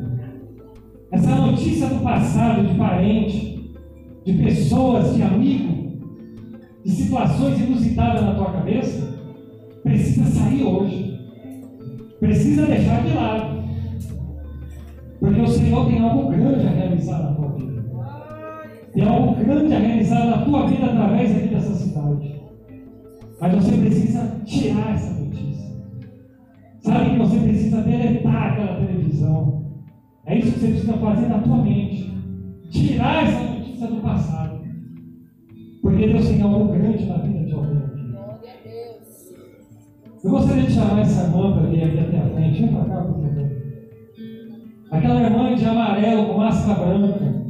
Essa 1.11 1.36
notícia 1.36 1.88
do 1.88 2.03
passado, 2.03 2.68
de 2.68 2.76
parente, 2.76 3.74
de 4.26 4.34
pessoas, 4.34 5.16
de 5.16 5.22
amigo, 5.22 5.74
de 6.86 6.91
situações 6.91 7.59
inusitadas 7.59 8.21
na 8.21 8.36
tua 8.36 8.51
cabeça, 8.51 9.11
precisa 9.81 10.25
sair 10.25 10.63
hoje. 10.63 11.19
Precisa 12.19 12.67
deixar 12.67 13.03
de 13.03 13.13
lado. 13.13 13.63
Porque 15.19 15.41
o 15.41 15.47
Senhor 15.47 15.88
tem 15.88 15.99
algo 15.99 16.29
grande 16.29 16.67
a 16.67 16.69
realizar 16.69 17.23
na 17.23 17.33
tua 17.33 17.49
vida. 17.53 17.86
Tem 18.93 19.03
algo 19.03 19.43
grande 19.43 19.73
a 19.73 19.79
realizar 19.79 20.25
na 20.25 20.38
tua 20.45 20.67
vida 20.67 20.86
através 20.86 21.36
aqui 21.36 21.47
dessa 21.47 21.73
cidade. 21.73 22.36
Mas 23.41 23.55
você 23.55 23.77
precisa 23.77 24.41
tirar 24.45 24.93
essa 24.93 25.11
notícia. 25.19 25.75
Sabe 26.81 27.09
que 27.09 27.17
você 27.17 27.39
precisa 27.39 27.81
deletar 27.81 28.51
aquela 28.51 28.86
televisão. 28.86 29.65
É 30.27 30.38
isso 30.38 30.51
que 30.51 30.59
você 30.59 30.67
precisa 30.67 30.93
fazer 30.93 31.27
na 31.29 31.39
tua 31.39 31.57
mente. 31.57 32.13
Tirar 32.69 33.23
essa 33.23 33.43
notícia 33.43 33.88
do 33.88 34.01
passado. 34.01 34.64
Porque 35.86 36.07
Deus 36.07 36.27
tem 36.27 36.41
algo 36.41 36.73
grande 36.73 37.05
na 37.05 37.17
vida 37.19 37.45
de 37.45 37.53
alguém 37.53 37.77
aqui. 37.77 38.15
Eu 40.23 40.31
gostaria 40.31 40.63
de 40.63 40.71
chamar 40.71 41.01
essa 41.01 41.25
irmã 41.25 41.53
para 41.53 41.67
vir 41.67 41.83
aqui 41.83 41.99
até 41.99 42.17
a 42.17 42.29
frente. 42.29 42.61
Vem 42.63 42.73
para 42.73 42.86
cá, 42.86 43.01
por 43.03 43.21
favor. 43.21 43.51
Aquela 44.89 45.21
irmã 45.21 45.53
de 45.53 45.63
amarelo 45.63 46.25
com 46.25 46.38
máscara 46.39 46.88
branca. 46.88 47.45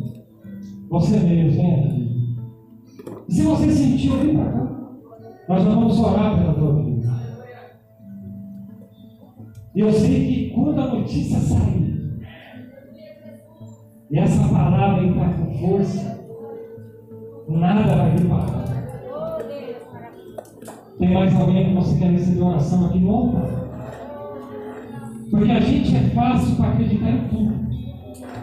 Você 0.89 1.17
mesmo, 1.17 1.61
vem 1.61 1.75
aqui. 1.75 2.35
E 3.29 3.33
se 3.33 3.41
você 3.41 3.71
sentiu, 3.71 4.17
vem 4.17 4.35
para 4.35 4.51
cá. 4.51 4.67
Nós 5.47 5.63
vamos 5.63 5.97
orar 5.97 6.37
pela 6.37 6.53
tua 6.55 6.83
vida. 6.83 7.07
E 9.73 9.79
eu 9.79 9.93
sei 9.93 10.27
que 10.27 10.49
quando 10.49 10.81
a 10.81 10.87
notícia 10.87 11.39
sair, 11.39 12.19
e 14.11 14.19
essa 14.19 14.45
palavra 14.49 15.05
entrar 15.05 15.37
com 15.37 15.53
força, 15.53 16.24
nada 17.47 17.95
vai 17.95 18.11
vir 18.11 18.27
parar. 18.27 18.65
Tem 20.97 21.13
mais 21.13 21.35
alguém 21.35 21.69
que 21.69 21.75
você 21.75 21.99
quer 21.99 22.11
receber 22.11 22.41
oração 22.41 22.85
aqui 22.85 22.99
no 22.99 23.15
altar? 23.15 23.65
Porque 25.29 25.51
a 25.51 25.59
gente 25.59 25.95
é 25.95 26.09
fácil 26.09 26.55
para 26.55 26.69
acreditar 26.69 27.09
em 27.09 27.27
tudo. 27.27 27.53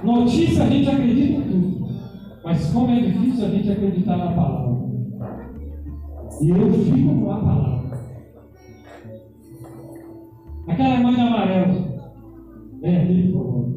Notícia 0.04 0.64
a 0.64 0.66
gente 0.66 0.90
acredita 0.90 1.38
em 1.38 1.42
tudo. 1.42 1.88
Mas 2.44 2.70
como 2.72 2.90
é 2.90 3.00
difícil 3.00 3.46
a 3.46 3.48
gente 3.48 3.70
acreditar 3.70 4.16
na 4.16 4.32
palavra. 4.32 4.82
E 6.40 6.50
eu 6.50 6.72
fico 6.72 7.20
com 7.20 7.30
a 7.30 7.36
palavra. 7.36 7.82
Aquela 10.68 10.94
irmã 10.94 11.14
de 11.14 11.20
amarelo. 11.20 11.84
Vem 12.80 12.96
aqui, 12.96 13.32
por 13.32 13.44
favor. 13.44 13.68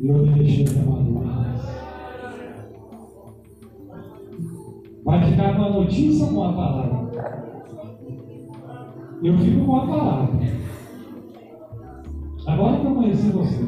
E 0.00 0.08
eu 0.08 0.18
me 0.18 0.30
deixei 0.34 0.64
trabalhar. 0.64 1.87
Vai 5.08 5.24
ficar 5.24 5.56
com 5.56 5.62
a 5.62 5.70
notícia 5.70 6.26
ou 6.26 6.34
com 6.34 6.44
a 6.44 6.52
palavra? 6.52 7.08
Eu 9.22 9.38
fico 9.38 9.64
com 9.64 9.76
a 9.76 9.86
palavra. 9.86 10.38
Agora 12.46 12.78
que 12.78 12.86
eu 12.86 12.94
conheci 12.94 13.30
você, 13.30 13.64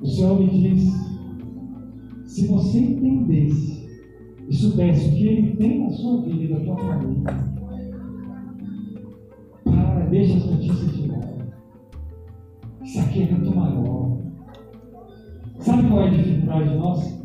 o 0.00 0.04
Senhor 0.04 0.36
me 0.36 0.48
diz: 0.48 0.82
se 2.24 2.48
você 2.48 2.80
entendesse 2.80 3.88
e 4.48 4.52
soubesse 4.52 5.10
o 5.10 5.12
que 5.12 5.28
Ele 5.28 5.56
tem 5.58 5.84
na 5.84 5.90
sua 5.92 6.20
vida 6.22 6.42
e 6.42 6.48
na 6.48 6.64
sua 6.64 6.76
família, 6.76 7.22
para, 9.62 10.06
deixa 10.06 10.38
as 10.38 10.46
notícias 10.46 10.92
de 10.92 11.06
lado. 11.06 11.52
Isso 12.82 12.98
aqui 12.98 13.22
é 13.22 13.30
muito 13.30 13.56
maior. 13.56 14.18
Sabe 15.60 15.86
qual 15.86 16.00
é 16.00 16.08
a 16.08 16.10
dificuldade 16.10 16.74
nossa? 16.74 17.21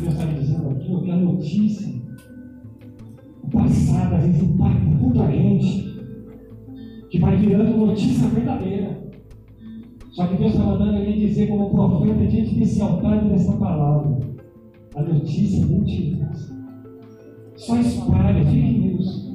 Deus 0.00 0.14
está 0.14 0.26
dizendo 0.26 0.70
aqui, 0.70 1.00
que 1.02 1.10
a 1.10 1.16
notícia 1.16 1.96
passada 3.52 4.16
às 4.16 4.24
vezes 4.24 4.42
impacta 4.42 4.98
tanto 5.00 5.22
a 5.22 5.30
gente 5.30 5.96
que 7.10 7.18
vai 7.18 7.36
virando 7.36 7.86
notícia 7.86 8.28
verdadeira. 8.28 8.96
Só 10.10 10.26
que 10.26 10.36
Deus 10.36 10.52
está 10.52 10.64
mandando 10.64 10.98
ele 10.98 11.26
dizer 11.26 11.48
como 11.48 11.70
profeta 11.70 12.26
diante 12.26 12.54
desse 12.58 12.80
altar 12.80 13.24
dessa 13.28 13.52
palavra. 13.52 14.18
A 14.94 15.02
notícia 15.02 15.62
é 15.62 15.66
mentirosa. 15.66 16.56
Só 17.54 17.78
espalha, 17.78 18.44
fique 18.46 18.80
Deus. 18.80 19.30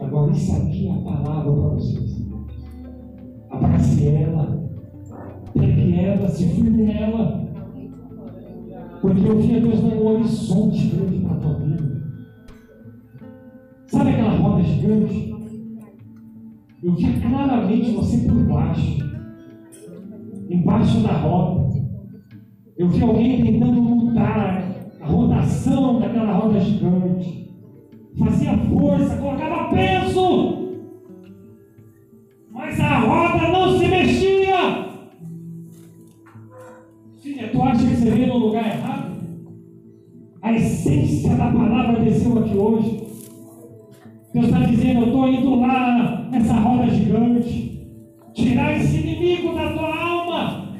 Agora 0.00 0.32
isso 0.32 0.56
aqui 0.56 0.88
é 0.88 0.92
a 0.92 0.98
palavra 0.98 1.52
para 1.52 1.68
vocês. 1.70 2.26
Abrace 3.50 4.06
ela. 4.06 4.68
Pegue 5.54 5.94
ela, 5.94 6.28
se 6.28 6.48
firme 6.48 6.82
nela. 6.82 7.47
Porque 9.00 9.28
eu 9.28 9.38
vi 9.38 9.56
a 9.56 9.60
Deus 9.60 9.80
dando 9.80 10.02
um 10.02 10.06
horizonte 10.08 10.86
grande 10.88 11.18
para 11.20 11.36
a 11.36 11.38
tua 11.38 11.54
vida. 11.54 11.88
Sabe 13.86 14.10
aquela 14.10 14.36
roda 14.36 14.62
gigante? 14.62 15.34
Eu 16.82 16.94
vi 16.94 17.20
claramente 17.20 17.92
você 17.92 18.18
por 18.28 18.44
baixo, 18.44 18.98
embaixo 20.48 21.00
da 21.00 21.12
roda. 21.12 21.68
Eu 22.76 22.88
vi 22.88 23.02
alguém 23.02 23.42
tentando 23.42 23.82
montar 23.82 24.64
a 25.00 25.06
rotação 25.06 25.98
daquela 25.98 26.32
roda 26.34 26.60
gigante. 26.60 27.48
Fazia 28.18 28.56
força, 28.58 29.16
colocava 29.16 29.70
peso, 29.70 30.58
mas 32.50 32.78
a 32.80 32.98
roda 32.98 33.48
não 33.48 33.78
se 33.78 33.88
mexia. 33.88 34.88
Filha, 37.20 37.48
tu 37.50 37.62
acha 37.62 37.86
que 37.86 37.96
você 37.96 38.10
veio 38.10 38.28
no 38.28 38.38
lugar 38.38 38.66
errado? 38.66 38.87
A 40.48 40.54
essência 40.54 41.34
da 41.34 41.52
palavra 41.52 42.00
desceu 42.00 42.38
aqui 42.38 42.56
hoje. 42.56 43.02
Deus 44.32 44.46
está 44.46 44.60
dizendo, 44.60 45.00
eu 45.00 45.06
estou 45.08 45.28
indo 45.28 45.60
lá 45.60 46.26
nessa 46.30 46.54
roda 46.54 46.88
gigante, 46.88 47.86
tirar 48.32 48.74
esse 48.78 48.96
inimigo 48.96 49.54
da 49.54 49.68
tua 49.72 49.94
alma, 49.94 50.72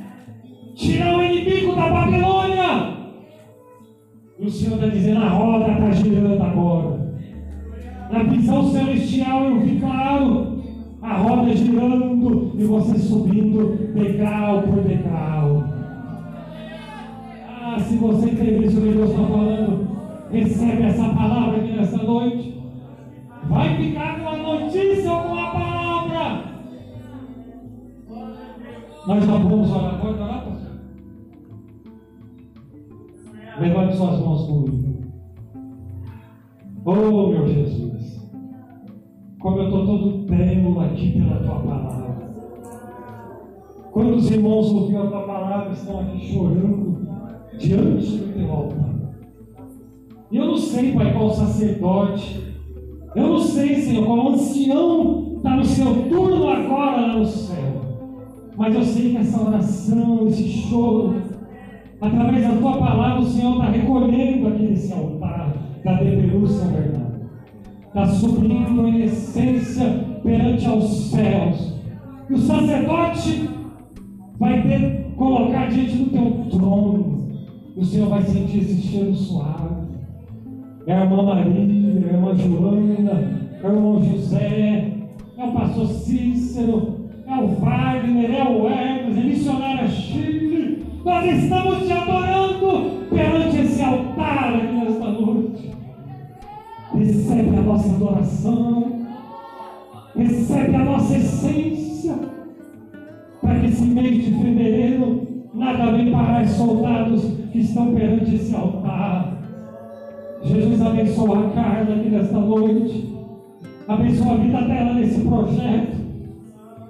tirar 0.74 1.18
o 1.18 1.22
inimigo 1.22 1.76
da 1.76 1.90
Babilônia. 1.90 2.96
E 4.40 4.46
o 4.46 4.50
Senhor 4.50 4.76
está 4.76 4.86
dizendo: 4.86 5.22
a 5.22 5.28
roda 5.28 5.70
está 5.70 5.90
girando 5.90 6.42
agora. 6.42 7.20
Na 8.10 8.22
visão 8.22 8.70
celestial 8.70 9.50
eu 9.50 9.60
vi 9.60 9.80
claro 9.80 10.62
a 11.02 11.14
roda 11.14 11.54
girando 11.54 12.52
e 12.58 12.64
você 12.64 12.96
subindo 12.96 13.92
degrau 13.92 14.62
por 14.62 14.82
degrau. 14.82 15.67
Se 17.88 17.96
você 17.96 18.30
crê 18.32 18.58
nisso 18.58 18.82
que 18.82 18.92
Deus 18.92 19.10
está 19.10 19.22
falando, 19.24 19.88
recebe 20.30 20.82
essa 20.82 21.08
palavra 21.08 21.56
aqui 21.56 21.72
nessa 21.72 21.96
noite. 21.96 22.62
Vai 23.48 23.76
ficar 23.78 24.20
com 24.20 24.28
a 24.28 24.36
notícia 24.36 25.10
ou 25.10 25.22
com 25.22 25.34
a 25.34 25.50
palavra. 25.50 26.44
Nós 29.06 29.24
já 29.24 29.38
vamos 29.38 29.70
orar. 29.70 30.00
Pode 30.02 30.20
orar, 30.20 30.44
pastor? 30.44 30.80
Levante 33.58 33.96
suas 33.96 34.20
mãos 34.20 34.46
comigo. 34.46 35.02
Oh, 36.84 37.28
meu 37.28 37.48
Jesus. 37.48 38.30
Como 39.40 39.58
eu 39.60 39.64
estou 39.64 39.86
todo 39.86 40.26
trêmulo 40.26 40.80
aqui 40.82 41.12
pela 41.12 41.40
tua 41.40 41.60
palavra. 41.60 42.28
Quantos 43.90 44.30
irmãos 44.30 44.72
ouviram 44.72 45.04
a 45.04 45.10
tua 45.10 45.22
palavra 45.22 45.72
estão 45.72 46.00
aqui 46.00 46.30
chorando 46.30 46.97
diante 47.58 48.16
do 48.16 48.32
teu 48.32 48.50
altar? 48.50 48.88
E 50.30 50.36
eu 50.36 50.46
não 50.46 50.56
sei, 50.56 50.92
Pai, 50.92 51.12
qual 51.12 51.30
sacerdote. 51.30 52.54
Eu 53.16 53.28
não 53.28 53.38
sei, 53.38 53.76
Senhor, 53.76 54.04
qual 54.04 54.28
ancião 54.28 55.34
está 55.36 55.56
no 55.56 55.64
seu 55.64 55.94
turno 56.08 56.48
agora 56.48 57.00
lá 57.00 57.16
no 57.16 57.24
céu. 57.24 57.58
Mas 58.56 58.74
eu 58.74 58.82
sei 58.82 59.10
que 59.10 59.16
essa 59.16 59.40
oração, 59.40 60.26
esse 60.26 60.44
choro, 60.48 61.14
através 62.00 62.42
da 62.42 62.56
tua 62.56 62.76
palavra, 62.76 63.20
o 63.20 63.24
Senhor 63.24 63.52
está 63.52 63.70
recolhendo 63.70 64.48
aqui 64.48 64.62
nesse 64.64 64.92
altar 64.92 65.54
da 65.84 65.92
DPU 65.94 66.46
São 66.46 66.72
Bernardo. 66.72 67.18
Está 67.86 68.06
subindo 68.06 68.86
em 68.86 69.02
essência 69.02 70.18
perante 70.22 70.66
aos 70.66 71.10
céus. 71.10 71.74
E 72.28 72.34
o 72.34 72.38
sacerdote 72.38 73.48
vai 74.38 74.62
ter, 74.62 75.06
colocar 75.16 75.70
diante 75.70 75.96
do 75.96 76.10
teu 76.10 76.58
trono. 76.58 77.17
O 77.78 77.84
Senhor 77.84 78.08
vai 78.08 78.22
sentir 78.22 78.58
esse 78.58 78.82
cheiro 78.82 79.14
suave 79.14 79.88
é 80.88 80.94
a 80.94 81.04
irmã 81.04 81.22
Maria, 81.22 81.52
é 81.52 82.10
a 82.10 82.12
irmã 82.14 82.34
Joana, 82.34 83.50
é 83.62 83.66
o 83.66 83.70
irmão 83.70 84.02
José, 84.02 84.92
é 85.36 85.44
o 85.44 85.52
pastor 85.52 85.86
Cícero, 85.86 87.10
é 87.26 87.34
o 87.36 87.48
Wagner, 87.48 88.30
é 88.30 88.44
o 88.44 88.66
Hermes, 88.66 89.18
é 89.18 89.20
missionária 89.20 89.86
Chile. 89.86 90.82
Nós 91.04 91.26
estamos 91.26 91.86
te 91.86 91.92
adorando 91.92 93.06
perante 93.10 93.58
esse 93.58 93.82
altar 93.82 94.54
aqui 94.56 94.74
nesta 94.74 95.10
noite. 95.10 95.70
Recebe 96.94 97.56
a 97.56 97.60
nossa 97.60 97.94
adoração, 97.94 98.92
recebe 100.16 100.74
a 100.74 100.84
nossa 100.84 101.16
essência, 101.18 102.14
para 103.42 103.60
que 103.60 103.66
esse 103.66 103.84
mês 103.84 104.24
de 104.24 104.32
fevereiro 104.32 104.97
nada 105.72 105.92
vem 105.92 106.10
parar 106.10 106.42
os 106.42 106.50
soldados 106.50 107.24
que 107.52 107.58
estão 107.58 107.94
perante 107.94 108.34
esse 108.34 108.54
altar. 108.54 109.34
Jesus 110.42 110.80
abençoa 110.80 111.46
a 111.46 111.50
Carla 111.50 111.96
aqui 111.96 112.08
nesta 112.08 112.38
noite. 112.38 113.14
Abençoa 113.86 114.32
a 114.32 114.36
vida 114.36 114.60
dela 114.62 114.94
nesse 114.94 115.20
projeto. 115.20 115.98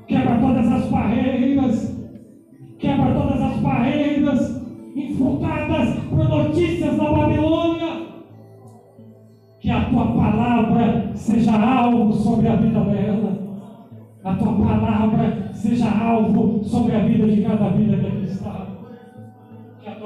Quebra 0.07 0.39
todas 0.39 0.73
as 0.73 0.85
barreiras. 0.91 1.99
Quebra 2.79 3.15
todas 3.15 3.43
as 3.43 3.57
barreiras 3.57 4.63
infrugadas 4.95 5.95
por 6.09 6.29
notícias 6.29 6.97
da 6.97 7.11
Babilônia. 7.11 8.07
Que 9.61 9.71
a 9.71 9.85
tua 9.87 10.07
palavra 10.07 11.11
seja 11.15 11.53
alvo 11.53 12.13
sobre 12.13 12.49
a 12.49 12.57
vida 12.57 12.81
dela. 12.81 13.39
A 14.23 14.35
tua 14.35 14.53
palavra 14.53 15.49
seja 15.53 15.91
alvo 15.91 16.63
sobre 16.63 16.95
a 16.95 17.01
vida 17.01 17.27
de 17.27 17.43
cada 17.43 17.71
vida 17.71 17.97
que 17.97 18.07
aqui 18.07 18.25
está. 18.25 18.68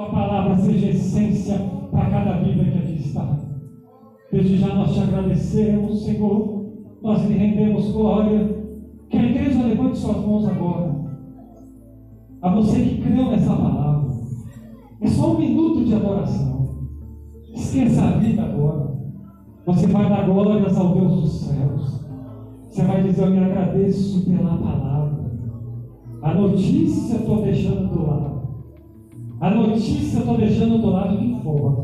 Tua 0.03 0.11
palavra 0.11 0.57
seja 0.57 0.89
essência 0.89 1.57
para 1.89 2.09
cada 2.09 2.33
vida 2.39 2.61
que 2.65 2.77
aqui 2.77 3.07
está. 3.07 3.39
Desde 4.29 4.57
já 4.57 4.75
nós 4.75 4.93
te 4.93 4.99
agradecemos, 4.99 6.03
Senhor. 6.03 6.65
Nós 7.01 7.25
lhe 7.25 7.37
rendemos 7.37 7.89
glória. 7.91 8.53
Que 9.09 9.17
a 9.17 9.23
igreja 9.23 9.63
levante 9.63 9.97
suas 9.97 10.17
mãos 10.17 10.45
agora. 10.45 10.93
A 12.41 12.53
você 12.53 12.81
que 12.81 13.01
creu 13.01 13.31
nessa 13.31 13.55
palavra. 13.55 14.11
É 14.99 15.07
só 15.07 15.35
um 15.35 15.39
minuto 15.39 15.85
de 15.85 15.95
adoração. 15.95 16.89
Esqueça 17.53 18.03
a 18.03 18.17
vida 18.17 18.43
agora. 18.43 18.97
Você 19.65 19.87
vai 19.87 20.09
dar 20.09 20.25
glórias 20.25 20.77
ao 20.77 20.95
Deus 20.95 21.21
dos 21.21 21.31
céus. 21.45 22.05
Você 22.69 22.83
vai 22.83 23.03
dizer: 23.03 23.23
Eu 23.23 23.31
me 23.31 23.39
agradeço 23.39 24.25
pela 24.29 24.57
palavra. 24.57 25.31
A 26.21 26.33
notícia 26.33 27.15
estou 27.15 27.41
deixando 27.41 27.87
do 27.87 28.05
lado. 28.05 28.32
A 29.43 29.49
notícia 29.49 30.19
eu 30.19 30.21
estou 30.21 30.37
deixando 30.37 30.77
do 30.77 30.89
lado 30.89 31.17
de 31.17 31.35
fora. 31.43 31.83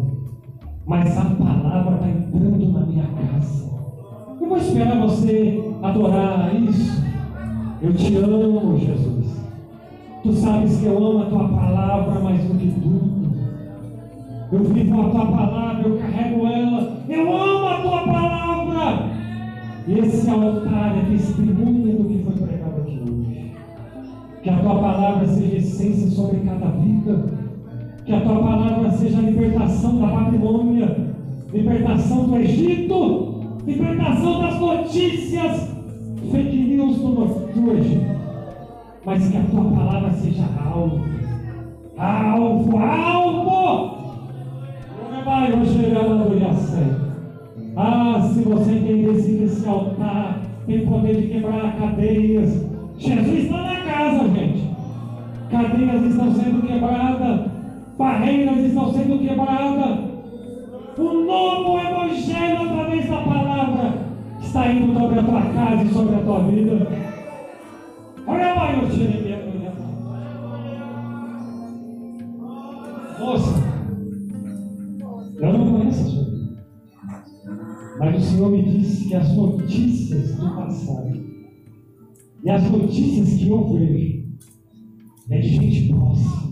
Mas 0.85 1.17
a 1.17 1.25
palavra 1.25 1.95
está 1.95 2.07
entrando 2.07 2.71
na 2.71 2.85
minha 2.85 3.03
casa. 3.03 3.69
Eu 4.39 4.47
vou 4.47 4.57
esperar 4.57 4.97
você 5.01 5.61
adorar 5.83 6.55
isso. 6.55 7.03
Eu 7.81 7.93
te 7.93 8.15
amo, 8.15 8.77
Jesus. 8.77 9.45
Tu 10.23 10.31
sabes 10.31 10.79
que 10.79 10.85
eu 10.85 11.05
amo 11.05 11.23
a 11.23 11.25
tua 11.25 11.49
palavra 11.49 12.19
mais 12.21 12.41
do 12.45 12.57
que 12.57 12.67
tudo. 12.79 13.29
Eu 14.53 14.63
vivo 14.63 15.01
a 15.01 15.09
tua 15.09 15.25
palavra, 15.25 15.85
eu 15.85 15.97
carrego 15.97 16.47
ela. 16.47 17.03
Eu 17.09 17.35
amo 17.35 17.67
a 17.67 17.81
tua 17.81 18.01
palavra. 18.03 19.05
Esse 19.85 20.29
altar 20.29 20.97
é 20.97 21.11
testemunha 21.11 21.93
do 21.93 22.05
que 22.05 22.23
foi 22.23 22.47
pregado 22.47 22.79
aqui 22.79 23.01
hoje. 23.03 23.51
Que 24.43 24.49
a 24.49 24.59
tua 24.59 24.75
palavra 24.75 25.27
seja 25.27 25.57
essência 25.57 26.09
sobre 26.09 26.39
cada 26.39 26.67
vida 26.67 27.38
que 28.09 28.15
a 28.15 28.21
tua 28.21 28.41
palavra 28.41 28.89
seja 28.89 29.21
libertação 29.21 29.99
da 29.99 30.07
Babilônia, 30.07 30.97
libertação 31.53 32.25
do 32.25 32.37
Egito, 32.37 33.59
libertação 33.67 34.41
das 34.41 34.59
notícias 34.59 35.69
fake 36.31 36.57
news 36.57 36.97
do, 36.97 37.11
do 37.53 37.71
Egito. 37.77 38.19
Mas 39.05 39.29
que 39.29 39.37
a 39.37 39.43
tua 39.43 39.63
palavra 39.63 40.11
seja 40.13 40.43
alvo, 40.65 41.01
alvo, 41.99 42.77
alvo. 42.79 43.99
Ah, 47.75 48.21
se 48.33 48.41
você 48.41 48.71
entendesse 48.71 49.37
que 49.37 49.43
esse 49.43 49.69
altar 49.69 50.41
tem 50.65 50.83
poder 50.87 51.15
de 51.15 51.27
quebrar 51.27 51.77
cadeias, 51.77 52.65
Jesus 52.97 53.43
está 53.43 53.61
na 53.61 53.81
casa, 53.81 54.27
gente. 54.29 54.67
Cadeias 55.51 56.03
estão 56.07 56.33
sendo 56.33 56.65
quebradas 56.65 57.48
barreiras 57.99 58.65
estão 58.65 58.93
sendo 58.93 59.19
quebradas. 59.19 60.09
O 60.97 61.13
novo 61.25 61.77
Evangelho, 61.77 62.63
através 62.63 63.09
da 63.09 63.21
palavra, 63.21 63.93
está 64.41 64.71
indo 64.71 64.97
sobre 64.97 65.19
a 65.19 65.23
tua 65.23 65.41
casa 65.41 65.83
e 65.83 65.89
sobre 65.89 66.15
a 66.15 66.19
tua 66.19 66.39
vida. 66.43 66.87
Olha 68.25 68.53
lá, 68.53 68.73
eu 68.73 68.89
tirei 68.89 69.19
Moça, 73.19 73.63
eu 75.41 75.53
não 75.53 75.71
conheço 75.73 76.01
a 76.01 76.05
sua 76.05 76.23
vida. 76.23 76.63
Mas 77.99 78.15
o 78.15 78.21
Senhor 78.21 78.49
me 78.49 78.63
disse 78.63 79.09
que 79.09 79.15
as 79.15 79.35
notícias 79.35 80.35
do 80.35 80.55
passado 80.55 81.19
e 82.41 82.49
as 82.49 82.71
notícias 82.71 83.33
que 83.33 83.49
eu 83.49 83.73
vejo 83.73 84.23
é 85.29 85.39
de 85.39 85.49
gente 85.49 85.93
próxima 85.93 86.48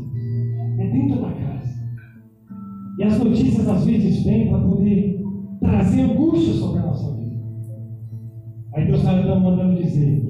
E 2.97 3.03
as 3.03 3.19
notícias 3.19 3.67
às 3.67 3.85
vezes 3.85 4.23
vêm 4.23 4.49
para 4.49 4.59
poder 4.59 5.23
trazer 5.59 6.01
angústia 6.01 6.53
sobre 6.53 6.79
a 6.79 6.85
nossa 6.87 7.15
vida. 7.15 7.37
Aí 8.73 8.87
Deus 8.87 8.99
está 8.99 9.39
mandando 9.39 9.81
dizer: 9.81 10.23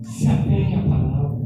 se 0.00 0.26
apegue 0.26 0.74
à 0.74 0.82
palavra. 0.82 1.38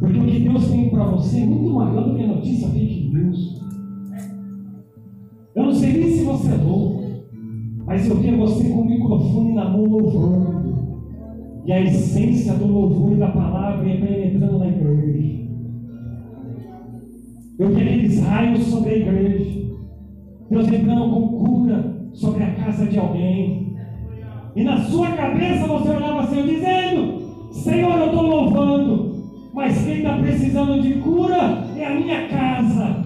Porque 0.00 0.18
o 0.18 0.26
que 0.26 0.40
Deus 0.40 0.70
tem 0.70 0.88
para 0.88 1.10
você 1.10 1.40
é 1.40 1.46
muito 1.46 1.74
maior 1.74 2.08
do 2.08 2.16
que 2.16 2.22
a 2.22 2.28
notícia 2.28 2.68
fake 2.68 3.10
news. 3.12 3.60
Eu 5.54 5.64
não 5.64 5.72
sei 5.72 5.92
nem 5.92 6.10
se 6.10 6.24
você 6.24 6.52
é 6.52 6.56
louco, 6.56 7.02
mas 7.84 8.08
eu 8.08 8.16
vi 8.16 8.34
você 8.34 8.68
com 8.70 8.80
o 8.80 8.86
microfone 8.86 9.54
na 9.54 9.68
mão 9.68 9.84
louvando. 9.84 10.58
E 11.66 11.72
a 11.72 11.82
essência 11.82 12.54
do 12.54 12.66
louvor 12.66 13.12
e 13.12 13.16
da 13.16 13.28
palavra 13.28 13.86
é 13.90 13.96
penetrando 13.96 14.58
na 14.58 14.68
igreja. 14.68 15.47
Eu 17.58 17.68
aqueles 17.68 18.22
raios 18.22 18.62
sobre 18.66 18.90
a 18.90 18.96
igreja. 18.96 19.68
Deus 20.48 20.68
entrando 20.68 21.10
com 21.10 21.28
cura 21.44 22.08
sobre 22.12 22.44
a 22.44 22.50
casa 22.52 22.86
de 22.86 22.98
alguém. 22.98 23.76
E 24.54 24.62
na 24.62 24.78
sua 24.78 25.08
cabeça 25.10 25.66
você 25.66 25.88
olhava 25.90 26.20
assim, 26.20 26.42
dizendo: 26.46 27.50
Senhor, 27.50 27.98
eu 27.98 28.06
estou 28.06 28.22
louvando, 28.22 29.24
mas 29.52 29.84
quem 29.84 29.98
está 29.98 30.16
precisando 30.18 30.80
de 30.80 30.94
cura 30.94 31.64
é 31.76 31.84
a 31.84 31.94
minha 31.94 32.28
casa. 32.28 33.04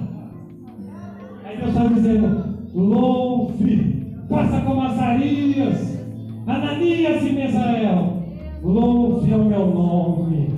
Aí 1.44 1.56
Deus 1.56 1.70
está 1.70 1.86
dizendo: 1.86 2.44
louve, 2.74 4.06
faça 4.28 4.60
como 4.60 4.82
Azarias, 4.82 5.98
Ananias 6.46 7.26
e 7.26 7.32
Mesael, 7.32 8.22
louve 8.62 9.32
ao 9.32 9.44
meu 9.44 9.66
nome, 9.66 10.48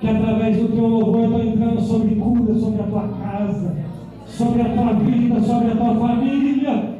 que 0.00 0.08
através 0.08 0.56
do 0.56 0.68
teu 0.68 0.86
louvor 0.86 1.24
eu 1.24 1.24
estou 1.24 1.42
entrando 1.42 1.80
sobre 1.82 2.14
cura, 2.14 2.54
sobre 2.54 2.80
a 2.80 2.84
tua 2.84 3.08
casa, 3.22 3.76
sobre 4.26 4.62
a 4.62 4.64
tua 4.64 4.92
vida, 4.94 5.40
sobre 5.42 5.70
a 5.70 5.76
tua 5.76 5.94
família. 5.94 6.90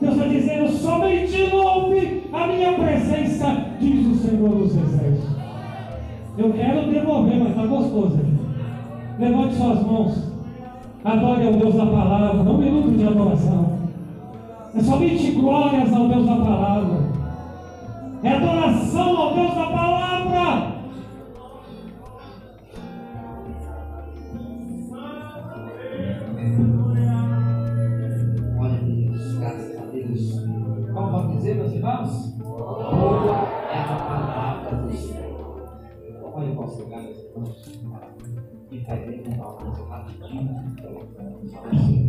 Deus 0.00 0.14
está 0.14 0.26
dizendo: 0.26 0.68
somente 0.70 1.50
louve 1.52 2.22
a 2.32 2.46
minha 2.48 2.72
presença, 2.72 3.66
diz 3.78 4.06
o 4.06 4.14
Senhor 4.16 4.48
dos 4.48 4.76
Exércitos. 4.76 5.30
Eu 6.36 6.52
quero 6.52 6.90
devolver, 6.90 7.38
mas 7.38 7.50
está 7.50 7.66
gostoso. 7.66 8.18
Levante 9.18 9.54
suas 9.54 9.86
mãos. 9.86 10.30
Adore 11.04 11.46
ao 11.46 11.52
Deus 11.52 11.74
da 11.74 11.86
palavra. 11.86 12.50
Um 12.50 12.58
minuto 12.58 12.96
de 12.96 13.06
adoração. 13.06 13.78
É 14.74 14.80
somente 14.80 15.30
glórias 15.32 15.92
ao 15.92 16.08
Deus 16.08 16.26
da 16.26 16.36
palavra. 16.36 16.98
É 18.22 18.30
adoração 18.30 19.16
ao 19.16 19.34
Deus 19.34 19.54
da 19.54 19.66
palavra. 19.66 20.69
irmãos? 31.80 32.26
Boa 32.36 33.48
é 33.72 33.78
a 33.78 33.96
palavra 33.96 34.76
do 34.76 34.92
Senhor. 34.92 35.80
Olha 36.22 36.54
qual 36.54 36.68
lugar, 36.76 37.04
irmãos. 37.04 37.80
E 38.70 38.78
vai 38.80 38.98
ver 38.98 39.24
uma. 39.26 39.58
Fala 39.88 40.06
assim. 41.72 41.99